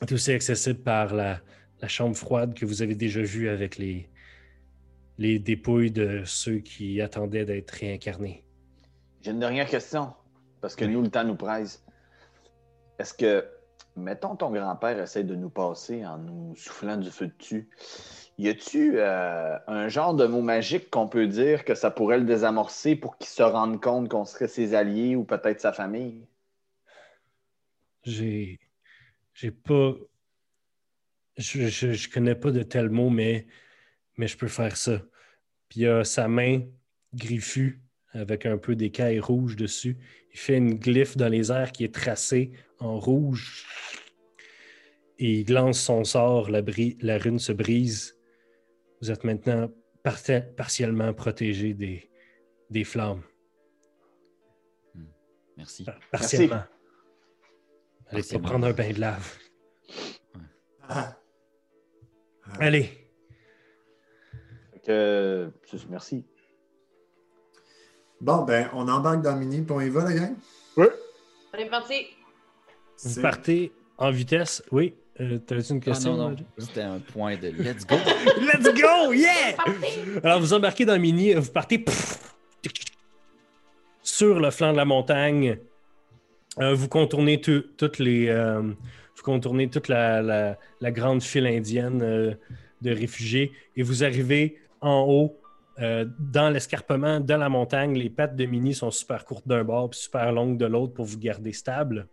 est 0.00 0.12
aussi 0.12 0.32
accessible 0.32 0.80
par 0.80 1.14
la, 1.14 1.40
la 1.84 1.88
chambre 1.88 2.16
froide 2.16 2.54
que 2.54 2.64
vous 2.64 2.80
avez 2.80 2.94
déjà 2.94 3.20
vue 3.20 3.50
avec 3.50 3.76
les, 3.76 4.08
les 5.18 5.38
dépouilles 5.38 5.90
de 5.90 6.22
ceux 6.24 6.60
qui 6.60 7.02
attendaient 7.02 7.44
d'être 7.44 7.72
réincarnés. 7.72 8.42
J'ai 9.20 9.32
une 9.32 9.38
dernière 9.40 9.68
question, 9.68 10.14
parce 10.62 10.74
que 10.74 10.86
Oui. 10.86 10.92
nous, 10.92 11.02
le 11.02 11.10
temps 11.10 11.24
nous 11.24 11.36
presse. 11.36 11.84
Est-ce 12.98 13.12
que, 13.12 13.46
mettons, 13.96 14.34
ton 14.34 14.50
grand-père 14.50 14.98
essaie 14.98 15.24
de 15.24 15.34
nous 15.34 15.50
passer 15.50 16.06
en 16.06 16.16
nous 16.16 16.56
soufflant 16.56 16.96
du 16.96 17.10
feu 17.10 17.30
dessus, 17.38 17.68
y 18.38 18.48
a-tu 18.48 18.94
euh, 18.98 19.58
un 19.66 19.88
genre 19.88 20.14
de 20.14 20.26
mot 20.26 20.40
magique 20.40 20.88
qu'on 20.88 21.06
peut 21.06 21.26
dire 21.26 21.66
que 21.66 21.74
ça 21.74 21.90
pourrait 21.90 22.18
le 22.18 22.24
désamorcer 22.24 22.96
pour 22.96 23.18
qu'il 23.18 23.28
se 23.28 23.42
rende 23.42 23.78
compte 23.78 24.08
qu'on 24.08 24.24
serait 24.24 24.48
ses 24.48 24.74
alliés 24.74 25.16
ou 25.16 25.24
peut-être 25.24 25.60
sa 25.60 25.74
famille? 25.74 26.26
J'ai. 28.04 28.58
J'ai 29.34 29.50
pas. 29.50 29.92
Je, 31.36 31.66
je, 31.68 31.92
je 31.92 32.08
connais 32.10 32.34
pas 32.34 32.50
de 32.52 32.62
tels 32.62 32.90
mots, 32.90 33.10
mais, 33.10 33.46
mais 34.16 34.26
je 34.28 34.36
peux 34.36 34.48
faire 34.48 34.76
ça. 34.76 35.02
Puis 35.68 35.80
il 35.80 35.88
a 35.88 36.04
sa 36.04 36.28
main 36.28 36.62
griffue 37.12 37.82
avec 38.12 38.46
un 38.46 38.58
peu 38.58 38.76
d'écailles 38.76 39.18
rouges 39.20 39.56
dessus. 39.56 39.96
Il 40.32 40.38
fait 40.38 40.56
une 40.56 40.74
glyphe 40.74 41.16
dans 41.16 41.28
les 41.28 41.50
airs 41.50 41.72
qui 41.72 41.84
est 41.84 41.94
tracée 41.94 42.52
en 42.78 42.98
rouge. 42.98 43.66
Et 45.18 45.40
il 45.40 45.52
lance 45.52 45.80
son 45.80 46.04
sort, 46.04 46.50
la, 46.50 46.62
bri- 46.62 46.96
la 47.00 47.18
rune 47.18 47.38
se 47.38 47.52
brise. 47.52 48.16
Vous 49.00 49.10
êtes 49.10 49.24
maintenant 49.24 49.70
parti- 50.04 50.42
partiellement 50.56 51.12
protégé 51.14 51.74
des, 51.74 52.10
des 52.70 52.84
flammes. 52.84 53.22
Merci. 55.56 55.84
Par- 55.84 56.00
Partiellement. 56.10 56.54
Allez 56.56 56.64
pas 58.06 58.10
Partiellement. 58.10 58.48
prendre 58.48 58.66
un 58.66 58.72
bain 58.72 58.92
de 58.92 59.00
lave. 59.00 59.38
Ah. 60.88 61.16
Allez. 62.60 62.90
C'est- 64.84 65.48
merci. 65.88 66.24
Bon, 68.20 68.42
ben, 68.44 68.68
on 68.74 68.88
embarque 68.88 69.22
dans 69.22 69.36
Mini, 69.36 69.62
puis 69.62 69.72
on 69.74 69.80
y 69.80 69.88
va, 69.88 70.04
la 70.04 70.12
gang? 70.12 70.34
On 70.76 71.58
est 71.58 71.68
parti. 71.70 72.06
Vous 73.04 73.20
partez 73.22 73.72
en 73.98 74.10
vitesse. 74.10 74.62
Oui. 74.70 74.94
Euh, 75.20 75.38
T'avais-tu 75.38 75.72
une 75.72 75.78
Ah, 75.78 75.84
question? 75.84 76.16
non, 76.16 76.30
non. 76.30 76.36
C'était 76.58 76.80
un 76.82 76.98
point 76.98 77.36
de 77.36 77.48
let's 77.58 77.86
go. 77.86 77.94
Let's 78.40 78.74
go! 78.74 79.12
Yeah! 79.12 79.54
Alors, 80.24 80.40
vous 80.40 80.52
embarquez 80.52 80.84
dans 80.84 80.98
mini, 80.98 81.34
vous 81.34 81.50
partez 81.52 81.78
pff, 81.78 82.34
sur 84.02 84.40
le 84.40 84.50
flanc 84.50 84.72
de 84.72 84.76
la 84.76 84.84
montagne. 84.84 85.58
Euh, 86.58 86.74
vous 86.74 86.88
contournez 86.88 87.40
tout- 87.40 87.64
toutes 87.76 87.98
les, 88.00 88.28
euh, 88.28 88.72
vous 89.16 89.22
contournez 89.22 89.68
toute 89.68 89.88
la, 89.88 90.56
grande 90.82 91.22
file 91.22 91.46
indienne 91.46 92.02
euh, 92.02 92.34
de 92.82 92.90
réfugiés 92.90 93.52
et 93.76 93.82
vous 93.82 94.04
arrivez 94.04 94.58
en 94.80 95.04
haut 95.08 95.40
euh, 95.80 96.04
dans 96.18 96.50
l'escarpement 96.50 97.20
de 97.20 97.34
la 97.34 97.48
montagne. 97.48 97.96
Les 97.96 98.10
pattes 98.10 98.36
de 98.36 98.44
mini 98.44 98.74
sont 98.74 98.90
super 98.90 99.24
courtes 99.24 99.46
d'un 99.46 99.64
bord 99.64 99.90
et 99.92 99.96
super 99.96 100.32
longues 100.32 100.58
de 100.58 100.66
l'autre 100.66 100.94
pour 100.94 101.04
vous 101.04 101.18
garder 101.18 101.52
stable. 101.52 102.08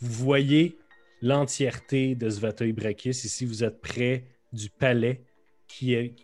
Vous 0.00 0.24
voyez 0.24 0.78
l'entièreté 1.22 2.14
de 2.14 2.28
Svatoy 2.28 2.72
Brakis. 2.72 3.10
Ici, 3.10 3.44
vous 3.44 3.64
êtes 3.64 3.80
près 3.80 4.24
du 4.52 4.70
palais 4.70 5.22
qui 5.66 5.94
est 5.94 6.14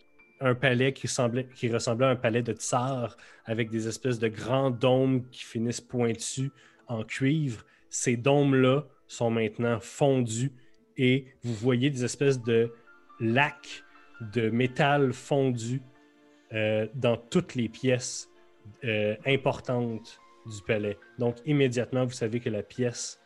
un 0.40 0.54
palais 0.54 0.92
qui, 0.92 1.08
qui 1.54 1.68
ressemblait 1.68 2.06
à 2.06 2.10
un 2.10 2.16
palais 2.16 2.42
de 2.42 2.52
tsar 2.52 3.16
avec 3.44 3.70
des 3.70 3.88
espèces 3.88 4.18
de 4.18 4.28
grands 4.28 4.70
dômes 4.70 5.28
qui 5.30 5.44
finissent 5.44 5.80
pointus 5.80 6.50
en 6.88 7.04
cuivre. 7.04 7.64
Ces 7.90 8.16
dômes-là 8.16 8.84
sont 9.12 9.30
maintenant 9.30 9.78
fondus 9.80 10.52
et 10.96 11.26
vous 11.42 11.54
voyez 11.54 11.90
des 11.90 12.04
espèces 12.04 12.40
de 12.40 12.72
lacs 13.20 13.84
de 14.20 14.50
métal 14.50 15.12
fondu 15.12 15.82
euh, 16.52 16.86
dans 16.94 17.16
toutes 17.16 17.54
les 17.54 17.68
pièces 17.68 18.30
euh, 18.84 19.14
importantes 19.26 20.18
du 20.46 20.62
palais. 20.66 20.98
Donc 21.18 21.36
immédiatement, 21.44 22.04
vous 22.04 22.12
savez 22.12 22.40
que 22.40 22.48
la 22.50 22.62
pièce 22.62 23.20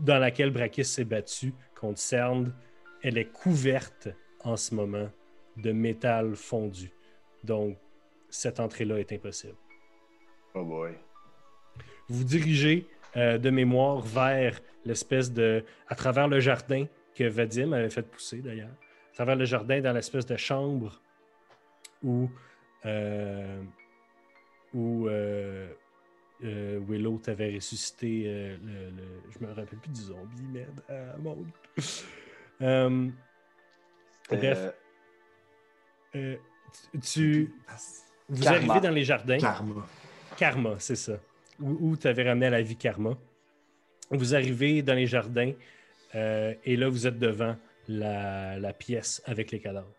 dans 0.00 0.18
laquelle 0.18 0.50
Brakis 0.50 0.84
s'est 0.84 1.04
battu 1.04 1.52
contre 1.78 1.98
Cerne, 1.98 2.54
elle 3.02 3.18
est 3.18 3.30
couverte 3.30 4.08
en 4.44 4.56
ce 4.56 4.74
moment 4.74 5.10
de 5.56 5.72
métal 5.72 6.36
fondu. 6.36 6.90
Donc, 7.44 7.78
cette 8.28 8.58
entrée-là 8.60 8.98
est 8.98 9.12
impossible. 9.12 9.56
Oh 10.54 10.64
boy. 10.64 10.92
Vous 12.08 12.18
vous 12.18 12.24
dirigez 12.24 12.86
euh, 13.16 13.38
de 13.38 13.50
mémoire 13.50 14.00
vers 14.00 14.58
l'espèce 14.84 15.32
de. 15.32 15.64
à 15.88 15.94
travers 15.94 16.28
le 16.28 16.40
jardin 16.40 16.86
que 17.14 17.24
Vadim 17.24 17.72
avait 17.72 17.90
fait 17.90 18.02
pousser 18.02 18.38
d'ailleurs. 18.42 18.74
À 19.12 19.14
travers 19.14 19.36
le 19.36 19.44
jardin, 19.44 19.80
dans 19.80 19.92
l'espèce 19.92 20.26
de 20.26 20.36
chambre 20.36 21.00
où. 22.02 22.28
euh, 22.84 23.62
où. 24.74 25.08
euh, 25.08 25.68
euh, 26.44 26.78
Willow 26.86 27.16
t'avait 27.16 27.54
ressuscité 27.54 28.24
euh, 28.26 28.56
le, 28.62 28.90
le- 28.90 29.22
Je 29.30 29.38
me 29.42 29.48
rappelle 29.54 29.78
plus 29.78 29.90
du 29.90 30.00
zombie, 30.02 30.42
mon 31.18 31.34
Dieu. 31.36 31.52
Euh, 32.60 33.08
Bref. 34.28 34.58
Euh, 34.58 34.70
euh, 36.16 36.36
tu- 36.92 37.00
tu. 37.00 37.54
Vous 38.28 38.42
Karma. 38.42 38.74
arrivez 38.74 38.86
dans 38.88 38.94
les 38.94 39.04
jardins. 39.04 39.38
Karma. 39.38 39.86
Karma, 40.36 40.74
c'est 40.78 40.96
ça. 40.96 41.18
Où, 41.60 41.96
tu 41.96 42.06
avais 42.06 42.24
ramené 42.28 42.46
à 42.46 42.50
la 42.50 42.62
vie 42.62 42.76
Karma. 42.76 43.16
Vous 44.10 44.34
arrivez 44.34 44.82
dans 44.82 44.94
les 44.94 45.06
jardins 45.06 45.52
euh, 46.14 46.54
et 46.64 46.76
là, 46.76 46.88
vous 46.88 47.06
êtes 47.06 47.18
devant 47.18 47.56
la, 47.88 48.58
la 48.58 48.72
pièce 48.72 49.22
avec 49.26 49.50
les 49.50 49.58
cadavres. 49.60 49.92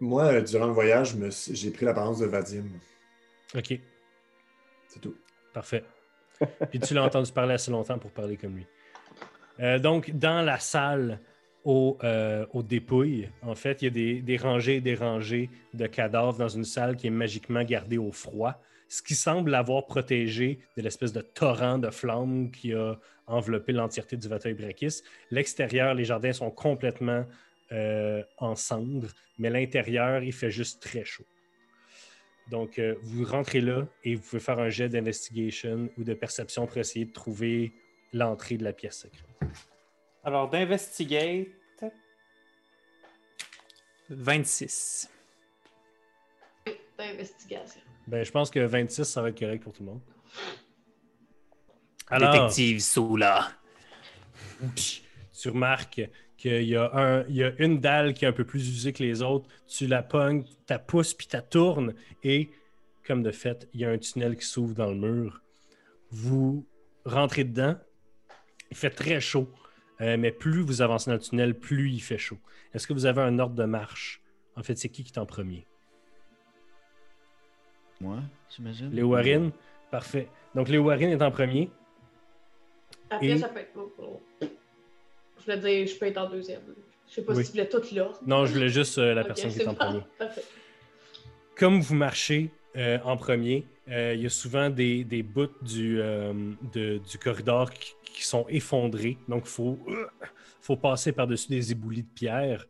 Moi, 0.00 0.24
euh, 0.24 0.40
durant 0.42 0.66
le 0.66 0.72
voyage, 0.72 1.14
j'ai 1.50 1.70
pris 1.70 1.86
l'apparence 1.86 2.18
de 2.18 2.26
Vadim. 2.26 2.64
OK, 3.56 3.80
C'est 4.88 5.00
tout. 5.00 5.16
parfait. 5.54 5.84
Puis 6.70 6.78
tu 6.78 6.94
l'as 6.94 7.04
entendu 7.04 7.32
parler 7.32 7.54
assez 7.54 7.70
longtemps 7.70 7.98
pour 7.98 8.10
parler 8.10 8.36
comme 8.36 8.56
lui. 8.56 8.66
Euh, 9.60 9.78
donc, 9.78 10.10
dans 10.10 10.42
la 10.42 10.58
salle 10.58 11.20
au, 11.64 11.98
euh, 12.04 12.46
aux 12.52 12.62
dépouilles, 12.62 13.28
en 13.42 13.54
fait, 13.54 13.82
il 13.82 13.86
y 13.86 13.88
a 13.88 13.90
des, 13.90 14.20
des 14.20 14.36
rangées 14.36 14.76
et 14.76 14.80
des 14.80 14.94
rangées 14.94 15.50
de 15.74 15.86
cadavres 15.86 16.38
dans 16.38 16.48
une 16.48 16.64
salle 16.64 16.96
qui 16.96 17.06
est 17.08 17.10
magiquement 17.10 17.64
gardée 17.64 17.98
au 17.98 18.12
froid, 18.12 18.60
ce 18.88 19.02
qui 19.02 19.14
semble 19.14 19.50
l'avoir 19.50 19.86
protégé 19.86 20.58
de 20.76 20.82
l'espèce 20.82 21.12
de 21.12 21.20
torrent 21.20 21.78
de 21.78 21.90
flammes 21.90 22.50
qui 22.50 22.72
a 22.72 22.98
enveloppé 23.26 23.72
l'entièreté 23.72 24.16
du 24.16 24.28
Vateuil 24.28 24.54
Brakis. 24.54 25.02
L'extérieur, 25.30 25.94
les 25.94 26.04
jardins 26.04 26.32
sont 26.32 26.50
complètement 26.50 27.26
euh, 27.72 28.22
en 28.38 28.54
cendres, 28.54 29.08
mais 29.38 29.50
l'intérieur, 29.50 30.22
il 30.22 30.32
fait 30.32 30.50
juste 30.50 30.82
très 30.82 31.04
chaud. 31.04 31.26
Donc, 32.50 32.78
euh, 32.78 32.94
vous 33.02 33.24
rentrez 33.24 33.60
là 33.60 33.86
et 34.04 34.14
vous 34.14 34.22
pouvez 34.22 34.40
faire 34.40 34.58
un 34.58 34.70
jet 34.70 34.88
d'investigation 34.88 35.90
ou 35.98 36.04
de 36.04 36.14
perception 36.14 36.66
pour 36.66 36.78
essayer 36.78 37.04
de 37.04 37.12
trouver 37.12 37.72
l'entrée 38.14 38.56
de 38.56 38.64
la 38.64 38.72
pièce 38.72 39.00
secrète. 39.00 39.26
Alors, 40.24 40.48
d'investigate. 40.48 41.48
26. 44.08 45.10
D'investigation. 46.96 47.82
Ben, 48.08 48.24
je 48.24 48.30
pense 48.30 48.50
que 48.50 48.58
26, 48.60 49.04
ça 49.04 49.20
va 49.20 49.28
être 49.28 49.38
correct 49.38 49.62
pour 49.62 49.72
tout 49.74 49.82
le 49.82 49.90
monde. 49.90 50.00
Alors, 52.08 52.32
Détective 52.32 52.80
Soula. 52.80 53.48
tu 54.74 55.48
remarques 55.50 56.08
qu'il 56.38 56.62
y, 56.62 56.74
a 56.74 56.90
un- 56.94 57.24
il 57.28 57.36
y 57.36 57.44
a 57.44 57.52
une 57.58 57.80
dalle 57.80 58.14
qui 58.14 58.24
est 58.24 58.28
un 58.28 58.32
peu 58.32 58.44
plus 58.44 58.66
usée 58.68 58.94
que 58.94 59.02
les 59.02 59.20
autres. 59.22 59.48
Tu 59.66 59.86
la 59.86 60.02
pognes, 60.02 60.44
tu 60.66 60.74
pousses 60.86 61.12
puis 61.12 61.26
tu 61.26 61.36
tournes. 61.50 61.92
Et, 62.24 62.50
comme 63.06 63.22
de 63.22 63.30
fait, 63.30 63.68
il 63.74 63.80
y 63.80 63.84
a 63.84 63.90
un 63.90 63.98
tunnel 63.98 64.36
qui 64.36 64.46
s'ouvre 64.46 64.74
dans 64.74 64.90
le 64.90 64.96
mur. 64.96 65.42
Vous 66.10 66.66
rentrez 67.04 67.44
dedans. 67.44 67.76
Il 68.70 68.76
fait 68.76 68.90
très 68.90 69.20
chaud. 69.20 69.52
Euh, 70.00 70.16
mais 70.16 70.30
plus 70.32 70.62
vous 70.62 70.80
avancez 70.80 71.10
dans 71.10 71.16
le 71.16 71.20
tunnel, 71.22 71.58
plus 71.58 71.90
il 71.90 72.00
fait 72.00 72.18
chaud. 72.18 72.38
Est-ce 72.72 72.86
que 72.86 72.92
vous 72.94 73.04
avez 73.04 73.20
un 73.20 73.38
ordre 73.38 73.56
de 73.56 73.64
marche? 73.64 74.22
En 74.56 74.62
fait, 74.62 74.76
c'est 74.78 74.88
qui 74.88 75.04
qui 75.04 75.12
est 75.12 75.18
en 75.18 75.26
premier? 75.26 75.66
Moi, 78.00 78.18
j'imagine. 78.54 78.90
Léo 78.90 79.08
Warren? 79.08 79.50
Parfait. 79.90 80.28
Donc, 80.54 80.68
Léo 80.68 80.84
Warren 80.84 81.10
est 81.10 81.22
en 81.22 81.30
premier. 81.30 81.70
Après, 83.10 83.26
Et- 83.26 83.38
ça 83.38 83.48
peut 83.48 83.60
être. 83.60 83.70
Je 84.40 85.44
voulais 85.44 85.58
dire, 85.58 85.86
je 85.86 85.98
peux 85.98 86.06
être 86.06 86.18
en 86.18 86.28
deuxième. 86.28 86.60
Je 87.08 87.14
sais 87.14 87.22
pas 87.22 87.32
Oui. 87.34 87.44
si 87.44 87.52
tu 87.52 87.58
voulais 87.58 87.68
tout 87.68 87.82
là. 87.94 88.10
Non, 88.26 88.44
je 88.44 88.52
voulais 88.52 88.68
juste 88.68 88.98
euh, 88.98 89.14
la 89.14 89.24
personne 89.24 89.50
qui 89.50 89.60
est 89.60 89.66
en 89.68 89.74
premier. 89.74 90.00
Parfait. 90.18 90.42
comme 91.56 91.80
vous 91.80 91.94
marchez 91.94 92.50
euh, 92.76 92.98
en 93.04 93.16
premier, 93.16 93.66
euh, 93.88 94.12
il 94.14 94.22
y 94.22 94.26
a 94.26 94.28
souvent 94.28 94.68
des, 94.68 95.04
des 95.04 95.22
bouts 95.22 95.48
du, 95.62 96.00
euh, 96.00 96.52
de- 96.74 96.98
du 96.98 97.18
corridor 97.18 97.70
qui, 97.72 97.94
qui 98.04 98.22
sont 98.24 98.44
effondrés. 98.48 99.16
Donc, 99.26 99.44
il 99.46 99.50
faut, 99.50 99.78
faut 100.60 100.76
passer 100.76 101.12
par-dessus 101.12 101.48
des 101.48 101.72
éboulis 101.72 102.02
de 102.02 102.08
pierre. 102.14 102.66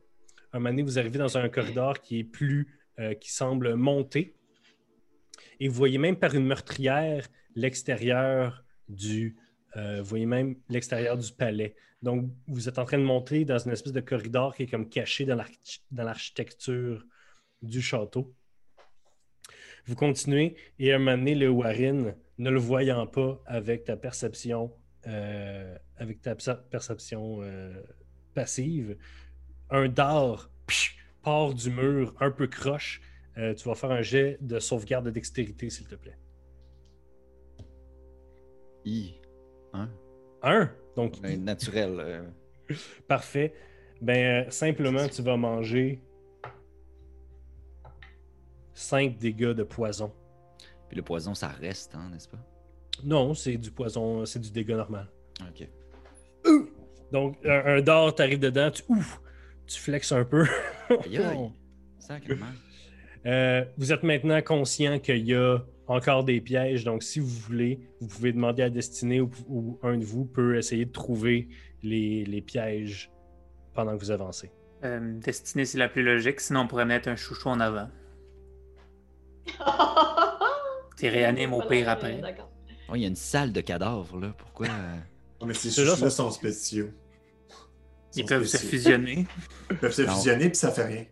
Un 0.52 0.60
moment 0.60 0.70
donné, 0.70 0.82
vous 0.82 0.98
arrivez 0.98 1.18
dans 1.18 1.36
un 1.36 1.48
corridor 1.48 2.00
qui 2.00 2.20
est 2.20 2.24
plus, 2.24 2.68
euh, 3.00 3.14
qui 3.14 3.32
semble 3.32 3.74
monter. 3.74 4.34
Et 5.60 5.68
vous 5.68 5.74
voyez 5.74 5.98
même 5.98 6.16
par 6.16 6.34
une 6.34 6.46
meurtrière 6.46 7.26
l'extérieur 7.54 8.64
du, 8.88 9.36
euh, 9.76 10.02
voyez 10.02 10.26
même 10.26 10.56
l'extérieur 10.68 11.16
du 11.18 11.32
palais. 11.32 11.74
Donc, 12.02 12.30
vous 12.46 12.68
êtes 12.68 12.78
en 12.78 12.84
train 12.84 12.98
de 12.98 13.02
monter 13.02 13.44
dans 13.44 13.58
une 13.58 13.72
espèce 13.72 13.92
de 13.92 14.00
corridor 14.00 14.54
qui 14.54 14.62
est 14.64 14.66
comme 14.66 14.88
caché 14.88 15.24
dans 15.24 15.34
l'arch- 15.34 15.82
dans 15.90 16.04
l'architecture 16.04 17.04
du 17.60 17.82
château. 17.82 18.34
Vous 19.86 19.96
continuez 19.96 20.56
et 20.78 20.92
à 20.92 20.96
un 20.96 20.98
moment 20.98 21.16
donné, 21.18 21.34
le 21.34 21.48
Warren, 21.48 22.14
ne 22.38 22.50
le 22.50 22.58
voyant 22.58 23.06
pas 23.06 23.42
avec 23.46 23.84
ta 23.84 23.96
perception, 23.96 24.72
euh, 25.06 25.76
avec 25.96 26.20
ta 26.20 26.36
perce- 26.36 26.62
perception 26.70 27.42
euh, 27.42 27.82
passive, 28.34 28.96
un 29.70 29.88
dard 29.88 30.50
psh, 30.66 30.96
part 31.22 31.52
du 31.54 31.70
mur 31.70 32.14
un 32.20 32.30
peu 32.30 32.46
croche. 32.46 33.00
Euh, 33.38 33.54
tu 33.54 33.68
vas 33.68 33.74
faire 33.74 33.90
un 33.92 34.02
jet 34.02 34.36
de 34.40 34.58
sauvegarde 34.58 35.04
de 35.06 35.10
dextérité, 35.10 35.70
s'il 35.70 35.86
te 35.86 35.94
plaît. 35.94 36.16
I. 38.84 39.14
Hein? 39.72 39.88
Un? 40.42 40.70
Donc, 40.96 41.20
naturel. 41.22 41.96
euh, 42.00 42.22
parfait. 43.08 43.54
Ben, 44.00 44.46
euh, 44.46 44.50
simplement, 44.50 45.06
tu 45.08 45.22
vas 45.22 45.36
manger 45.36 46.00
5 48.74 49.18
dégâts 49.18 49.52
de 49.52 49.62
poison. 49.62 50.12
Puis 50.88 50.96
le 50.96 51.02
poison, 51.02 51.34
ça 51.34 51.48
reste, 51.48 51.94
hein, 51.94 52.08
n'est-ce 52.12 52.28
pas? 52.28 52.38
Non, 53.04 53.34
c'est 53.34 53.56
du 53.56 53.70
poison, 53.70 54.24
c'est 54.24 54.38
du 54.40 54.50
dégât 54.50 54.76
normal. 54.76 55.08
Ok. 55.42 55.68
Donc, 57.12 57.36
un, 57.44 57.76
un 57.76 57.80
dard 57.82 58.14
t'arrive 58.14 58.38
dedans, 58.40 58.70
tu, 58.70 58.82
ouf, 58.88 59.20
tu 59.66 59.78
flexes 59.78 60.12
un 60.12 60.24
peu. 60.24 60.46
Aïe, 61.04 61.18
aïe. 61.18 61.50
Sacrément. 61.98 62.46
Euh, 63.26 63.64
vous 63.76 63.92
êtes 63.92 64.02
maintenant 64.02 64.40
conscient 64.42 64.98
qu'il 64.98 65.24
y 65.26 65.34
a 65.34 65.58
encore 65.86 66.24
des 66.24 66.40
pièges, 66.40 66.84
donc 66.84 67.02
si 67.02 67.18
vous 67.20 67.26
voulez, 67.28 67.80
vous 68.00 68.06
pouvez 68.08 68.32
demander 68.32 68.62
à 68.62 68.70
Destinée 68.70 69.20
ou, 69.20 69.30
ou 69.48 69.78
un 69.82 69.96
de 69.96 70.04
vous 70.04 70.24
peut 70.24 70.56
essayer 70.56 70.84
de 70.84 70.92
trouver 70.92 71.48
les, 71.82 72.24
les 72.24 72.40
pièges 72.42 73.10
pendant 73.74 73.94
que 73.96 74.00
vous 74.00 74.10
avancez. 74.10 74.50
Euh, 74.84 75.18
Destinée, 75.18 75.64
c'est 75.64 75.78
la 75.78 75.88
plus 75.88 76.02
logique. 76.02 76.40
Sinon, 76.40 76.60
on 76.60 76.66
pourrait 76.68 76.84
mettre 76.84 77.08
un 77.08 77.16
chouchou 77.16 77.48
en 77.48 77.58
avant. 77.60 77.88
Tu 80.96 81.08
réanimes 81.08 81.52
au 81.54 81.62
pire 81.62 81.88
après. 81.88 82.20
Oh, 82.88 82.92
il 82.96 83.02
y 83.02 83.04
a 83.04 83.08
une 83.08 83.14
salle 83.16 83.52
de 83.52 83.60
cadavres, 83.60 84.18
là. 84.18 84.34
Pourquoi? 84.36 84.66
Oh, 85.40 85.46
mais 85.46 85.54
ces 85.54 85.70
Ceux-là 85.70 85.92
chouchous-là 85.92 86.10
sont- 86.10 86.24
sont 86.24 86.30
spéciaux. 86.32 86.90
Ils 88.16 88.22
Sont 88.22 88.26
peuvent 88.26 88.44
se 88.46 88.56
fusionner. 88.56 89.26
Ils 89.70 89.76
peuvent 89.76 89.92
se 89.92 90.02
Non. 90.02 90.12
fusionner 90.14 90.48
puis 90.48 90.56
ça 90.56 90.72
fait 90.72 90.84
rien. 90.84 91.04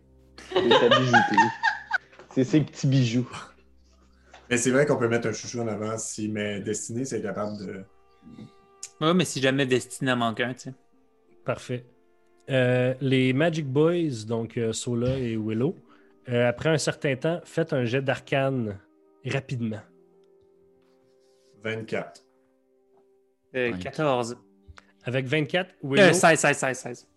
C'est 2.37 2.43
ses 2.43 2.61
petits 2.61 2.85
bijoux. 2.85 3.27
Mais 4.47 4.57
c'est 4.57 4.69
vrai 4.69 4.85
qu'on 4.85 4.95
peut 4.97 5.07
mettre 5.07 5.27
un 5.27 5.33
chouchou 5.33 5.59
en 5.59 5.67
avant 5.67 5.97
si 5.97 6.29
mais 6.29 6.59
Destiné, 6.61 7.03
c'est 7.03 7.19
capable 7.19 7.57
de. 7.65 7.83
Ouais, 9.01 9.15
mais 9.15 9.25
si 9.25 9.41
jamais 9.41 9.65
Destinée 9.65 10.11
en 10.11 10.17
manque 10.17 10.39
un, 10.41 10.53
tu 10.53 10.59
sais. 10.69 10.73
Parfait. 11.43 11.83
Euh, 12.51 12.93
les 13.01 13.33
Magic 13.33 13.65
Boys, 13.65 14.25
donc 14.27 14.55
euh, 14.57 14.71
Sola 14.71 15.17
et 15.17 15.35
Willow, 15.35 15.75
euh, 16.29 16.47
après 16.47 16.69
un 16.69 16.77
certain 16.77 17.15
temps, 17.15 17.41
faites 17.43 17.73
un 17.73 17.85
jet 17.85 18.03
d'arcane 18.03 18.77
rapidement. 19.25 19.81
24. 21.63 22.23
Euh, 23.55 23.71
Ouais. 23.71 23.79
14. 23.79 24.37
Avec 25.05 25.25
24, 25.25 25.73
Willow, 25.81 26.03
Euh, 26.03 26.13
16, 26.13 26.39
16, 26.39 26.57
16, 26.57 26.77
16. 26.77 27.07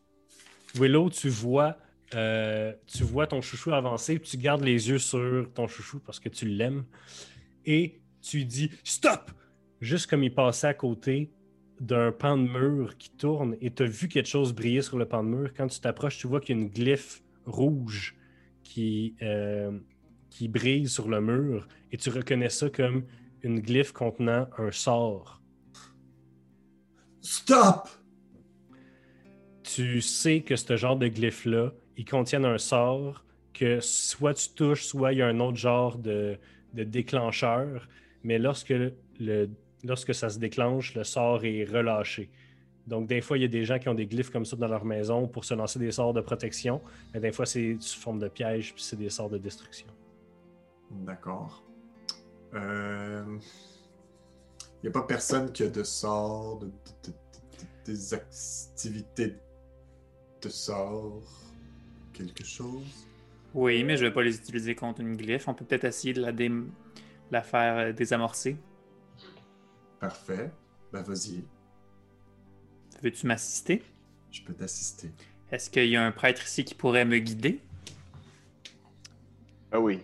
Willow, 0.76 1.10
tu 1.10 1.28
vois, 1.28 1.76
euh, 2.14 2.72
tu 2.86 3.04
vois 3.04 3.26
ton 3.26 3.40
chouchou 3.40 3.72
avancer, 3.72 4.18
tu 4.18 4.36
gardes 4.36 4.62
les 4.62 4.88
yeux 4.88 4.98
sur 4.98 5.48
ton 5.54 5.68
chouchou 5.68 6.00
parce 6.00 6.20
que 6.20 6.28
tu 6.28 6.46
l'aimes, 6.46 6.84
et 7.64 8.00
tu 8.20 8.44
dis 8.44 8.70
stop, 8.84 9.30
juste 9.80 10.08
comme 10.08 10.22
il 10.22 10.34
passait 10.34 10.68
à 10.68 10.74
côté 10.74 11.30
d'un 11.80 12.12
pan 12.12 12.36
de 12.36 12.48
mur 12.48 12.96
qui 12.98 13.11
tourne, 13.11 13.56
et 13.61 13.72
tu 13.72 13.82
as 13.82 13.86
vu 13.86 14.08
quelque 14.08 14.28
chose 14.28 14.52
briller 14.52 14.82
sur 14.82 14.98
le 14.98 15.06
pan 15.06 15.22
de 15.22 15.28
mur. 15.28 15.50
Quand 15.56 15.66
tu 15.66 15.80
t'approches, 15.80 16.18
tu 16.18 16.26
vois 16.26 16.40
qu'il 16.40 16.56
y 16.56 16.58
a 16.58 16.62
une 16.62 16.68
glyphe 16.68 17.22
rouge 17.46 18.16
qui, 18.62 19.16
euh, 19.22 19.78
qui 20.28 20.48
brille 20.48 20.88
sur 20.88 21.08
le 21.08 21.20
mur, 21.20 21.68
et 21.92 21.96
tu 21.96 22.11
reconnais 22.11 22.50
ça 22.50 22.68
comme 22.68 23.04
une 23.42 23.61
glyphe 23.61 23.92
contenant 23.92 24.48
un 24.58 24.70
sort. 24.70 25.40
Stop! 27.22 27.88
tu 29.74 30.00
sais 30.00 30.40
que 30.40 30.56
ce 30.56 30.76
genre 30.76 30.96
de 30.96 31.08
glyphes-là, 31.08 31.72
ils 31.97 32.05
contiennent 32.05 32.45
un 32.45 32.59
sort 32.59 33.24
que 33.53 33.80
soit 33.80 34.34
tu 34.34 34.51
touches, 34.51 34.84
soit 34.84 35.12
il 35.12 35.18
y 35.18 35.22
a 35.22 35.26
un 35.26 35.41
autre 35.41 35.57
genre 35.57 35.99
de, 35.99 36.38
déclencheur, 36.72 37.88
mais 38.22 38.38
lorsque, 38.38 38.72
ça 40.12 40.30
se 40.30 40.38
déclenche, 40.38 40.95
le 40.95 41.05
sort 41.05 41.45
est 41.45 41.64
relâché. 41.64 42.30
Donc, 42.86 43.07
des 43.07 43.20
fois, 43.20 43.38
il 43.38 43.43
y 43.43 43.45
a 43.45 43.49
des 43.49 43.64
gens 43.64 43.78
qui 43.78 43.88
ont 43.88 43.95
des 43.95 44.07
glyphes 44.07 44.30
comme 44.30 44.45
ça 44.45 44.57
dans 44.57 44.68
leur 44.68 44.84
maison 44.84 45.28
pour 45.28 45.45
se 45.45 45.55
lancer 45.55 45.78
des 45.78 45.93
sorts 45.93 46.14
de 46.14 46.20
protection, 46.20 46.80
mais 47.12 47.20
des 47.20 47.32
fois, 47.32 47.47
c'est 47.47 47.76
sous 47.80 48.01
forme 48.01 48.18
de 48.18 48.28
piège, 48.28 48.74
puis 48.74 48.82
c'est 48.82 48.97
des 48.97 49.11
sorts 49.11 49.30
de 49.30 49.38
destruction. 49.38 49.86
D'accord. 50.91 51.62
Euh... 52.55 53.38
Il 54.82 54.86
n'y 54.86 54.88
a 54.88 54.93
pas 54.93 55.03
personne 55.07 55.53
qui 55.53 55.62
a 55.62 55.68
de 55.68 55.82
sort, 55.82 56.59
de, 56.59 56.66
de- 56.66 56.72
de- 57.05 57.12
de- 57.12 57.93
des 57.93 58.14
activités 58.14 59.36
de 60.41 60.49
sort, 60.49 61.22
quelque 62.26 62.44
chose? 62.44 63.06
Oui, 63.54 63.82
mais 63.84 63.96
je 63.96 64.04
vais 64.04 64.12
pas 64.12 64.22
les 64.22 64.36
utiliser 64.36 64.74
contre 64.74 65.00
une 65.00 65.16
glyphe. 65.16 65.48
On 65.48 65.54
peut 65.54 65.64
peut-être 65.64 65.84
essayer 65.84 66.12
de 66.14 66.20
la, 66.20 66.32
dé- 66.32 66.50
la 67.30 67.42
faire 67.42 67.76
euh, 67.78 67.92
désamorcer. 67.92 68.56
Parfait. 69.98 70.50
Ben 70.92 71.02
vas-y, 71.02 71.44
Veux-tu 73.02 73.26
m'assister? 73.26 73.82
je 74.30 74.42
peux 74.42 74.52
t'assister. 74.54 75.10
Est-ce 75.50 75.68
qu'il 75.70 75.86
y 75.86 75.96
a 75.96 76.04
un 76.04 76.12
prêtre 76.12 76.42
ici 76.44 76.64
qui 76.64 76.74
pourrait 76.74 77.04
me 77.04 77.18
guider? 77.18 77.60
Ah 79.72 79.80
oui. 79.80 80.00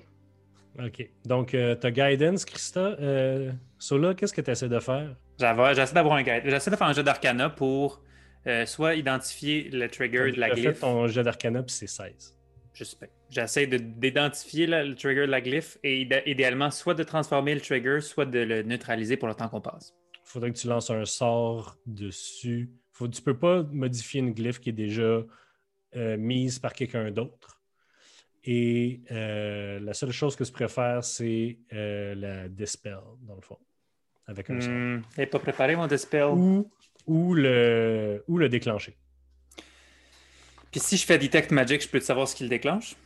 OK. 0.78 1.08
Donc, 1.24 1.48
tu 1.50 1.56
as 1.58 1.90
Guidance, 1.90 2.44
Christa. 2.44 2.80
Euh, 3.00 3.52
Sola, 3.78 4.14
qu'est-ce 4.14 4.32
que 4.32 4.40
tu 4.40 4.50
essaies 4.50 4.68
de 4.68 4.80
faire? 4.80 5.16
J'essaie 5.38 5.94
d'avoir 5.94 6.16
un 6.16 6.22
guide. 6.22 6.42
J'essaie 6.44 6.70
de 6.70 6.76
faire 6.76 6.86
un 6.88 6.92
jeu 6.92 7.02
d'arcana 7.02 7.48
pour 7.50 8.00
euh, 8.47 8.66
soit 8.66 8.94
identifier 8.94 9.68
le 9.70 9.88
trigger 9.88 10.30
de 10.32 10.38
la 10.40 10.47
as 10.47 10.55
fait 10.55 10.61
glyphe. 10.62 10.80
ton 10.80 11.07
jet 11.09 11.22
d'arcana, 11.22 11.62
puis 11.62 11.74
c'est 11.74 11.86
16. 11.86 12.36
Je 12.74 12.84
sais. 12.84 13.11
J'essaie 13.30 13.66
de- 13.66 13.78
d'identifier 13.78 14.66
le 14.66 14.94
trigger 14.94 15.22
de 15.26 15.30
la 15.30 15.40
glyphe 15.40 15.78
et 15.82 16.03
idé- 16.03 16.22
idéalement 16.26 16.70
soit 16.70 16.94
de 16.94 17.03
transformer 17.03 17.55
le 17.55 17.61
trigger, 17.61 18.01
soit 18.01 18.26
de 18.26 18.38
le 18.40 18.62
neutraliser 18.62 19.16
pour 19.16 19.28
le 19.28 19.34
temps 19.34 19.49
qu'on 19.49 19.61
passe. 19.62 19.94
Il 20.14 20.20
faudrait 20.28 20.53
que 20.53 20.59
tu 20.59 20.66
lances 20.68 20.90
un 20.90 21.05
sort 21.05 21.76
dessus. 21.86 22.70
Faut, 22.92 23.09
tu 23.09 23.22
peux 23.22 23.36
pas 23.38 23.62
modifier 23.72 24.20
une 24.20 24.32
glyphe 24.32 24.61
qui 24.61 24.68
est 24.70 24.72
déjà 24.72 25.22
euh, 25.97 26.16
mise 26.18 26.59
par 26.59 26.72
quelqu'un 26.74 27.11
d'autre. 27.11 27.61
Et 28.44 29.01
euh, 29.11 29.80
la 29.80 29.92
seule 29.94 30.12
chose 30.12 30.36
que 30.36 30.44
tu 30.44 30.53
préfères, 30.53 31.03
c'est 31.03 31.59
la 31.72 32.49
Dispel, 32.49 32.99
dans 33.22 33.34
le 33.34 33.40
fond, 33.40 33.59
avec 34.26 34.51
un 34.51 34.61
sort. 34.61 34.70
Hmm, 34.72 35.03
pas 35.30 35.38
préparé 35.40 35.74
mon 35.76 35.86
dispel. 35.86 36.24
Ou, 36.26 36.70
ou, 37.07 37.34
le, 37.34 38.24
ou 38.28 38.38
le 38.38 38.48
déclencher. 38.48 38.96
Puis 40.70 40.80
si 40.80 40.96
je 40.96 41.07
fais 41.07 41.18
Detect 41.18 41.50
Magic, 41.52 41.82
je 41.82 41.88
peux 41.88 41.98
te 42.00 42.04
savoir 42.04 42.28
ce 42.28 42.34
qui 42.36 42.42
le 42.42 42.48
déclenche? 42.50 42.96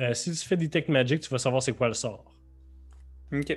Euh, 0.00 0.14
si 0.14 0.30
tu 0.32 0.46
fais 0.46 0.56
Detect 0.56 0.88
Magic, 0.88 1.20
tu 1.20 1.28
vas 1.30 1.38
savoir 1.38 1.62
c'est 1.62 1.72
quoi 1.72 1.88
le 1.88 1.94
sort. 1.94 2.24
Ok. 3.32 3.56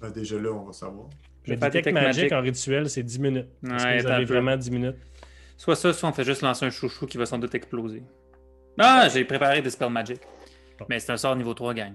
Ben, 0.00 0.10
déjà 0.10 0.38
là, 0.38 0.50
on 0.52 0.64
va 0.64 0.72
savoir. 0.72 1.08
Le 1.46 1.56
Detect 1.56 1.72
Detect 1.74 1.94
Magic, 1.94 2.06
Magic. 2.22 2.32
en 2.32 2.40
rituel, 2.40 2.90
c'est 2.90 3.02
10 3.02 3.18
minutes. 3.18 3.46
Est-ce 3.64 3.72
Ouais, 3.86 3.96
que 3.98 4.02
vous 4.02 4.08
avez 4.08 4.24
vraiment 4.24 4.56
10 4.56 4.70
minutes? 4.70 4.96
Soit 5.56 5.76
ça, 5.76 5.92
soit 5.92 6.08
on 6.08 6.12
fait 6.12 6.24
juste 6.24 6.42
lancer 6.42 6.64
un 6.66 6.70
chouchou 6.70 7.06
qui 7.06 7.16
va 7.16 7.26
sans 7.26 7.38
doute 7.38 7.54
exploser. 7.54 8.02
Ah, 8.78 9.08
j'ai 9.12 9.24
préparé 9.24 9.62
Dispel 9.62 9.88
Magic. 9.90 10.20
Bon. 10.78 10.86
Mais 10.88 10.98
c'est 11.00 11.12
un 11.12 11.16
sort 11.16 11.36
niveau 11.36 11.54
3, 11.54 11.74
gang. 11.74 11.94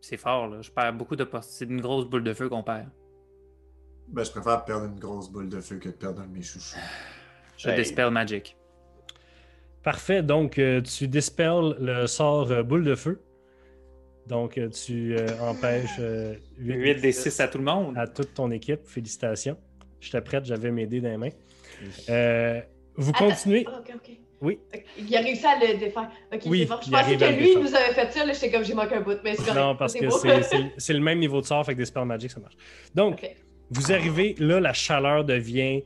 C'est 0.00 0.16
fort, 0.16 0.48
là. 0.48 0.60
Je 0.60 0.70
perds 0.70 0.92
beaucoup 0.92 1.16
de 1.16 1.24
postes. 1.24 1.50
C'est 1.50 1.64
une 1.66 1.80
grosse 1.80 2.06
boule 2.06 2.24
de 2.24 2.34
feu 2.34 2.48
qu'on 2.48 2.62
perd. 2.62 2.88
Ben, 4.08 4.24
je 4.24 4.30
préfère 4.30 4.64
perdre 4.64 4.86
une 4.86 4.98
grosse 4.98 5.30
boule 5.30 5.48
de 5.48 5.60
feu 5.60 5.76
que 5.78 5.88
de 5.88 5.94
perdre 5.94 6.20
un 6.22 6.26
de 6.26 6.32
mes 6.32 6.42
chouchous. 6.42 6.76
Je 7.58 7.68
Hey. 7.68 7.76
Dispel 7.76 8.10
Magic. 8.10 8.56
Parfait. 9.82 10.22
Donc, 10.22 10.58
euh, 10.58 10.80
tu 10.80 11.08
dispelles 11.08 11.74
le 11.80 12.06
sort 12.06 12.50
euh, 12.50 12.62
boule 12.62 12.84
de 12.84 12.94
feu. 12.94 13.20
Donc, 14.26 14.58
euh, 14.58 14.68
tu 14.68 15.16
euh, 15.16 15.26
empêches 15.40 15.96
euh, 16.00 16.34
8 16.58 17.00
des 17.00 17.12
6 17.12 17.38
à 17.40 17.48
tout 17.48 17.58
le 17.58 17.64
monde. 17.64 17.96
à 17.96 18.06
toute 18.06 18.34
ton 18.34 18.50
équipe. 18.50 18.80
Félicitations. 18.86 19.56
J'étais 20.00 20.20
prête, 20.20 20.44
j'avais 20.44 20.70
mes 20.70 20.86
dés 20.86 21.00
dans 21.00 21.10
les 21.10 21.16
mains. 21.16 21.30
Euh, 22.08 22.60
vous 22.96 23.12
continuez? 23.12 23.64
Ah, 23.68 23.80
ok, 23.80 23.92
ok. 23.94 24.10
Oui. 24.42 24.60
Il 24.98 25.16
a 25.16 25.20
réussi 25.20 25.46
à 25.46 25.58
le 25.58 25.78
défaire. 25.78 26.10
Ok, 26.32 26.42
Oui, 26.46 26.60
c'est 26.60 26.66
bon. 26.68 26.80
Je 26.84 26.90
pensais 26.90 27.16
que 27.16 27.24
lui, 27.24 27.34
il 27.34 27.38
défaire. 27.54 27.62
nous 27.62 27.74
avait 27.74 27.94
fait 27.94 28.12
ça. 28.12 28.24
Là, 28.26 28.32
j'étais 28.34 28.50
comme, 28.50 28.64
j'ai 28.64 28.74
manqué 28.74 28.94
un 28.96 29.00
bout. 29.00 29.18
Mais. 29.24 29.34
Non, 29.54 29.74
parce 29.76 29.94
que 29.94 30.06
c'est- 30.78 30.92
le 30.92 31.00
même 31.00 31.18
niveau 31.18 31.40
de 31.40 31.46
sort, 31.46 31.64
fait 31.64 31.74
que 31.74 31.80
Dispel 31.80 32.04
Magic, 32.04 32.30
ça 32.30 32.40
marche. 32.40 32.56
Donc, 32.94 33.14
Ok. 33.14 33.36
Vous 33.70 33.92
arrivez, 33.92 34.34
là, 34.38 34.60
la 34.60 34.72
chaleur 34.72 35.24
devient 35.24 35.82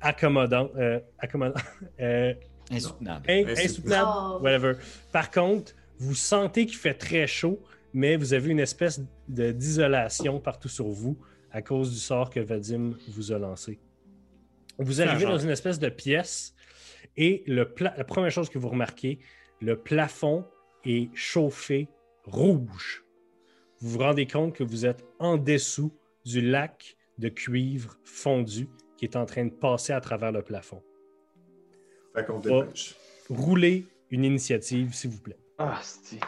accommodante. 0.00 0.70
euh, 0.76 1.00
accommodant 1.18 1.54
euh, 2.00 2.34
Insoutenable. 2.70 3.30
in- 3.30 3.42
Insoutenable. 3.48 3.60
insoutenable. 3.64 4.10
Oh. 4.10 4.38
whatever. 4.42 4.72
Par 5.12 5.30
contre, 5.30 5.72
vous 5.98 6.14
sentez 6.14 6.66
qu'il 6.66 6.76
fait 6.76 6.94
très 6.94 7.26
chaud, 7.26 7.60
mais 7.94 8.16
vous 8.16 8.34
avez 8.34 8.50
une 8.50 8.60
espèce 8.60 9.00
de- 9.28 9.52
d'isolation 9.52 10.40
partout 10.40 10.68
sur 10.68 10.86
vous 10.88 11.16
à 11.52 11.62
cause 11.62 11.90
du 11.92 11.98
sort 11.98 12.30
que 12.30 12.40
Vadim 12.40 12.92
vous 13.08 13.32
a 13.32 13.38
lancé. 13.38 13.78
Vous 14.78 15.00
arrivez 15.00 15.24
dans 15.24 15.38
une 15.38 15.48
espèce 15.50 15.78
de 15.78 15.88
pièce 15.88 16.54
et 17.16 17.42
le 17.46 17.64
pla- 17.72 17.94
la 17.96 18.04
première 18.04 18.30
chose 18.30 18.50
que 18.50 18.58
vous 18.58 18.68
remarquez, 18.68 19.20
le 19.62 19.76
plafond 19.76 20.44
est 20.84 21.08
chauffé 21.14 21.88
rouge. 22.24 23.04
Vous 23.80 23.90
vous 23.90 23.98
rendez 24.00 24.26
compte 24.26 24.54
que 24.54 24.64
vous 24.64 24.84
êtes 24.84 25.02
en 25.18 25.38
dessous 25.38 25.92
du 26.26 26.40
lac 26.42 26.95
de 27.18 27.28
cuivre 27.28 27.96
fondu 28.04 28.68
qui 28.96 29.04
est 29.04 29.16
en 29.16 29.26
train 29.26 29.44
de 29.44 29.50
passer 29.50 29.92
à 29.92 30.00
travers 30.00 30.32
le 30.32 30.42
plafond. 30.42 30.82
Fait 32.14 32.24
qu'on 32.24 32.36
Oh. 32.38 32.62
dépêche. 32.62 32.94
Roulez 33.28 33.86
une 34.10 34.24
initiative, 34.24 34.94
s'il 34.94 35.10
vous 35.10 35.20
plaît. 35.20 35.38
Ah, 35.58 35.78
c'est. 35.82 36.18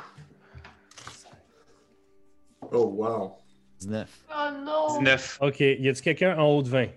Oh, 2.72 2.84
wow. 2.96 3.32
19. 3.80 4.26
Oh 4.30 4.50
non! 4.64 4.98
19. 4.98 5.38
OK. 5.42 5.60
Y 5.60 5.88
a-t-il 5.88 6.02
quelqu'un 6.02 6.36
en 6.38 6.48
haut 6.50 6.62
de 6.62 6.68
20? 6.68 6.88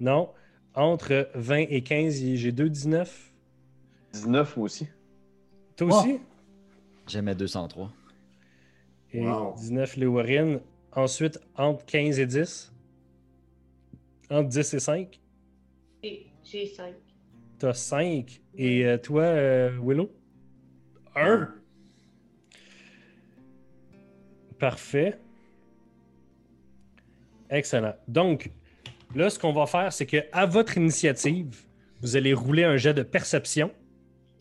Non? 0.00 0.30
Entre 0.74 1.28
20 1.34 1.66
et 1.70 1.82
15, 1.82 2.20
y- 2.20 2.36
j'ai 2.36 2.52
2 2.52 2.68
19. 2.70 3.32
19 4.12 4.56
moi 4.56 4.64
aussi. 4.66 4.86
Toi 5.76 5.88
Oh. 5.90 5.94
aussi? 5.98 6.20
J'aimais 7.08 7.34
203. 7.34 7.90
Et 9.12 9.26
Wow. 9.26 9.54
19, 9.56 9.96
les 9.96 10.06
Warren. 10.06 10.60
Ensuite, 10.92 11.40
entre 11.56 11.84
15 11.84 12.18
et 12.18 12.26
10. 12.26 12.72
Entre 14.30 14.48
10 14.48 14.74
et 14.74 14.78
5. 14.78 15.20
Et 16.02 16.26
J'ai 16.44 16.66
5. 16.66 16.94
T'as 17.58 17.72
5. 17.72 18.40
Et 18.56 18.86
euh, 18.86 18.98
toi, 18.98 19.22
euh, 19.22 19.70
Willow? 19.82 20.10
1. 21.16 21.48
Parfait. 24.58 25.18
Excellent. 27.50 27.94
Donc, 28.06 28.50
là, 29.14 29.30
ce 29.30 29.38
qu'on 29.38 29.52
va 29.52 29.66
faire, 29.66 29.92
c'est 29.92 30.06
que 30.06 30.18
à 30.32 30.46
votre 30.46 30.76
initiative, 30.76 31.64
vous 32.00 32.16
allez 32.16 32.34
rouler 32.34 32.64
un 32.64 32.76
jet 32.76 32.94
de 32.94 33.02
perception. 33.02 33.72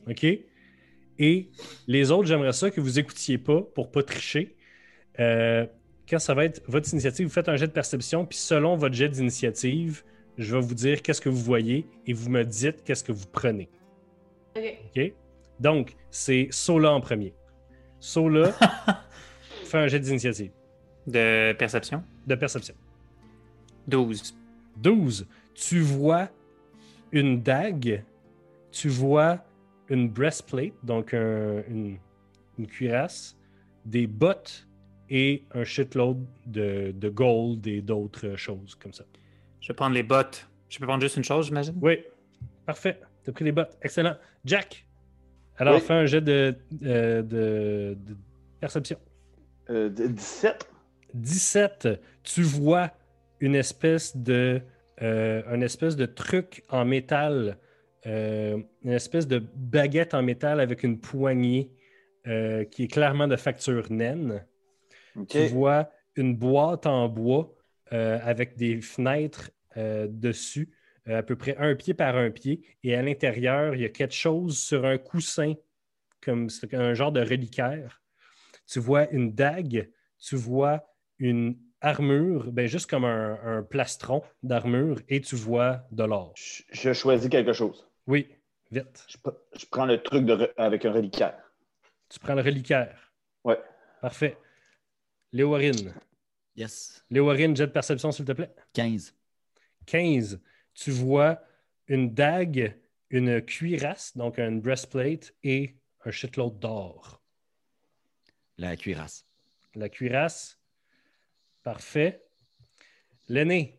OK? 0.09 0.25
Et 1.19 1.49
les 1.87 2.11
autres, 2.11 2.27
j'aimerais 2.27 2.53
ça 2.53 2.69
que 2.69 2.79
vous 2.81 2.99
écoutiez 2.99 3.37
pas 3.37 3.61
pour 3.61 3.91
pas 3.91 4.03
tricher. 4.03 4.55
Euh, 5.19 5.65
quand 6.09 6.19
ça 6.19 6.33
va 6.33 6.45
être 6.45 6.61
votre 6.67 6.91
initiative, 6.91 7.27
vous 7.27 7.33
faites 7.33 7.49
un 7.49 7.55
jet 7.57 7.67
de 7.67 7.71
perception, 7.71 8.25
puis 8.25 8.37
selon 8.37 8.75
votre 8.75 8.95
jet 8.95 9.09
d'initiative, 9.09 10.03
je 10.37 10.55
vais 10.55 10.61
vous 10.61 10.75
dire 10.75 11.01
qu'est-ce 11.01 11.21
que 11.21 11.29
vous 11.29 11.41
voyez 11.43 11.87
et 12.05 12.13
vous 12.13 12.29
me 12.29 12.43
dites 12.43 12.83
qu'est-ce 12.83 13.03
que 13.03 13.11
vous 13.11 13.27
prenez. 13.27 13.69
Ok. 14.55 14.63
OK? 14.95 15.13
Donc, 15.59 15.95
c'est 16.11 16.47
Sola 16.51 16.91
en 16.91 17.01
premier. 17.01 17.33
Sola, 17.99 18.51
fait 19.65 19.77
un 19.79 19.87
jet 19.87 19.99
d'initiative, 19.99 20.51
De 21.07 21.53
perception? 21.53 22.03
de 22.27 22.35
perception. 22.35 22.75
12. 23.87 24.35
12. 24.77 25.27
Tu 25.55 25.79
vois 25.81 26.29
une 27.11 27.41
dague, 27.41 28.03
tu 28.71 28.89
vois 28.89 29.43
une 29.89 30.09
breastplate, 30.09 30.73
donc 30.83 31.13
un- 31.13 31.63
une, 31.69 31.97
une 32.59 32.67
cuirasse, 32.67 33.37
des 33.85 34.05
bottes 34.07 34.66
et 35.09 35.43
un 35.53 35.63
shitload 35.63 36.17
de, 36.45 36.91
de 36.91 37.09
gold 37.09 37.65
et 37.67 37.81
d'autres 37.81 38.35
choses 38.35 38.75
comme 38.75 38.93
ça. 38.93 39.05
Je 39.61 39.69
vais 39.69 39.73
prendre 39.75 39.95
les 39.95 40.03
bottes. 40.03 40.47
Je 40.69 40.79
peux 40.79 40.85
prendre 40.85 41.01
juste 41.01 41.17
une 41.17 41.23
chose, 41.23 41.47
j'imagine? 41.47 41.75
Oui, 41.81 41.99
parfait. 42.65 42.99
Tu 43.23 43.29
as 43.29 43.33
pris 43.33 43.45
les 43.45 43.51
bottes. 43.51 43.77
Excellent. 43.81 44.15
Jack, 44.45 44.85
alors 45.57 45.75
Oui. 45.75 45.81
fais 45.81 45.93
un 45.93 46.05
jet 46.05 46.21
de, 46.21 46.55
euh, 46.83 47.21
de- 47.21 47.97
de 47.99 48.17
perception. 48.59 48.97
Euh, 49.69 49.89
d- 49.89 50.09
17. 50.09 50.69
17, 51.13 51.87
tu 52.23 52.41
vois 52.43 52.91
une 53.39 53.55
espèce 53.55 54.15
de, 54.15 54.61
euh, 55.01 55.43
une 55.53 55.63
espèce 55.63 55.95
de 55.95 56.05
truc 56.05 56.63
en 56.69 56.85
métal, 56.85 57.57
euh, 58.05 58.57
une 58.83 58.91
espèce 58.91 59.27
de 59.27 59.39
baguette 59.55 60.13
en 60.13 60.23
métal 60.23 60.59
avec 60.59 60.83
une 60.83 60.99
poignée 60.99 61.71
euh, 62.27 62.65
qui 62.65 62.83
est 62.83 62.87
clairement 62.87 63.27
de 63.27 63.35
facture 63.37 63.89
naine. 63.91 64.45
Tu 65.25 65.43
vois 65.43 65.89
une 66.15 66.35
boîte 66.35 66.85
en 66.85 67.07
bois 67.09 67.53
euh, 67.93 68.19
avec 68.23 68.57
des 68.57 68.81
fenêtres 68.81 69.51
euh, 69.77 70.07
dessus, 70.09 70.69
euh, 71.07 71.19
à 71.19 71.23
peu 71.23 71.35
près 71.35 71.55
un 71.57 71.75
pied 71.75 71.93
par 71.93 72.15
un 72.17 72.31
pied, 72.31 72.61
et 72.83 72.95
à 72.95 73.01
l'intérieur, 73.01 73.75
il 73.75 73.81
y 73.81 73.85
a 73.85 73.89
quelque 73.89 74.13
chose 74.13 74.57
sur 74.57 74.85
un 74.85 74.97
coussin, 74.97 75.53
comme 76.21 76.49
c'est 76.49 76.73
un 76.73 76.93
genre 76.93 77.11
de 77.11 77.21
reliquaire. 77.21 78.01
Tu 78.67 78.79
vois 78.79 79.09
une 79.11 79.33
dague, 79.33 79.89
tu 80.19 80.35
vois 80.35 80.83
une 81.19 81.57
armure, 81.79 82.51
ben 82.51 82.67
juste 82.67 82.89
comme 82.89 83.05
un, 83.05 83.39
un 83.43 83.63
plastron 83.63 84.23
d'armure, 84.43 84.99
et 85.07 85.21
tu 85.21 85.35
vois 85.35 85.87
de 85.91 86.03
l'or. 86.03 86.33
Je, 86.35 86.63
je 86.71 86.93
choisis 86.93 87.29
quelque 87.29 87.53
chose. 87.53 87.87
Oui, 88.07 88.27
vite. 88.71 89.05
Je, 89.07 89.17
pr- 89.17 89.37
je 89.57 89.65
prends 89.67 89.85
le 89.85 90.01
truc 90.01 90.25
de 90.25 90.51
avec 90.57 90.85
un 90.85 90.91
reliquaire. 90.91 91.37
Tu 92.09 92.19
prends 92.19 92.35
le 92.35 92.41
reliquaire. 92.41 93.13
Ouais. 93.43 93.59
Parfait. 94.01 94.37
Léorine. 95.37 95.93
Yes. 96.55 97.05
Léorine, 97.11 97.55
jet 97.55 97.67
de 97.67 97.71
perception, 97.71 98.11
s'il 98.11 98.25
te 98.25 98.31
plaît. 98.31 98.49
15. 98.73 99.13
15, 99.85 100.41
tu 100.73 100.89
vois 100.89 101.39
une 101.87 102.11
dague, 102.13 102.75
une 103.11 103.41
cuirasse, 103.43 104.17
donc 104.17 104.39
une 104.39 104.59
breastplate 104.59 105.35
et 105.43 105.75
un 106.05 106.09
shitload 106.11 106.57
d'or. 106.57 107.21
La 108.57 108.75
cuirasse. 108.75 109.27
La 109.75 109.89
cuirasse, 109.89 110.59
parfait. 111.61 112.23
L'aîné, 113.29 113.77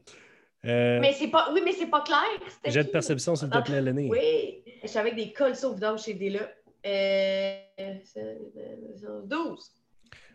euh, 0.64 1.00
Mais 1.00 1.12
c'est 1.14 1.28
pas. 1.28 1.52
Oui, 1.52 1.60
mais 1.64 1.72
c'est 1.72 1.88
pas 1.88 2.02
clair. 2.02 2.22
jet 2.66 2.84
de 2.84 2.90
perception, 2.90 3.34
s'il 3.34 3.50
te 3.50 3.58
plaît, 3.62 3.82
l'aîné. 3.82 4.08
Oui. 4.08 4.62
Je 4.82 4.86
suis 4.86 4.98
avec 4.98 5.16
des 5.16 5.32
cols 5.32 5.56
sauvegarde 5.56 5.98
chez 5.98 6.14
des 6.14 6.30
là. 6.30 6.48
Euh, 6.86 7.58
c'est- 8.04 8.38
c'est- 8.54 9.06
12. 9.26 9.72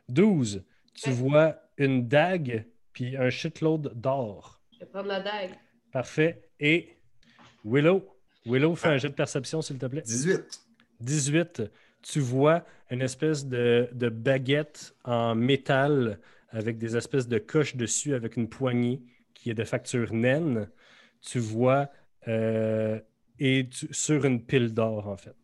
12, 0.09 0.63
tu 0.93 1.09
Ouais. 1.09 1.15
vois 1.15 1.55
une 1.77 2.07
dague 2.07 2.65
puis 2.93 3.17
un 3.17 3.29
shitload 3.29 3.93
d'or. 3.95 4.61
Je 4.73 4.79
vais 4.79 4.85
prendre 4.85 5.07
la 5.07 5.21
dague. 5.21 5.51
Parfait. 5.91 6.49
Et 6.59 6.97
Willow, 7.65 8.03
Willow, 8.45 8.75
fais 8.75 8.89
un 8.89 8.97
jet 8.97 9.09
de 9.09 9.13
perception, 9.13 9.61
s'il 9.61 9.77
te 9.77 9.85
plaît. 9.85 10.01
18. 10.01 10.61
18, 10.99 11.63
tu 12.01 12.19
vois 12.19 12.65
une 12.91 13.01
espèce 13.01 13.45
de, 13.47 13.89
de 13.93 14.09
baguette 14.09 14.95
en 15.03 15.35
métal 15.35 16.19
avec 16.49 16.77
des 16.77 16.95
espèces 16.95 17.27
de 17.27 17.39
coches 17.39 17.75
dessus 17.75 18.13
avec 18.13 18.37
une 18.37 18.47
poignée 18.47 19.01
qui 19.33 19.49
est 19.49 19.53
de 19.55 19.63
facture 19.63 20.13
naine. 20.13 20.69
Tu 21.21 21.39
vois 21.39 21.89
euh, 22.27 22.99
et 23.39 23.67
tu- 23.69 23.91
sur 23.91 24.25
une 24.25 24.43
pile 24.43 24.73
d'or 24.73 25.07
en 25.07 25.17
fait. 25.17 25.35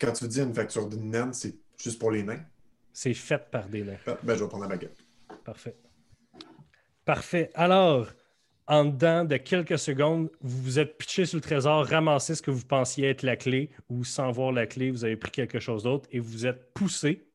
Quand 0.00 0.12
tu 0.12 0.28
dis 0.28 0.40
une 0.40 0.54
facture 0.54 0.88
d'une 0.88 1.10
naine, 1.10 1.32
c'est 1.32 1.56
juste 1.78 1.98
pour 1.98 2.10
les 2.10 2.22
nains? 2.22 2.44
C'est 2.98 3.12
fait 3.12 3.50
par 3.50 3.68
des 3.68 3.82
nains. 3.82 3.98
Ah, 4.06 4.16
Ben, 4.22 4.34
je 4.36 4.42
vais 4.42 4.48
prendre 4.48 4.62
la 4.62 4.70
baguette. 4.70 4.96
Parfait. 5.44 5.76
Parfait. 7.04 7.50
Alors, 7.52 8.08
en 8.66 8.86
dedans 8.86 9.26
de 9.26 9.36
quelques 9.36 9.78
secondes, 9.78 10.30
vous 10.40 10.62
vous 10.62 10.78
êtes 10.78 10.96
pitché 10.96 11.26
sur 11.26 11.36
le 11.36 11.42
trésor, 11.42 11.84
ramassé 11.84 12.34
ce 12.34 12.40
que 12.40 12.50
vous 12.50 12.64
pensiez 12.64 13.10
être 13.10 13.22
la 13.22 13.36
clé, 13.36 13.68
ou 13.90 14.02
sans 14.02 14.30
voir 14.30 14.50
la 14.50 14.66
clé, 14.66 14.90
vous 14.90 15.04
avez 15.04 15.18
pris 15.18 15.30
quelque 15.30 15.60
chose 15.60 15.82
d'autre 15.82 16.08
et 16.10 16.20
vous 16.20 16.30
vous 16.30 16.46
êtes 16.46 16.72
poussé. 16.72 17.28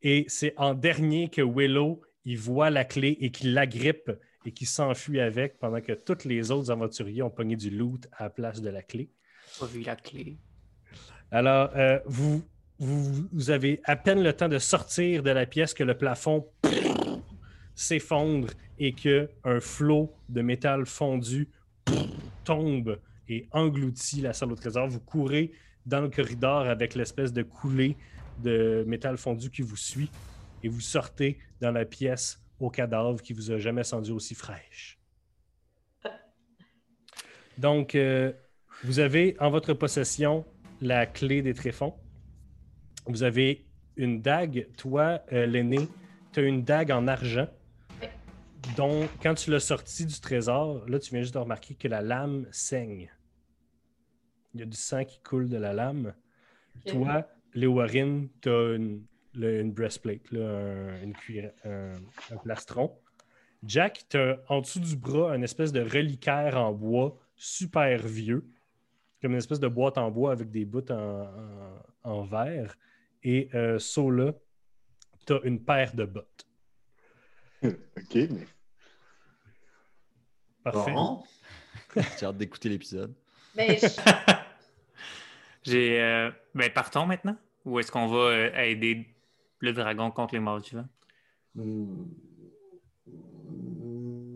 Et 0.00 0.26
c'est 0.28 0.54
en 0.56 0.74
dernier 0.74 1.28
que 1.28 1.42
Willow, 1.42 2.00
il 2.24 2.38
voit 2.38 2.70
la 2.70 2.84
clé 2.84 3.16
et 3.20 3.32
qu'il 3.32 3.54
l'agrippe 3.54 4.12
et 4.44 4.52
qu'il 4.52 4.68
s'enfuit 4.68 5.18
avec 5.18 5.58
pendant 5.58 5.80
que 5.80 5.92
tous 5.92 6.24
les 6.24 6.52
autres 6.52 6.70
aventuriers 6.70 7.22
ont 7.22 7.30
pogné 7.30 7.56
du 7.56 7.70
loot 7.70 8.06
à 8.12 8.24
la 8.24 8.30
place 8.30 8.62
de 8.62 8.70
la 8.70 8.82
clé. 8.82 9.10
Pas 9.58 9.66
vu 9.66 9.80
la 9.80 9.96
clé. 9.96 10.38
Alors, 11.32 11.70
euh, 11.74 11.98
vous, 12.06 12.44
vous, 12.78 13.50
avez 13.50 13.80
à 13.84 13.96
peine 13.96 14.22
le 14.22 14.32
temps 14.32 14.48
de 14.48 14.58
sortir 14.58 15.22
de 15.22 15.30
la 15.30 15.46
pièce 15.46 15.74
que 15.74 15.84
le 15.84 15.96
plafond 15.96 16.46
s'effondre 17.74 18.48
et 18.78 18.92
que 18.92 19.30
un 19.44 19.60
flot 19.60 20.12
de 20.28 20.42
métal 20.42 20.86
fondu 20.86 21.48
tombe 22.44 22.98
et 23.28 23.46
engloutit 23.52 24.20
la 24.20 24.32
salle 24.32 24.52
au 24.52 24.56
trésor. 24.56 24.88
Vous 24.88 25.00
courez 25.00 25.52
dans 25.86 26.00
le 26.00 26.08
corridor 26.08 26.66
avec 26.66 26.94
l'espèce 26.94 27.32
de 27.32 27.42
coulée 27.42 27.96
de 28.42 28.84
métal 28.86 29.16
fondu 29.16 29.50
qui 29.50 29.62
vous 29.62 29.76
suit 29.76 30.10
et 30.62 30.68
vous 30.68 30.80
sortez 30.80 31.38
dans 31.60 31.70
la 31.70 31.84
pièce 31.84 32.40
au 32.60 32.70
cadavre 32.70 33.20
qui 33.20 33.32
vous 33.32 33.50
a 33.50 33.58
jamais 33.58 33.84
senti 33.84 34.10
aussi 34.10 34.34
fraîche. 34.34 34.98
Donc, 37.58 37.94
euh, 37.94 38.32
vous 38.84 38.98
avez 38.98 39.36
en 39.38 39.50
votre 39.50 39.74
possession 39.74 40.44
la 40.80 41.06
clé 41.06 41.42
des 41.42 41.54
tréfonds. 41.54 41.94
Vous 43.06 43.22
avez 43.22 43.64
une 43.96 44.20
dague. 44.22 44.68
Toi, 44.76 45.20
euh, 45.32 45.46
l'aîné, 45.46 45.88
tu 46.32 46.40
as 46.40 46.42
une 46.44 46.62
dague 46.62 46.90
en 46.90 47.06
argent 47.08 47.48
dont, 48.76 49.08
quand 49.22 49.34
tu 49.34 49.50
l'as 49.50 49.60
sortie 49.60 50.06
du 50.06 50.20
trésor, 50.20 50.88
là, 50.88 50.98
tu 50.98 51.10
viens 51.10 51.22
juste 51.22 51.34
de 51.34 51.38
remarquer 51.38 51.74
que 51.74 51.88
la 51.88 52.00
lame 52.00 52.46
saigne. 52.52 53.10
Il 54.54 54.60
y 54.60 54.62
a 54.62 54.66
du 54.66 54.76
sang 54.76 55.04
qui 55.04 55.18
coule 55.20 55.48
de 55.48 55.56
la 55.56 55.72
lame. 55.72 56.14
Ok. 56.86 56.92
Toi, 56.92 57.26
Léorine, 57.54 58.28
tu 58.40 58.48
as 58.48 58.74
une, 58.76 59.02
le- 59.34 59.60
une 59.60 59.72
breastplate, 59.72 60.30
là, 60.30 60.40
un, 60.46 61.02
une 61.02 61.12
cuir- 61.12 61.52
un- 61.64 62.00
un 62.30 62.36
plastron. 62.36 62.92
Jack, 63.64 64.04
tu 64.08 64.16
as 64.16 64.38
en 64.48 64.60
dessous 64.60 64.80
du 64.80 64.96
bras 64.96 65.34
une 65.36 65.44
espèce 65.44 65.72
de 65.72 65.80
reliquaire 65.80 66.56
en 66.58 66.72
bois 66.72 67.18
super 67.36 68.06
vieux, 68.06 68.44
comme 69.20 69.32
une 69.32 69.38
espèce 69.38 69.60
de 69.60 69.68
boîte 69.68 69.98
en 69.98 70.10
bois 70.10 70.32
avec 70.32 70.50
des 70.50 70.64
bouts 70.64 70.90
en, 70.90 70.94
en- 72.04 72.10
en 72.10 72.22
verre. 72.22 72.76
Et 73.24 73.48
euh, 73.54 73.78
Sola, 73.78 74.32
tu 75.26 75.32
as 75.34 75.40
une 75.44 75.62
paire 75.64 75.94
de 75.94 76.04
bottes. 76.04 76.46
OK, 77.64 78.14
mais. 78.14 78.46
Parfait. 80.64 80.92
Bon. 80.92 81.22
J'ai 82.18 82.26
hâte 82.26 82.36
d'écouter 82.36 82.68
l'épisode. 82.68 83.14
Ben, 83.54 83.76
je- 83.78 83.86
J'ai. 85.62 86.00
euh, 86.00 86.30
Ben, 86.54 86.70
partons 86.72 87.06
maintenant? 87.06 87.36
Ou 87.64 87.78
est-ce 87.78 87.92
qu'on 87.92 88.06
va 88.08 88.16
euh, 88.30 88.54
aider 88.56 89.06
le 89.60 89.72
dragon 89.72 90.10
contre 90.10 90.34
les 90.34 90.40
morts 90.40 90.58
vivants? 90.60 90.88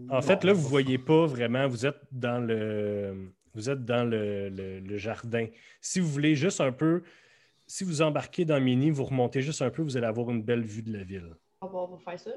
En 0.09 0.23
fait, 0.23 0.45
là, 0.45 0.53
vous 0.53 0.69
voyez 0.69 0.99
pas 0.99 1.27
vraiment, 1.27 1.67
vous 1.67 1.85
êtes 1.87 1.99
dans 2.13 2.39
le, 2.39 3.33
vous 3.55 3.69
êtes 3.71 3.85
dans 3.85 4.05
le, 4.09 4.49
le- 4.51 4.79
le 4.81 4.97
jardin. 4.99 5.47
Si 5.81 5.99
vous 5.99 6.09
voulez 6.09 6.37
juste 6.37 6.61
un 6.61 6.71
peu, 6.73 7.03
si 7.67 7.85
vous 7.85 8.03
embarquez 8.03 8.45
dans 8.45 8.61
Mini, 8.61 8.91
vous 8.91 9.05
remontez 9.05 9.43
juste 9.43 9.63
un 9.63 9.71
peu, 9.71 9.83
vous 9.83 9.97
allez 9.97 10.07
avoir 10.07 10.31
une 10.31 10.43
belle 10.43 10.63
vue 10.63 10.83
de 10.83 10.93
la 10.93 11.05
ville. 11.05 11.35
on 11.61 11.67
va 11.67 11.79
on 11.79 11.97
va 11.97 11.99
faire 11.99 12.21
ça. 12.21 12.31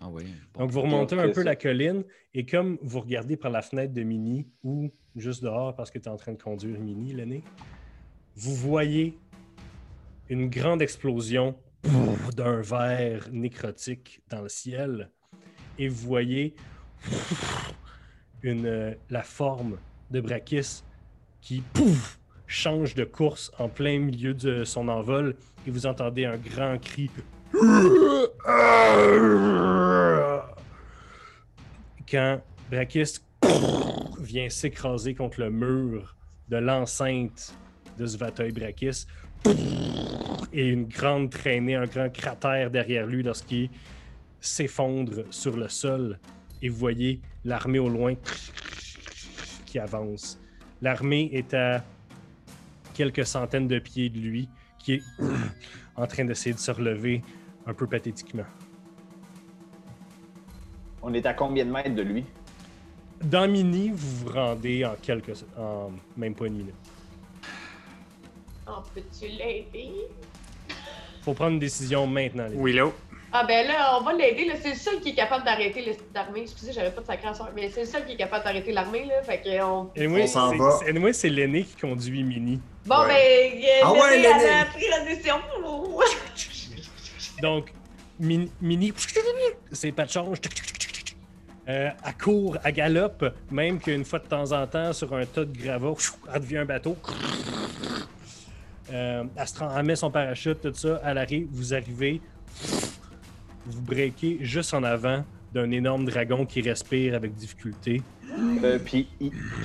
Ah 0.00 0.08
oui. 0.08 0.24
bon. 0.54 0.60
Donc, 0.60 0.70
vous 0.70 0.80
remontez 0.80 1.18
un 1.18 1.28
peu 1.28 1.42
ça. 1.42 1.44
la 1.44 1.56
colline 1.56 2.04
et 2.32 2.46
comme 2.46 2.78
vous 2.80 3.00
regardez 3.00 3.36
par 3.36 3.50
la 3.50 3.60
fenêtre 3.60 3.92
de 3.92 4.02
Mini 4.02 4.46
ou 4.62 4.90
juste 5.16 5.42
dehors 5.42 5.74
parce 5.74 5.90
que 5.90 5.98
tu 5.98 6.08
es 6.08 6.12
en 6.12 6.16
train 6.16 6.32
de 6.32 6.42
conduire 6.42 6.78
Mini, 6.80 7.12
l'aîné, 7.12 7.42
vous 8.36 8.54
voyez 8.54 9.18
une 10.28 10.48
grande 10.48 10.80
explosion 10.80 11.56
d'un 12.36 12.60
verre 12.60 13.28
nécrotique 13.32 14.22
dans 14.28 14.42
le 14.42 14.48
ciel 14.48 15.10
et 15.78 15.88
vous 15.88 16.06
voyez 16.06 16.54
une, 18.42 18.66
euh, 18.66 18.94
la 19.08 19.22
forme 19.22 19.78
de 20.10 20.20
Brachis 20.20 20.82
qui 21.40 21.62
pouf, 21.72 22.19
change 22.50 22.96
de 22.96 23.04
course 23.04 23.52
en 23.58 23.68
plein 23.68 24.00
milieu 24.00 24.34
de 24.34 24.64
son 24.64 24.88
envol 24.88 25.36
et 25.66 25.70
vous 25.70 25.86
entendez 25.86 26.24
un 26.24 26.36
grand 26.36 26.78
cri 26.78 27.08
quand 32.10 32.40
Brachis 32.70 33.20
vient 34.20 34.48
s'écraser 34.48 35.14
contre 35.14 35.40
le 35.40 35.50
mur 35.50 36.16
de 36.48 36.56
l'enceinte 36.56 37.54
de 37.96 38.06
Svatoi 38.06 38.50
Brachis 38.50 39.06
et 40.52 40.66
une 40.66 40.86
grande 40.86 41.30
traînée, 41.30 41.76
un 41.76 41.86
grand 41.86 42.10
cratère 42.10 42.70
derrière 42.70 43.06
lui 43.06 43.22
lorsqu'il 43.22 43.70
s'effondre 44.40 45.22
sur 45.30 45.56
le 45.56 45.68
sol 45.68 46.18
et 46.62 46.68
vous 46.68 46.76
voyez 46.76 47.20
l'armée 47.44 47.78
au 47.78 47.88
loin 47.88 48.14
qui 49.66 49.78
avance. 49.78 50.40
L'armée 50.82 51.30
est 51.32 51.54
à 51.54 51.84
quelques 53.00 53.24
centaines 53.24 53.66
de 53.66 53.78
pieds 53.78 54.10
de 54.10 54.18
lui 54.18 54.46
qui 54.78 54.94
est 54.94 55.02
en 55.96 56.06
train 56.06 56.26
d'essayer 56.26 56.54
de 56.54 56.58
se 56.58 56.70
relever 56.70 57.22
un 57.66 57.72
peu 57.72 57.86
pathétiquement. 57.86 58.44
On 61.00 61.14
est 61.14 61.24
à 61.24 61.32
combien 61.32 61.64
de 61.64 61.70
mètres 61.70 61.94
de 61.94 62.02
lui? 62.02 62.26
Dans 63.22 63.50
Mini, 63.50 63.88
vous 63.88 64.16
vous 64.26 64.32
rendez 64.34 64.84
en 64.84 64.96
quelques... 65.00 65.32
en 65.56 65.92
même 66.14 66.34
pas 66.34 66.46
une 66.46 66.58
minute. 66.58 66.74
On 68.66 68.82
peut-tu 68.94 69.28
l'aider? 69.28 69.92
Faut 71.22 71.32
prendre 71.32 71.52
une 71.52 71.58
décision 71.58 72.06
maintenant. 72.06 72.48
les 72.48 72.56
gars. 72.56 72.62
Willow. 72.62 72.92
Ah 73.32 73.44
ben 73.44 73.66
là, 73.66 73.96
on 73.98 74.02
va 74.04 74.12
l'aider. 74.12 74.44
là. 74.46 74.54
C'est 74.60 74.70
le 74.70 74.74
seul 74.76 75.00
qui 75.00 75.10
est 75.10 75.14
capable 75.14 75.44
d'arrêter 75.44 75.96
l'armée. 76.14 76.42
Excusez, 76.42 76.72
j'avais 76.72 76.90
pas 76.90 77.00
de 77.00 77.06
sacré 77.06 77.28
à 77.28 77.34
soir, 77.34 77.50
mais 77.54 77.70
c'est 77.70 77.82
le 77.82 77.86
seul 77.86 78.04
qui 78.04 78.12
est 78.12 78.16
capable 78.16 78.44
d'arrêter 78.44 78.72
l'armée, 78.72 79.04
là. 79.04 79.22
Fait 79.22 79.40
que 79.40 79.62
on... 79.62 79.90
Anyway, 79.96 80.22
On 80.22 80.26
s'en 80.26 80.50
c'est- 80.50 80.56
va. 80.58 80.70
c'est- 80.80 80.88
anyway, 80.88 81.12
c'est 81.12 81.28
l'aîné 81.28 81.62
qui 81.64 81.76
conduit 81.76 82.24
Mini. 82.24 82.60
Bon 82.86 83.00
Ouais. 83.02 83.08
ben, 83.08 83.62
euh, 83.62 83.80
Ah 83.84 83.92
ouais, 83.92 84.18
elle 84.18 84.26
a 84.26 84.64
pris 84.66 84.86
la 84.90 85.04
décision. 85.04 85.36
Donc, 87.42 87.72
Mini, 88.18 88.50
Mini 88.60 88.92
c'est 89.72 89.92
pas 89.92 90.04
de 90.06 90.10
change. 90.10 90.38
Euh, 91.68 91.90
elle 92.04 92.14
court, 92.22 92.56
elle 92.64 92.72
galope, 92.74 93.24
même 93.50 93.78
qu'une 93.78 94.04
fois 94.04 94.18
de 94.18 94.26
temps 94.26 94.50
en 94.52 94.66
temps, 94.66 94.92
sur 94.92 95.14
un 95.14 95.24
tas 95.24 95.44
de 95.44 95.56
gravats, 95.56 95.92
elle 96.34 96.40
devient 96.40 96.58
un 96.58 96.64
bateau. 96.64 96.96
Euh, 98.92 99.22
elle, 99.36 99.48
se 99.48 99.58
rend- 99.58 99.78
elle 99.78 99.86
met 99.86 99.94
son 99.94 100.10
parachute, 100.10 100.60
tout 100.62 100.74
ça, 100.74 101.00
elle 101.04 101.18
arrive, 101.18 101.46
vous 101.52 101.72
arrivez, 101.72 102.20
vous 103.70 103.82
breakez 103.82 104.38
juste 104.40 104.74
en 104.74 104.82
avant 104.82 105.24
d'un 105.54 105.70
énorme 105.70 106.04
dragon 106.04 106.46
qui 106.46 106.60
respire 106.62 107.14
avec 107.14 107.34
difficulté. 107.34 108.02
Euh, 108.62 108.78
puis, 108.78 109.08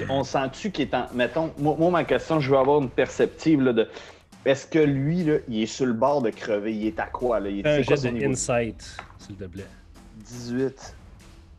on 0.09 0.23
sent-tu 0.23 0.71
qu'il 0.71 0.85
est 0.87 0.93
en. 0.93 1.07
Mettons, 1.13 1.51
moi, 1.57 1.75
moi, 1.77 1.91
ma 1.91 2.03
question, 2.03 2.39
je 2.39 2.49
veux 2.49 2.57
avoir 2.57 2.81
une 2.81 2.89
perceptive 2.89 3.61
là, 3.61 3.73
de. 3.73 3.87
Est-ce 4.45 4.65
que 4.67 4.79
lui, 4.79 5.23
là, 5.23 5.37
il 5.47 5.63
est 5.63 5.65
sur 5.67 5.85
le 5.85 5.93
bord 5.93 6.21
de 6.21 6.29
crever? 6.29 6.75
Il 6.75 6.87
est 6.87 6.99
à 6.99 7.05
quoi, 7.07 7.39
là? 7.39 7.49
Il 7.49 7.59
est, 7.59 7.67
un 7.67 7.81
jet 7.81 8.01
de 8.03 8.09
niveau? 8.09 8.31
insight, 8.31 8.97
s'il 9.19 9.35
te 9.35 9.45
plaît. 9.45 9.65
18. 10.17 10.95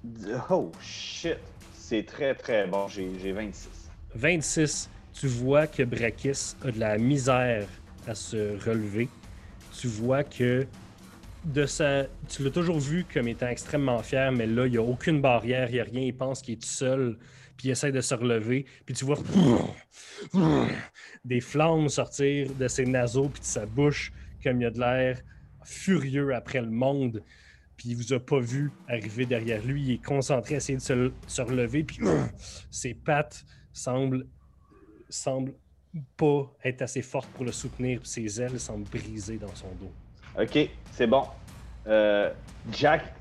Dix- 0.04 0.28
Oh, 0.50 0.70
shit. 0.80 1.36
C'est 1.74 2.04
très, 2.04 2.34
très 2.34 2.66
bon. 2.66 2.88
J'ai 2.88 3.08
j'ai 3.22 3.32
26. 3.32 3.68
26, 4.14 4.90
tu 5.12 5.26
vois 5.28 5.66
que 5.66 5.82
Brachis 5.82 6.54
a 6.64 6.70
de 6.70 6.80
la 6.80 6.98
misère 6.98 7.66
à 8.08 8.14
se 8.14 8.56
relever. 8.68 9.08
Tu 9.78 9.86
vois 9.88 10.24
que 10.24 10.66
de 11.46 11.64
tu 12.28 12.42
l'as 12.42 12.50
toujours 12.50 12.80
vu 12.80 13.06
comme 13.12 13.28
étant 13.28 13.48
extrêmement 13.48 14.02
fier, 14.02 14.32
mais 14.32 14.46
là, 14.46 14.66
il 14.66 14.72
n'y 14.72 14.78
a 14.78 14.82
aucune 14.82 15.20
barrière, 15.20 15.68
il 15.70 15.74
n'y 15.74 15.80
a 15.80 15.84
rien. 15.84 16.00
Il 16.00 16.16
pense 16.16 16.42
qu'il 16.42 16.54
est 16.54 16.62
tout 16.62 16.68
seul, 16.68 17.16
puis 17.56 17.68
il 17.68 17.70
essaie 17.70 17.92
de 17.92 18.00
se 18.00 18.14
relever. 18.14 18.66
Puis 18.84 18.94
tu 18.94 19.04
vois 19.04 19.18
des 21.24 21.40
flammes 21.40 21.88
sortir 21.88 22.52
de 22.54 22.68
ses 22.68 22.84
naseaux, 22.84 23.28
puis 23.28 23.40
de 23.40 23.46
sa 23.46 23.64
bouche, 23.64 24.12
comme 24.42 24.60
il 24.60 24.66
a 24.66 24.70
de 24.70 24.80
l'air 24.80 25.20
furieux 25.64 26.34
après 26.34 26.60
le 26.60 26.70
monde. 26.70 27.22
Puis 27.76 27.90
il 27.90 27.96
vous 27.96 28.12
a 28.12 28.20
pas 28.20 28.40
vu 28.40 28.72
arriver 28.88 29.26
derrière 29.26 29.64
lui. 29.64 29.82
Il 29.82 29.92
est 29.92 30.04
concentré 30.04 30.54
à 30.54 30.56
essayer 30.58 30.78
de 30.78 30.82
se, 30.82 31.12
se 31.26 31.42
relever, 31.42 31.84
puis 31.84 32.00
ses 32.70 32.94
pattes 32.94 33.44
semblent, 33.72 34.26
semblent 35.08 35.54
pas 36.16 36.52
être 36.64 36.82
assez 36.82 37.02
fortes 37.02 37.30
pour 37.30 37.44
le 37.44 37.52
soutenir, 37.52 38.00
puis 38.00 38.08
ses 38.08 38.42
ailes 38.42 38.58
semblent 38.58 38.88
brisées 38.88 39.38
dans 39.38 39.54
son 39.54 39.68
dos. 39.76 39.92
Ok, 40.38 40.58
c'est 40.92 41.06
bon. 41.06 41.24
Euh, 41.86 42.32
Jack, 42.72 43.14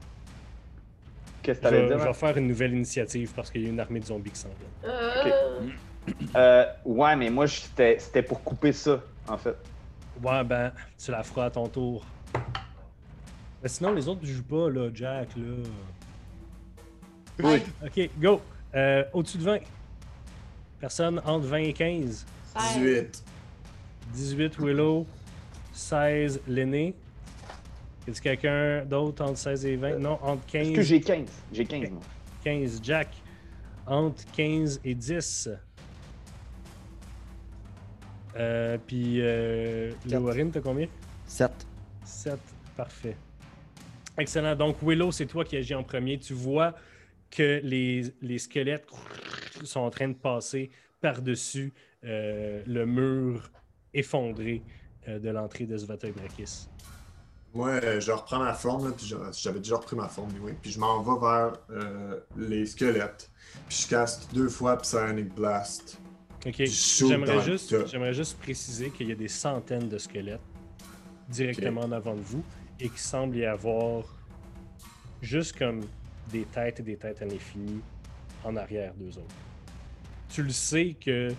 qu'est-ce 1.41 1.59
que 1.59 1.65
Je, 1.67 1.71
t'allais 1.75 1.87
dire? 1.87 1.99
je 1.99 2.05
vais 2.07 2.13
faire 2.13 2.37
une 2.37 2.47
nouvelle 2.47 2.73
initiative 2.73 3.31
parce 3.35 3.49
qu'il 3.51 3.63
y 3.63 3.65
a 3.67 3.69
une 3.69 3.79
armée 3.79 3.99
de 3.99 4.05
zombies 4.05 4.31
qui 4.31 4.39
s'en 4.39 4.49
vient. 4.49 4.91
Euh, 4.91 5.61
Euh, 6.35 6.65
ouais, 6.85 7.15
mais 7.15 7.31
moi, 7.31 7.47
j'étais- 7.47 7.97
c'était 7.97 8.21
pour 8.21 8.43
couper 8.43 8.71
ça, 8.71 9.01
en 9.27 9.37
fait. 9.39 9.55
Ouais, 10.23 10.43
ben, 10.43 10.71
tu 11.03 11.09
la 11.09 11.23
feras 11.23 11.45
à 11.45 11.49
ton 11.49 11.67
tour. 11.67 12.05
Mais 13.63 13.69
sinon, 13.69 13.91
les 13.91 14.07
autres 14.07 14.21
ne 14.21 14.27
jouent 14.27 14.43
pas, 14.43 14.69
là, 14.69 14.89
Jack, 14.93 15.29
là. 15.35 15.55
Oui. 17.39 17.63
Ok, 17.83 18.09
go! 18.19 18.39
Euh, 18.75 19.03
Au-dessus 19.13 19.39
de 19.39 19.43
20. 19.43 19.59
Personne 20.79 21.19
entre 21.25 21.47
20 21.47 21.57
et 21.57 21.73
15. 21.73 22.23
18. 22.75 23.23
18 24.13 24.59
Willow, 24.59 25.07
16 25.73 26.39
l'aîné. 26.47 26.93
Y 28.07 28.11
a 28.11 28.13
quelqu'un 28.21 28.85
d'autre 28.85 29.23
entre 29.23 29.37
16 29.37 29.65
et 29.65 29.75
20? 29.75 29.99
Non, 29.99 30.19
entre 30.21 30.45
15 30.45 30.67
Est-ce 30.67 30.75
que 30.75 30.81
j'ai 30.81 31.01
15? 31.01 31.27
J'ai 31.51 31.65
15, 31.65 31.89
moi. 31.91 32.01
15 32.43 32.79
Jack. 32.83 33.09
Entre 33.87 34.23
15 34.33 34.81
et 34.83 34.95
10. 34.95 35.49
Euh, 38.37 38.77
puis, 38.85 39.21
euh. 39.21 39.91
Warren, 40.11 40.51
t'as 40.51 40.61
combien? 40.61 40.87
7. 41.25 41.51
7. 42.03 42.39
Parfait. 42.75 43.15
Excellent. 44.17 44.55
Donc, 44.55 44.77
Willow, 44.81 45.11
c'est 45.11 45.25
toi 45.25 45.43
qui 45.43 45.57
agis 45.57 45.75
en 45.75 45.83
premier. 45.83 46.19
Tu 46.19 46.33
vois 46.33 46.75
que 47.31 47.59
les, 47.63 48.03
les 48.21 48.37
squelettes 48.37 48.87
sont 49.63 49.81
en 49.81 49.89
train 49.89 50.09
de 50.09 50.13
passer 50.13 50.69
par-dessus 51.01 51.73
euh, 52.03 52.63
le 52.65 52.85
mur 52.85 53.51
effondré 53.93 54.61
euh, 55.07 55.19
de 55.19 55.29
l'entrée 55.29 55.65
de 55.65 55.77
Svatoy 55.77 56.11
Brakis. 56.11 56.67
Moi, 57.55 57.69
euh, 57.69 58.01
je 58.01 58.11
reprends 58.11 58.39
ma 58.39 58.53
forme, 58.53 58.89
là, 58.89 58.93
puis 58.95 59.07
j'avais 59.31 59.59
déjà 59.59 59.77
repris 59.77 59.95
ma 59.95 60.09
forme, 60.09 60.29
oui. 60.41 60.51
Puis 60.61 60.71
je 60.71 60.79
m'en 60.79 61.01
vais 61.01 61.19
vers 61.21 61.53
euh, 61.71 62.19
les 62.35 62.65
squelettes. 62.65 63.31
Puis 63.69 63.83
je 63.83 63.87
casse 63.87 64.27
deux 64.33 64.49
fois 64.49 64.77
Psionic 64.77 65.33
Blast. 65.33 65.97
Ok. 66.45 66.61
J'aimerais 66.65 67.41
juste, 67.41 67.87
j'aimerais 67.87 68.13
juste 68.13 68.37
préciser 68.39 68.89
qu'il 68.89 69.07
y 69.07 69.13
a 69.13 69.15
des 69.15 69.29
centaines 69.29 69.87
de 69.87 69.97
squelettes 69.97 70.41
directement 71.29 71.81
en 71.81 71.93
avant 71.93 72.13
de 72.13 72.21
vous 72.21 72.43
et 72.77 72.89
qu'il 72.89 72.99
semble 72.99 73.37
y 73.37 73.45
avoir 73.45 74.03
juste 75.21 75.57
comme 75.57 75.79
des 76.33 76.43
têtes 76.43 76.81
et 76.81 76.83
des 76.83 76.97
têtes 76.97 77.21
à 77.21 77.25
l'infini 77.25 77.79
en 78.43 78.57
arrière 78.57 78.93
d'eux 78.95 79.17
autres. 79.17 79.35
Tu 80.29 80.43
le 80.43 80.51
sais 80.51 80.97
que 80.99 81.29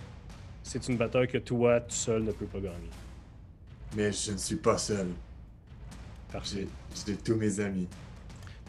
c'est 0.63 0.87
une 0.87 0.97
bataille 0.97 1.27
que 1.27 1.37
toi, 1.37 1.79
tout 1.79 1.95
seul, 1.95 2.23
ne 2.23 2.31
peux 2.31 2.47
pas 2.47 2.59
gagner. 2.59 2.89
Mais 3.95 4.11
je 4.11 4.31
ne 4.31 4.37
suis 4.37 4.55
pas 4.55 4.79
seul. 4.79 5.07
Parfait. 6.31 6.67
J'ai 7.05 7.15
tous 7.15 7.35
mes 7.35 7.59
amis. 7.59 7.87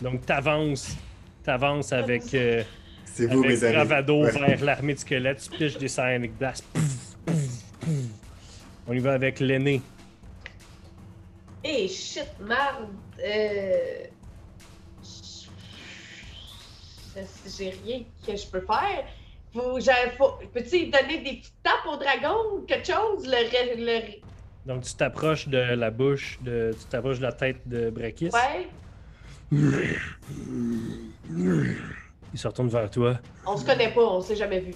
Donc, 0.00 0.24
t'avances, 0.24 0.96
t'avances 1.42 1.92
avec, 1.92 2.32
euh, 2.34 2.62
C'est 3.04 3.26
vous, 3.26 3.38
avec 3.44 3.50
mes 3.50 3.64
amis. 3.64 3.74
bravado 3.74 4.22
Ouais. 4.24 4.30
vers 4.30 4.64
l'armée 4.64 4.94
de 4.94 4.98
squelettes. 5.00 5.48
Tu 5.50 5.56
piches 5.58 5.78
des 5.78 5.86
Psionic 5.86 6.36
Blast. 6.38 6.64
Pouf, 6.72 7.16
pouf, 7.26 7.64
pouf. 7.80 7.92
On 8.86 8.92
y 8.92 8.98
va 9.00 9.14
avec 9.14 9.40
l'aîné. 9.40 9.82
Hey, 11.64 11.88
shit, 11.88 12.24
merde. 12.40 12.88
Euh... 13.24 14.04
J'ai 17.58 17.70
rien 17.84 18.04
que 18.24 18.36
je 18.36 18.46
peux 18.46 18.60
faire. 18.60 19.04
Faut, 19.52 19.80
j'ai- 19.80 20.16
faut- 20.16 20.38
Peux-tu 20.54 20.86
donner 20.86 21.18
des 21.18 21.38
petites 21.38 21.52
tapes 21.64 21.86
au 21.92 21.96
dragon 21.96 22.36
ou 22.54 22.60
quelque 22.60 22.86
chose? 22.86 23.26
Le, 23.26 23.84
le... 23.84 24.00
Donc, 24.66 24.82
tu 24.84 24.94
t'approches 24.94 25.48
de 25.48 25.56
la 25.58 25.90
bouche, 25.90 26.38
de, 26.42 26.74
tu 26.78 26.84
t'approches 26.86 27.18
de 27.18 27.22
la 27.22 27.32
tête 27.32 27.66
de 27.66 27.90
Brakis. 27.90 28.30
Ouais. 28.30 28.68
Il 32.32 32.38
se 32.38 32.46
retourne 32.46 32.68
vers 32.68 32.90
toi. 32.90 33.18
On 33.46 33.56
se 33.56 33.64
connaît 33.64 33.92
pas, 33.92 34.02
on 34.02 34.20
s'est 34.20 34.36
jamais 34.36 34.60
vu. 34.60 34.74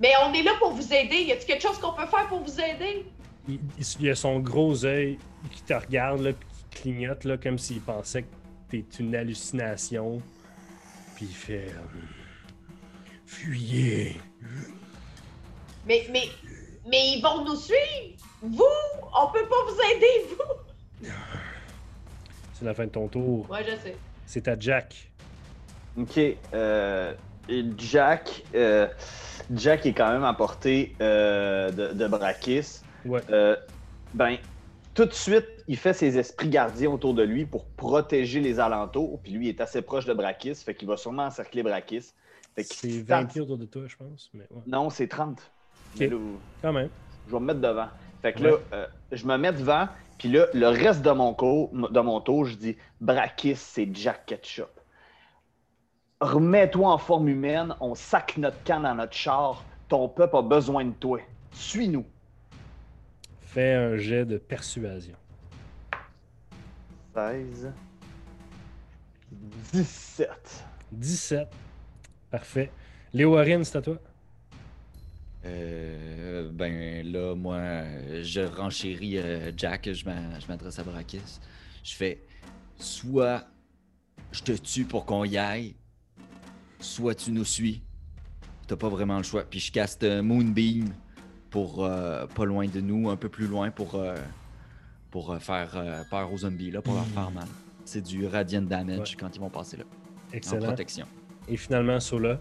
Mais 0.00 0.10
on 0.24 0.32
est 0.32 0.42
là 0.42 0.52
pour 0.58 0.72
vous 0.72 0.92
aider. 0.92 1.16
Y 1.22 1.32
a-t-il 1.32 1.46
quelque 1.46 1.62
chose 1.62 1.78
qu'on 1.78 1.92
peut 1.92 2.06
faire 2.06 2.28
pour 2.28 2.40
vous 2.40 2.60
aider? 2.60 3.04
Il, 3.48 3.54
il- 3.78 3.84
il 4.00 4.10
a 4.10 4.14
son 4.14 4.38
gros 4.40 4.84
œil 4.84 5.18
qui 5.50 5.62
te 5.62 5.74
regarde, 5.74 6.20
là, 6.20 6.32
puis 6.32 6.48
qui 6.70 6.82
clignote, 6.82 7.24
là, 7.24 7.36
comme 7.36 7.58
s'il 7.58 7.80
pensait 7.80 8.22
que 8.22 8.28
t'es 8.70 8.84
une 9.00 9.14
hallucination. 9.16 10.20
Puis 11.16 11.26
il 11.26 11.34
fait. 11.34 11.68
euh, 11.68 11.98
Fuyez. 13.26 14.16
Mais, 15.86 16.06
mais, 16.12 16.28
mais 16.86 17.12
ils 17.16 17.22
vont 17.22 17.44
nous 17.44 17.56
suivre! 17.56 17.78
Vous! 18.42 18.64
On 19.16 19.32
peut 19.32 19.46
pas 19.48 19.56
vous 19.68 19.96
aider, 19.96 20.34
vous! 20.36 21.08
C'est 22.54 22.64
la 22.64 22.74
fin 22.74 22.84
de 22.84 22.90
ton 22.90 23.08
tour. 23.08 23.48
Ouais, 23.50 23.64
je 23.64 23.76
sais. 23.82 23.96
C'est 24.26 24.48
à 24.48 24.58
Jack. 24.58 25.10
Ok. 25.96 26.18
euh, 26.54 27.12
Jack, 27.78 28.42
euh, 28.54 28.88
Jack 29.54 29.86
est 29.86 29.92
quand 29.92 30.10
même 30.12 30.24
à 30.24 30.34
portée 30.34 30.94
euh, 31.00 31.70
de, 31.70 31.92
de 31.92 32.06
Brakis. 32.06 32.80
Ouais. 33.04 33.20
Euh, 33.30 33.56
ben, 34.14 34.36
tout 34.94 35.04
de 35.04 35.12
suite, 35.12 35.46
il 35.68 35.76
fait 35.76 35.92
ses 35.92 36.16
esprits 36.18 36.48
gardiens 36.48 36.90
autour 36.90 37.14
de 37.14 37.22
lui 37.22 37.44
pour 37.44 37.64
protéger 37.66 38.40
les 38.40 38.60
alentours. 38.60 39.20
Puis 39.20 39.32
lui, 39.32 39.46
il 39.46 39.50
est 39.50 39.60
assez 39.60 39.82
proche 39.82 40.06
de 40.06 40.14
Brakis, 40.14 40.54
fait 40.54 40.74
qu'il 40.74 40.88
va 40.88 40.96
sûrement 40.96 41.24
encercler 41.24 41.62
Brakis. 41.62 42.12
C'est 42.56 43.04
tape- 43.04 43.24
20 43.24 43.24
pieds 43.26 43.40
autour 43.40 43.58
de 43.58 43.66
toi, 43.66 43.82
je 43.86 43.96
pense. 43.96 44.30
Mais 44.32 44.44
ouais. 44.50 44.62
Non, 44.66 44.88
c'est 44.90 45.08
30. 45.08 45.38
Mais 46.00 46.06
là, 46.08 46.16
Quand 46.62 46.72
même. 46.72 46.88
je 47.26 47.32
vais 47.32 47.40
me 47.40 47.46
mettre 47.46 47.60
devant. 47.60 47.88
Fait 48.22 48.32
que 48.32 48.42
Ouais. 48.42 48.50
là, 48.50 48.56
euh, 48.72 48.86
je 49.12 49.26
me 49.26 49.36
mets 49.36 49.52
devant, 49.52 49.88
puis 50.18 50.28
là, 50.30 50.46
le 50.54 50.68
reste 50.68 51.02
de 51.02 51.10
mon, 51.10 51.34
cours, 51.34 51.70
de 51.72 52.00
mon 52.00 52.20
tour, 52.20 52.44
je 52.46 52.56
dis 52.56 52.76
Brakis, 53.00 53.56
c'est 53.56 53.88
Jack 53.94 54.26
Ketchup. 54.26 54.68
Remets-toi 56.20 56.88
en 56.90 56.98
forme 56.98 57.28
humaine, 57.28 57.74
on 57.80 57.94
sac 57.94 58.36
notre 58.38 58.62
camp 58.64 58.80
dans 58.80 58.94
notre 58.94 59.12
char. 59.12 59.62
Ton 59.88 60.08
peuple 60.08 60.36
a 60.36 60.42
besoin 60.42 60.84
de 60.86 60.92
toi. 60.92 61.20
Suis-nous. 61.52 62.06
Fais 63.42 63.74
un 63.74 63.96
jet 63.96 64.24
de 64.24 64.38
persuasion. 64.38 65.16
16. 67.14 67.72
17. 69.72 70.64
17. 70.92 71.48
Parfait. 72.30 72.70
Léo 73.12 73.34
Warren, 73.34 73.62
c'est 73.64 73.78
à 73.78 73.82
toi. 73.82 73.96
Euh, 75.46 76.48
ben 76.52 77.06
là, 77.12 77.34
moi, 77.34 77.60
je 78.22 78.40
renchéris 78.40 79.18
euh, 79.18 79.52
Jack, 79.56 79.90
je 79.92 80.04
m'a- 80.04 80.38
je 80.40 80.46
m'adresse 80.48 80.78
à 80.78 80.84
Brakis. 80.84 81.20
Je 81.82 81.94
fais 81.94 82.22
soit 82.76 83.44
je 84.32 84.42
te 84.42 84.52
tue 84.52 84.84
pour 84.84 85.04
qu'on 85.04 85.24
y 85.24 85.36
aille, 85.36 85.74
soit 86.80 87.14
tu 87.14 87.30
nous 87.30 87.44
suis. 87.44 87.82
T'as 88.66 88.76
pas 88.76 88.88
vraiment 88.88 89.18
le 89.18 89.22
choix. 89.22 89.44
Puis 89.44 89.60
je 89.60 89.70
caste 89.70 90.02
euh, 90.04 90.22
Moonbeam 90.22 90.88
pour 91.50 91.84
euh, 91.84 92.26
pas 92.26 92.44
loin 92.46 92.66
de 92.66 92.80
nous, 92.80 93.10
un 93.10 93.16
peu 93.16 93.28
plus 93.28 93.46
loin 93.46 93.70
pour, 93.70 93.94
euh, 93.96 94.16
pour 95.10 95.36
faire 95.38 96.04
peur 96.10 96.32
aux 96.32 96.38
zombies, 96.38 96.70
là, 96.70 96.80
pour 96.82 96.94
leur 96.94 97.06
faire 97.06 97.30
mal. 97.30 97.46
C'est 97.84 98.00
du 98.02 98.26
radiant 98.26 98.62
damage 98.62 99.10
Ouais. 99.10 99.16
quand 99.20 99.36
ils 99.36 99.40
vont 99.40 99.50
passer 99.50 99.76
là, 99.76 99.84
en 99.84 100.36
Excellent. 100.36 100.66
protection. 100.66 101.06
Et 101.46 101.56
finalement, 101.58 102.00
Sola? 102.00 102.40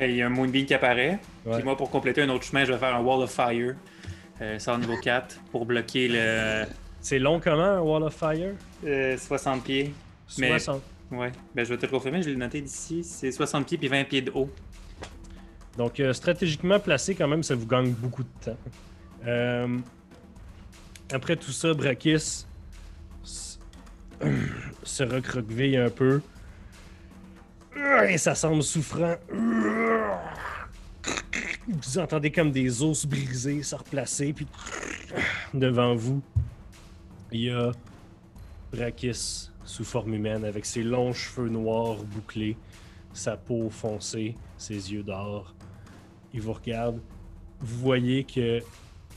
Et 0.00 0.10
Il 0.10 0.16
y 0.16 0.22
a 0.22 0.26
un 0.26 0.30
Moonbeam 0.30 0.64
qui 0.64 0.74
apparaît. 0.74 1.18
Ouais. 1.44 1.54
Puis 1.56 1.64
moi, 1.64 1.76
pour 1.76 1.90
compléter 1.90 2.22
un 2.22 2.28
autre 2.28 2.44
chemin, 2.44 2.64
je 2.64 2.72
vais 2.72 2.78
faire 2.78 2.94
un 2.94 3.00
Wall 3.00 3.22
of 3.22 3.30
Fire. 3.30 3.74
Euh, 4.40 4.58
ça 4.58 4.76
niveau 4.78 4.96
4 5.02 5.40
pour 5.50 5.66
bloquer 5.66 6.08
le 6.08 6.64
C'est 7.00 7.18
long 7.18 7.40
comment, 7.40 7.62
un 7.64 7.80
Wall 7.80 8.02
of 8.04 8.14
Fire? 8.14 8.54
euh, 8.86 9.16
60 9.16 9.64
pieds. 9.64 9.92
Mais- 10.38 10.48
60. 10.58 10.82
Ouais, 11.10 11.32
ben 11.54 11.64
je 11.64 11.70
vais 11.70 11.78
te 11.78 11.86
le 11.86 11.90
confirmer, 11.90 12.22
je 12.22 12.28
l'ai 12.28 12.36
noté 12.36 12.60
d'ici. 12.60 13.02
C'est 13.02 13.32
60 13.32 13.66
pieds 13.66 13.78
puis 13.78 13.88
20 13.88 14.04
pieds 14.04 14.20
de 14.20 14.30
haut. 14.30 14.50
Donc, 15.78 15.98
euh, 16.00 16.12
stratégiquement 16.12 16.78
placé, 16.78 17.14
quand 17.14 17.26
même, 17.28 17.42
ça 17.42 17.54
vous 17.54 17.66
gagne 17.66 17.92
beaucoup 17.92 18.24
de 18.24 18.28
temps. 18.44 18.56
Euh, 19.26 19.78
après 21.10 21.36
tout 21.36 21.50
ça, 21.52 21.72
Brakis 21.72 22.44
se 23.22 25.02
recroqueville 25.02 25.76
un 25.78 25.88
peu. 25.90 26.20
Et 28.08 28.18
ça 28.18 28.34
semble 28.34 28.62
souffrant. 28.62 29.14
Vous 31.68 31.98
entendez 31.98 32.30
comme 32.32 32.50
des 32.50 32.82
os 32.82 33.04
brisés 33.06 33.62
se 33.62 33.74
replacer, 33.74 34.32
puis 34.32 34.46
devant 35.52 35.94
vous, 35.94 36.22
il 37.30 37.42
y 37.42 37.50
a 37.50 37.72
Brakis 38.72 39.50
sous 39.64 39.84
forme 39.84 40.14
humaine 40.14 40.44
avec 40.44 40.64
ses 40.64 40.82
longs 40.82 41.12
cheveux 41.12 41.48
noirs 41.50 41.96
bouclés, 42.04 42.56
sa 43.12 43.36
peau 43.36 43.68
foncée, 43.68 44.34
ses 44.56 44.92
yeux 44.92 45.02
d'or. 45.02 45.54
Il 46.32 46.40
vous 46.40 46.54
regarde. 46.54 47.00
Vous 47.60 47.78
voyez 47.80 48.24
que 48.24 48.60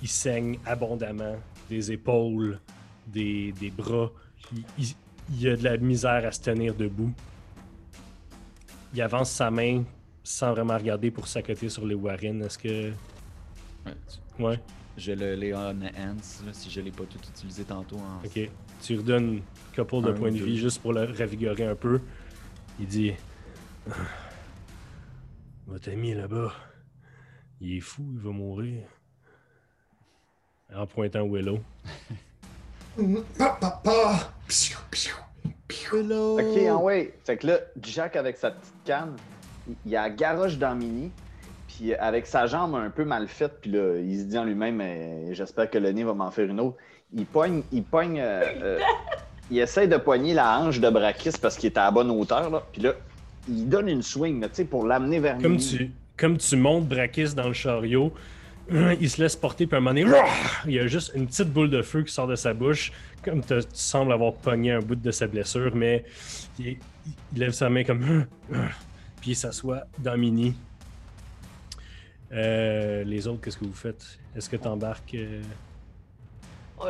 il 0.01 0.07
saigne 0.09 0.57
abondamment 0.65 1.35
des 1.69 1.91
épaules, 1.91 2.59
des, 3.07 3.53
des 3.53 3.69
bras. 3.69 4.09
Il, 4.53 4.63
il- 4.77 4.95
il 5.39 5.47
a 5.47 5.55
de 5.55 5.63
la 5.63 5.77
misère 5.77 6.25
à 6.25 6.31
se 6.33 6.41
tenir 6.41 6.75
debout. 6.75 7.13
Il 8.93 9.01
avance 9.01 9.31
sa 9.31 9.49
main 9.49 9.83
sans 10.23 10.51
vraiment 10.51 10.77
regarder 10.77 11.11
pour 11.11 11.27
s'accoter 11.27 11.69
sur 11.69 11.85
les 11.85 11.95
Warren. 11.95 12.41
Est-ce 12.43 12.57
que. 12.57 12.91
Ouais. 13.85 13.93
Ouais, 14.39 14.59
Je 14.97 15.11
le 15.11 15.35
Leon 15.35 15.81
Hands, 15.81 16.45
là, 16.45 16.53
si 16.53 16.69
je 16.69 16.81
l'ai 16.81 16.91
pas 16.91 17.03
tout 17.03 17.19
utilisé 17.29 17.63
tantôt. 17.63 17.97
En... 17.97 18.25
ok. 18.25 18.49
Tu 18.81 18.97
redonnes 18.97 19.41
couple 19.75 20.01
de 20.01 20.11
points 20.11 20.31
de 20.31 20.37
vie 20.37 20.57
juste 20.57 20.81
pour 20.81 20.93
le 20.93 21.05
ravigorer 21.05 21.65
un 21.65 21.75
peu. 21.75 21.99
Il 22.79 22.87
dit 22.87 23.13
Votre 25.67 25.91
ami 25.91 26.13
là-bas, 26.13 26.53
il 27.59 27.77
est 27.77 27.81
fou, 27.81 28.03
il 28.13 28.19
va 28.19 28.31
mourir. 28.31 28.83
En 30.73 30.87
pointant 30.87 31.27
Willow. 31.27 31.59
Pa, 33.37 33.57
pa, 33.59 33.81
pa. 33.83 34.33
Psiou, 34.47 34.79
psiou, 34.89 35.15
psiou. 35.67 36.39
Ok, 36.39 36.59
ah 36.69 36.77
ouais. 36.77 37.13
Fait 37.25 37.37
que 37.37 37.47
là, 37.47 37.59
Jack, 37.81 38.15
avec 38.15 38.37
sa 38.37 38.51
petite 38.51 38.83
canne, 38.85 39.15
il, 39.85 39.95
a 39.95 40.09
garoche 40.09 40.57
dans 40.57 40.75
Mini. 40.75 41.11
Puis 41.67 41.93
avec 41.95 42.27
sa 42.27 42.47
jambe 42.47 42.75
un 42.75 42.89
peu 42.89 43.05
mal 43.05 43.27
faite, 43.27 43.59
puis 43.61 43.71
là, 43.71 43.97
il 43.97 44.19
se 44.19 44.23
dit 44.25 44.37
en 44.37 44.43
lui-même, 44.43 44.81
j'espère 45.31 45.69
que 45.69 45.77
le 45.77 45.91
nez 45.91 46.03
va 46.03 46.13
m'en 46.13 46.31
faire 46.31 46.49
une 46.49 46.59
autre. 46.59 46.77
Il 47.13 47.25
pogne, 47.25 47.63
il 47.71 47.83
pogne, 47.83 48.19
euh, 48.19 48.41
euh, 48.61 48.79
il 49.49 49.59
essaie 49.59 49.87
de 49.87 49.97
poigner 49.97 50.33
la 50.33 50.59
hanche 50.59 50.79
de 50.79 50.89
Brakis 50.89 51.33
parce 51.41 51.57
qu'il 51.57 51.67
est 51.67 51.77
à 51.77 51.85
la 51.85 51.91
bonne 51.91 52.09
hauteur, 52.09 52.49
là. 52.49 52.63
Puis 52.71 52.81
là, 52.81 52.93
il 53.49 53.67
donne 53.67 53.89
une 53.89 54.01
swing, 54.01 54.41
tu 54.43 54.49
sais, 54.53 54.65
pour 54.65 54.85
l'amener 54.85 55.19
vers 55.19 55.37
Comme 55.37 55.53
Mini. 55.53 55.77
tu, 55.77 55.91
comme 56.17 56.37
tu 56.37 56.55
montes 56.55 56.87
Brakis 56.87 57.33
dans 57.35 57.47
le 57.47 57.53
chariot, 57.53 58.13
il 58.69 59.09
se 59.09 59.21
laisse 59.21 59.35
porter, 59.35 59.67
puis 59.67 59.75
à 59.75 59.79
un 59.79 59.81
moment 59.81 59.99
donné, 59.99 60.17
il 60.65 60.73
y 60.73 60.79
a 60.79 60.87
juste 60.87 61.11
une 61.15 61.27
petite 61.27 61.49
boule 61.49 61.69
de 61.69 61.81
feu 61.81 62.03
qui 62.03 62.13
sort 62.13 62.27
de 62.27 62.35
sa 62.35 62.53
bouche, 62.53 62.91
comme 63.23 63.43
tu 63.43 63.55
sembles 63.73 64.13
avoir 64.13 64.33
pogné 64.33 64.71
un 64.71 64.79
bout 64.79 64.95
de 64.95 65.11
sa 65.11 65.27
blessure, 65.27 65.75
mais 65.75 66.05
il, 66.59 66.77
il 67.33 67.39
lève 67.39 67.51
sa 67.51 67.69
main 67.69 67.83
comme. 67.83 68.25
Puis 69.21 69.31
il 69.31 69.35
s'assoit 69.35 69.83
dans 69.99 70.17
Mini. 70.17 70.55
Euh, 72.31 73.03
les 73.03 73.27
autres, 73.27 73.41
qu'est-ce 73.41 73.57
que 73.57 73.65
vous 73.65 73.73
faites? 73.73 74.03
Est-ce 74.35 74.49
que 74.49 74.55
tu 74.55 74.67
embarques? 74.67 75.13
Euh, 75.13 75.41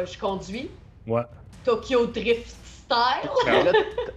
je 0.06 0.18
conduis. 0.18 0.70
Ouais. 1.06 1.24
Tokyo 1.66 2.08
Drift 2.08 2.56
Style. 2.66 3.30
Mais 3.46 3.64
là, 3.66 3.72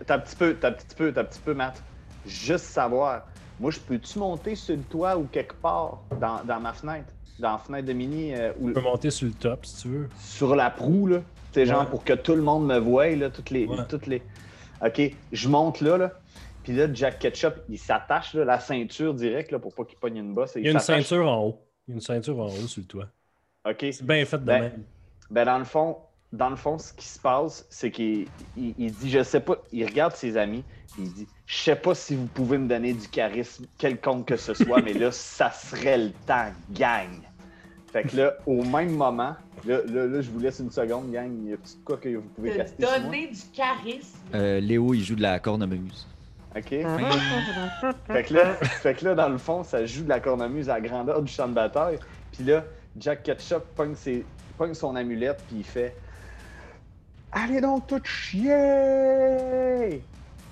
t'as 0.06 0.16
un 0.16 0.18
petit 0.20 0.36
peu, 0.36 0.54
t'as 0.60 0.68
un 0.68 0.72
petit 0.72 0.94
peu, 0.96 1.12
t'as 1.12 1.22
un 1.22 1.24
petit 1.24 1.40
peu, 1.40 1.54
Matt. 1.54 1.82
Juste 2.24 2.66
savoir, 2.66 3.22
moi, 3.58 3.70
je 3.70 3.80
peux-tu 3.80 4.18
monter 4.18 4.54
sur 4.54 4.76
le 4.76 4.82
toit 4.82 5.16
ou 5.16 5.24
quelque 5.24 5.54
part 5.54 6.00
dans, 6.20 6.42
dans 6.44 6.60
ma 6.60 6.72
fenêtre? 6.72 7.08
Dans 7.38 7.52
la 7.52 7.58
fenêtre 7.58 7.86
de 7.88 7.92
Mini, 7.92 8.32
euh, 8.34 8.52
ou 8.60 8.68
Tu 8.68 8.74
peux 8.74 8.80
monter 8.80 9.10
sur 9.10 9.26
le 9.26 9.32
top 9.32 9.66
si 9.66 9.82
tu 9.82 9.88
veux. 9.88 10.08
sur 10.20 10.54
la 10.54 10.70
proue, 10.70 11.08
là. 11.08 11.18
Tu 11.52 11.60
sais, 11.60 11.66
genre 11.66 11.86
pour 11.86 12.04
que 12.04 12.12
tout 12.12 12.34
le 12.34 12.42
monde 12.42 12.66
me 12.66 12.78
voie, 12.78 13.08
là, 13.16 13.30
toutes 13.30 13.50
les. 13.50 13.66
Ouais. 13.66 13.78
Toutes 13.88 14.06
les... 14.06 14.22
OK, 14.84 15.00
je 15.32 15.48
monte 15.48 15.80
là, 15.80 15.96
là. 15.96 16.12
Puis 16.64 16.72
là, 16.72 16.92
Jack 16.92 17.18
Ketchup, 17.18 17.54
il 17.68 17.78
s'attache, 17.78 18.34
là, 18.34 18.44
la 18.44 18.58
ceinture 18.58 19.12
direct, 19.14 19.52
là, 19.52 19.58
pour 19.58 19.74
pas 19.74 19.84
qu'il 19.84 19.98
pogne 19.98 20.16
une 20.16 20.34
bosse. 20.34 20.54
Il 20.56 20.64
y 20.64 20.68
a 20.68 20.72
une 20.72 20.78
ceinture 20.78 21.28
en 21.28 21.44
haut. 21.44 21.60
Il 21.86 21.90
y 21.90 21.92
a 21.92 21.94
une 21.96 22.00
ceinture 22.00 22.38
en 22.38 22.46
haut 22.46 22.66
sur 22.66 22.80
le 22.80 22.86
toit. 22.86 23.08
OK. 23.68 23.76
C'est 23.80 24.02
bien 24.02 24.24
fait 24.24 24.38
de 24.38 24.44
Ben, 24.44 24.62
même. 24.62 24.82
Ben, 25.30 25.44
dans 25.44 25.58
le 25.58 25.64
fond, 25.64 25.98
dans 26.32 26.48
le 26.48 26.56
fond, 26.56 26.78
ce 26.78 26.94
qui 26.94 27.06
se 27.06 27.18
passe, 27.18 27.66
c'est 27.68 27.90
qu'il 27.90 28.26
il, 28.56 28.74
il 28.78 28.92
dit, 28.92 29.10
je 29.10 29.22
sais 29.22 29.40
pas, 29.40 29.56
il 29.72 29.84
regarde 29.84 30.14
ses 30.14 30.38
amis, 30.38 30.64
il 30.98 31.12
dit, 31.12 31.26
je 31.46 31.56
sais 31.56 31.76
pas 31.76 31.94
si 31.94 32.16
vous 32.16 32.26
pouvez 32.26 32.56
me 32.56 32.66
donner 32.66 32.94
du 32.94 33.08
charisme 33.08 33.66
quelconque 33.76 34.26
que 34.28 34.36
ce 34.36 34.54
soit, 34.54 34.80
mais 34.80 34.94
là, 34.94 35.10
ça 35.12 35.50
serait 35.50 35.98
le 35.98 36.10
temps, 36.26 36.50
gang. 36.72 37.20
Fait 37.92 38.04
que 38.04 38.16
là, 38.16 38.34
au 38.46 38.64
même 38.64 38.96
moment, 38.96 39.36
là, 39.66 39.80
là, 39.86 40.06
là, 40.06 40.20
je 40.20 40.30
vous 40.30 40.40
laisse 40.40 40.58
une 40.58 40.70
seconde, 40.70 41.12
gang, 41.12 41.30
il 41.44 41.50
y 41.50 41.52
a 41.52 41.56
petit 41.58 41.78
quoi 41.84 41.98
que 41.98 42.08
vous 42.08 42.28
pouvez 42.34 42.56
caster 42.56 42.82
donner 42.82 43.28
du 43.28 43.40
charisme. 43.52 44.18
Euh, 44.34 44.60
Léo, 44.60 44.94
il 44.94 45.04
joue 45.04 45.14
de 45.14 45.22
la 45.22 45.38
cornemuse. 45.38 46.06
OK? 46.56 46.68
fait, 48.06 48.22
que 48.24 48.34
là, 48.34 48.54
fait 48.54 48.94
que 48.94 49.04
là, 49.04 49.14
dans 49.14 49.28
le 49.28 49.38
fond, 49.38 49.64
ça 49.64 49.84
joue 49.86 50.04
de 50.04 50.08
la 50.08 50.20
cornemuse 50.20 50.68
à 50.70 50.74
la 50.74 50.80
grandeur 50.88 51.20
du 51.22 51.32
champ 51.32 51.48
de 51.48 51.54
bataille. 51.54 51.98
Puis 52.32 52.44
là, 52.44 52.64
Jack 52.98 53.22
Ketchup 53.24 53.62
pogne, 53.74 53.94
ses- 53.94 54.24
pogne 54.56 54.74
son 54.74 54.94
amulette, 54.96 55.42
puis 55.48 55.56
il 55.58 55.64
fait 55.64 55.96
Allez 57.32 57.60
donc 57.60 57.86
tout 57.88 58.00
chier! 58.04 60.00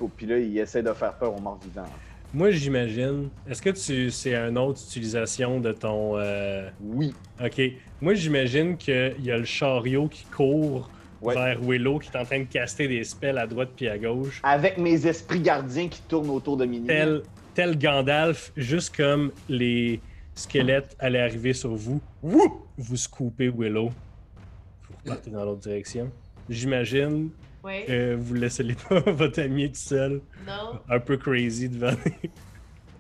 Oh, 0.01 0.11
puis 0.17 0.27
là, 0.27 0.39
il 0.39 0.59
essaie 0.59 0.83
de 0.83 0.93
faire 0.93 1.13
peur 1.15 1.37
aux 1.37 1.41
morts 1.41 1.61
vivants. 1.63 1.87
Moi, 2.35 2.51
j'imagine. 2.51 3.29
Est-ce 3.49 3.61
que 3.63 3.71
tu 3.71 4.11
c'est 4.11 4.35
une 4.35 4.59
autre 4.59 4.81
utilisation 4.85 5.61
de 5.61 5.71
ton. 5.73 6.17
euh, 6.19 6.69
Oui. 6.81 7.15
Ok. 7.45 7.61
Moi, 8.01 8.15
j'imagine 8.15 8.77
qu'il 8.77 9.15
y 9.23 9.31
a 9.31 9.39
le 9.39 9.45
chariot 9.45 10.09
qui 10.09 10.25
court 10.25 10.91
Ouais. 11.23 11.35
vers 11.35 11.61
Willow 11.63 11.99
qui 11.99 12.11
est 12.11 12.19
en 12.19 12.25
train 12.25 12.41
de 12.41 12.45
caster 12.45 12.89
des 12.89 13.05
spells 13.05 13.39
à 13.39 13.47
droite 13.47 13.71
puis 13.77 13.89
à 13.89 13.97
gauche. 13.99 14.41
Avec 14.43 14.77
mes 14.79 15.07
esprits 15.07 15.41
gardiens 15.41 15.89
qui 15.89 16.03
tournent 16.03 16.31
autour 16.31 16.57
de 16.57 16.65
Mini. 16.65 16.87
Tel, 16.87 17.23
tel 17.55 17.79
Gandalf, 17.79 18.53
juste 18.57 18.97
comme 18.97 19.31
les 19.49 20.01
squelettes 20.35 20.97
allaient 20.99 21.21
arriver 21.21 21.53
sur 21.53 21.75
vous, 21.75 22.01
wouh, 22.23 22.63
vous 22.79 22.97
scoopez 22.97 23.49
Willow. 23.57 23.91
Vous 23.91 24.95
repartez 25.05 25.31
dans 25.31 25.45
l'autre 25.45 25.61
direction. 25.61 26.11
J'imagine 26.51 27.31
Oui. 27.63 27.85
que 27.87 28.15
vous 28.17 28.35
laissez 28.35 28.65
pas 28.89 29.01
votre 29.07 29.41
ami 29.41 29.69
tout 29.69 29.77
seul, 29.77 30.21
Non. 30.47 30.81
un 30.89 30.99
peu 31.01 31.17
crazy 31.17 31.69
devant. 31.69 31.93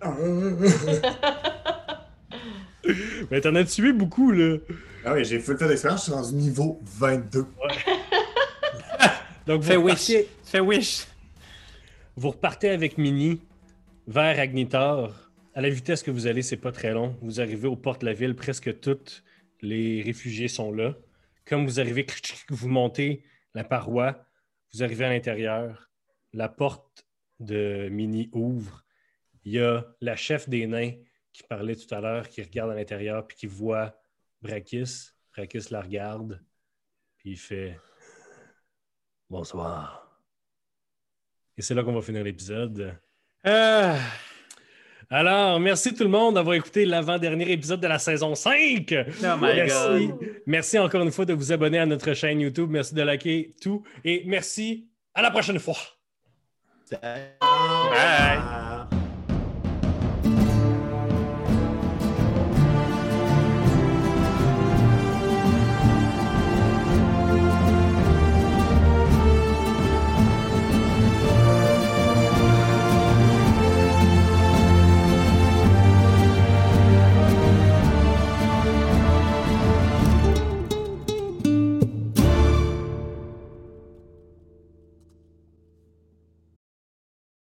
Mais 3.30 3.40
t'en 3.40 3.54
as 3.54 3.64
tué 3.64 3.92
beaucoup, 3.92 4.32
là? 4.32 4.56
Ah 5.04 5.14
oui, 5.14 5.24
j'ai 5.24 5.38
full 5.38 5.56
temps 5.56 5.68
d'expérience, 5.68 6.00
je 6.00 6.04
suis 6.10 6.12
rendu 6.12 6.34
niveau 6.34 6.80
22. 6.98 7.46
Donc, 9.46 9.62
vous 9.62 9.68
Fais 10.44 10.60
wish. 10.60 11.06
vous 12.16 12.30
repartez 12.30 12.70
avec 12.70 12.96
Mini 12.96 13.40
vers 14.06 14.38
Agnitar. 14.38 15.32
À 15.54 15.60
la 15.60 15.68
vitesse 15.68 16.02
que 16.02 16.12
vous 16.12 16.28
allez, 16.28 16.42
c'est 16.42 16.56
pas 16.56 16.70
très 16.70 16.92
long. 16.92 17.16
Vous 17.22 17.40
arrivez 17.40 17.66
aux 17.66 17.76
portes 17.76 18.02
de 18.02 18.06
la 18.06 18.12
ville, 18.12 18.36
presque 18.36 18.78
toutes 18.80 19.24
les 19.60 20.00
réfugiés 20.02 20.46
sont 20.46 20.72
là. 20.72 20.94
Comme 21.44 21.66
vous 21.66 21.80
arrivez, 21.80 22.06
vous 22.50 22.68
montez 22.68 23.24
la 23.54 23.64
paroi, 23.64 24.24
vous 24.72 24.84
arrivez 24.84 25.06
à 25.06 25.10
l'intérieur. 25.10 25.90
La 26.32 26.48
porte 26.48 27.04
de 27.40 27.88
Mini 27.90 28.30
ouvre. 28.32 28.84
Il 29.44 29.52
y 29.52 29.60
a 29.60 29.84
la 30.00 30.14
chef 30.14 30.48
des 30.48 30.68
nains 30.68 30.92
qui 31.32 31.42
parlait 31.42 31.74
tout 31.74 31.92
à 31.92 32.00
l'heure, 32.00 32.28
qui 32.28 32.42
regarde 32.42 32.70
à 32.70 32.74
l'intérieur, 32.74 33.26
puis 33.26 33.36
qui 33.36 33.46
voit 33.46 34.00
Brakis. 34.40 35.10
Brakis 35.36 35.66
la 35.70 35.80
regarde, 35.80 36.40
puis 37.18 37.30
il 37.30 37.38
fait 37.38 37.76
Bonsoir. 39.32 40.06
Et 41.56 41.62
c'est 41.62 41.72
là 41.72 41.82
qu'on 41.82 41.94
va 41.94 42.02
finir 42.02 42.22
l'épisode. 42.22 42.98
Ah. 43.42 43.96
Alors, 45.08 45.58
merci 45.58 45.94
tout 45.94 46.02
le 46.02 46.10
monde 46.10 46.34
d'avoir 46.34 46.54
écouté 46.54 46.84
l'avant-dernier 46.84 47.50
épisode 47.50 47.80
de 47.80 47.86
la 47.86 47.98
saison 47.98 48.34
5. 48.34 48.94
Oh 48.94 49.26
my 49.40 49.54
merci. 49.54 50.06
God. 50.08 50.18
merci 50.44 50.78
encore 50.78 51.00
une 51.02 51.12
fois 51.12 51.24
de 51.24 51.32
vous 51.32 51.50
abonner 51.50 51.78
à 51.78 51.86
notre 51.86 52.12
chaîne 52.12 52.40
YouTube. 52.40 52.68
Merci 52.70 52.94
de 52.94 53.00
liker 53.00 53.54
tout. 53.62 53.82
Et 54.04 54.22
merci. 54.26 54.90
À 55.14 55.22
la 55.22 55.30
prochaine 55.30 55.58
fois. 55.58 55.78
Bye. 56.90 57.32
Bye. 57.40 58.71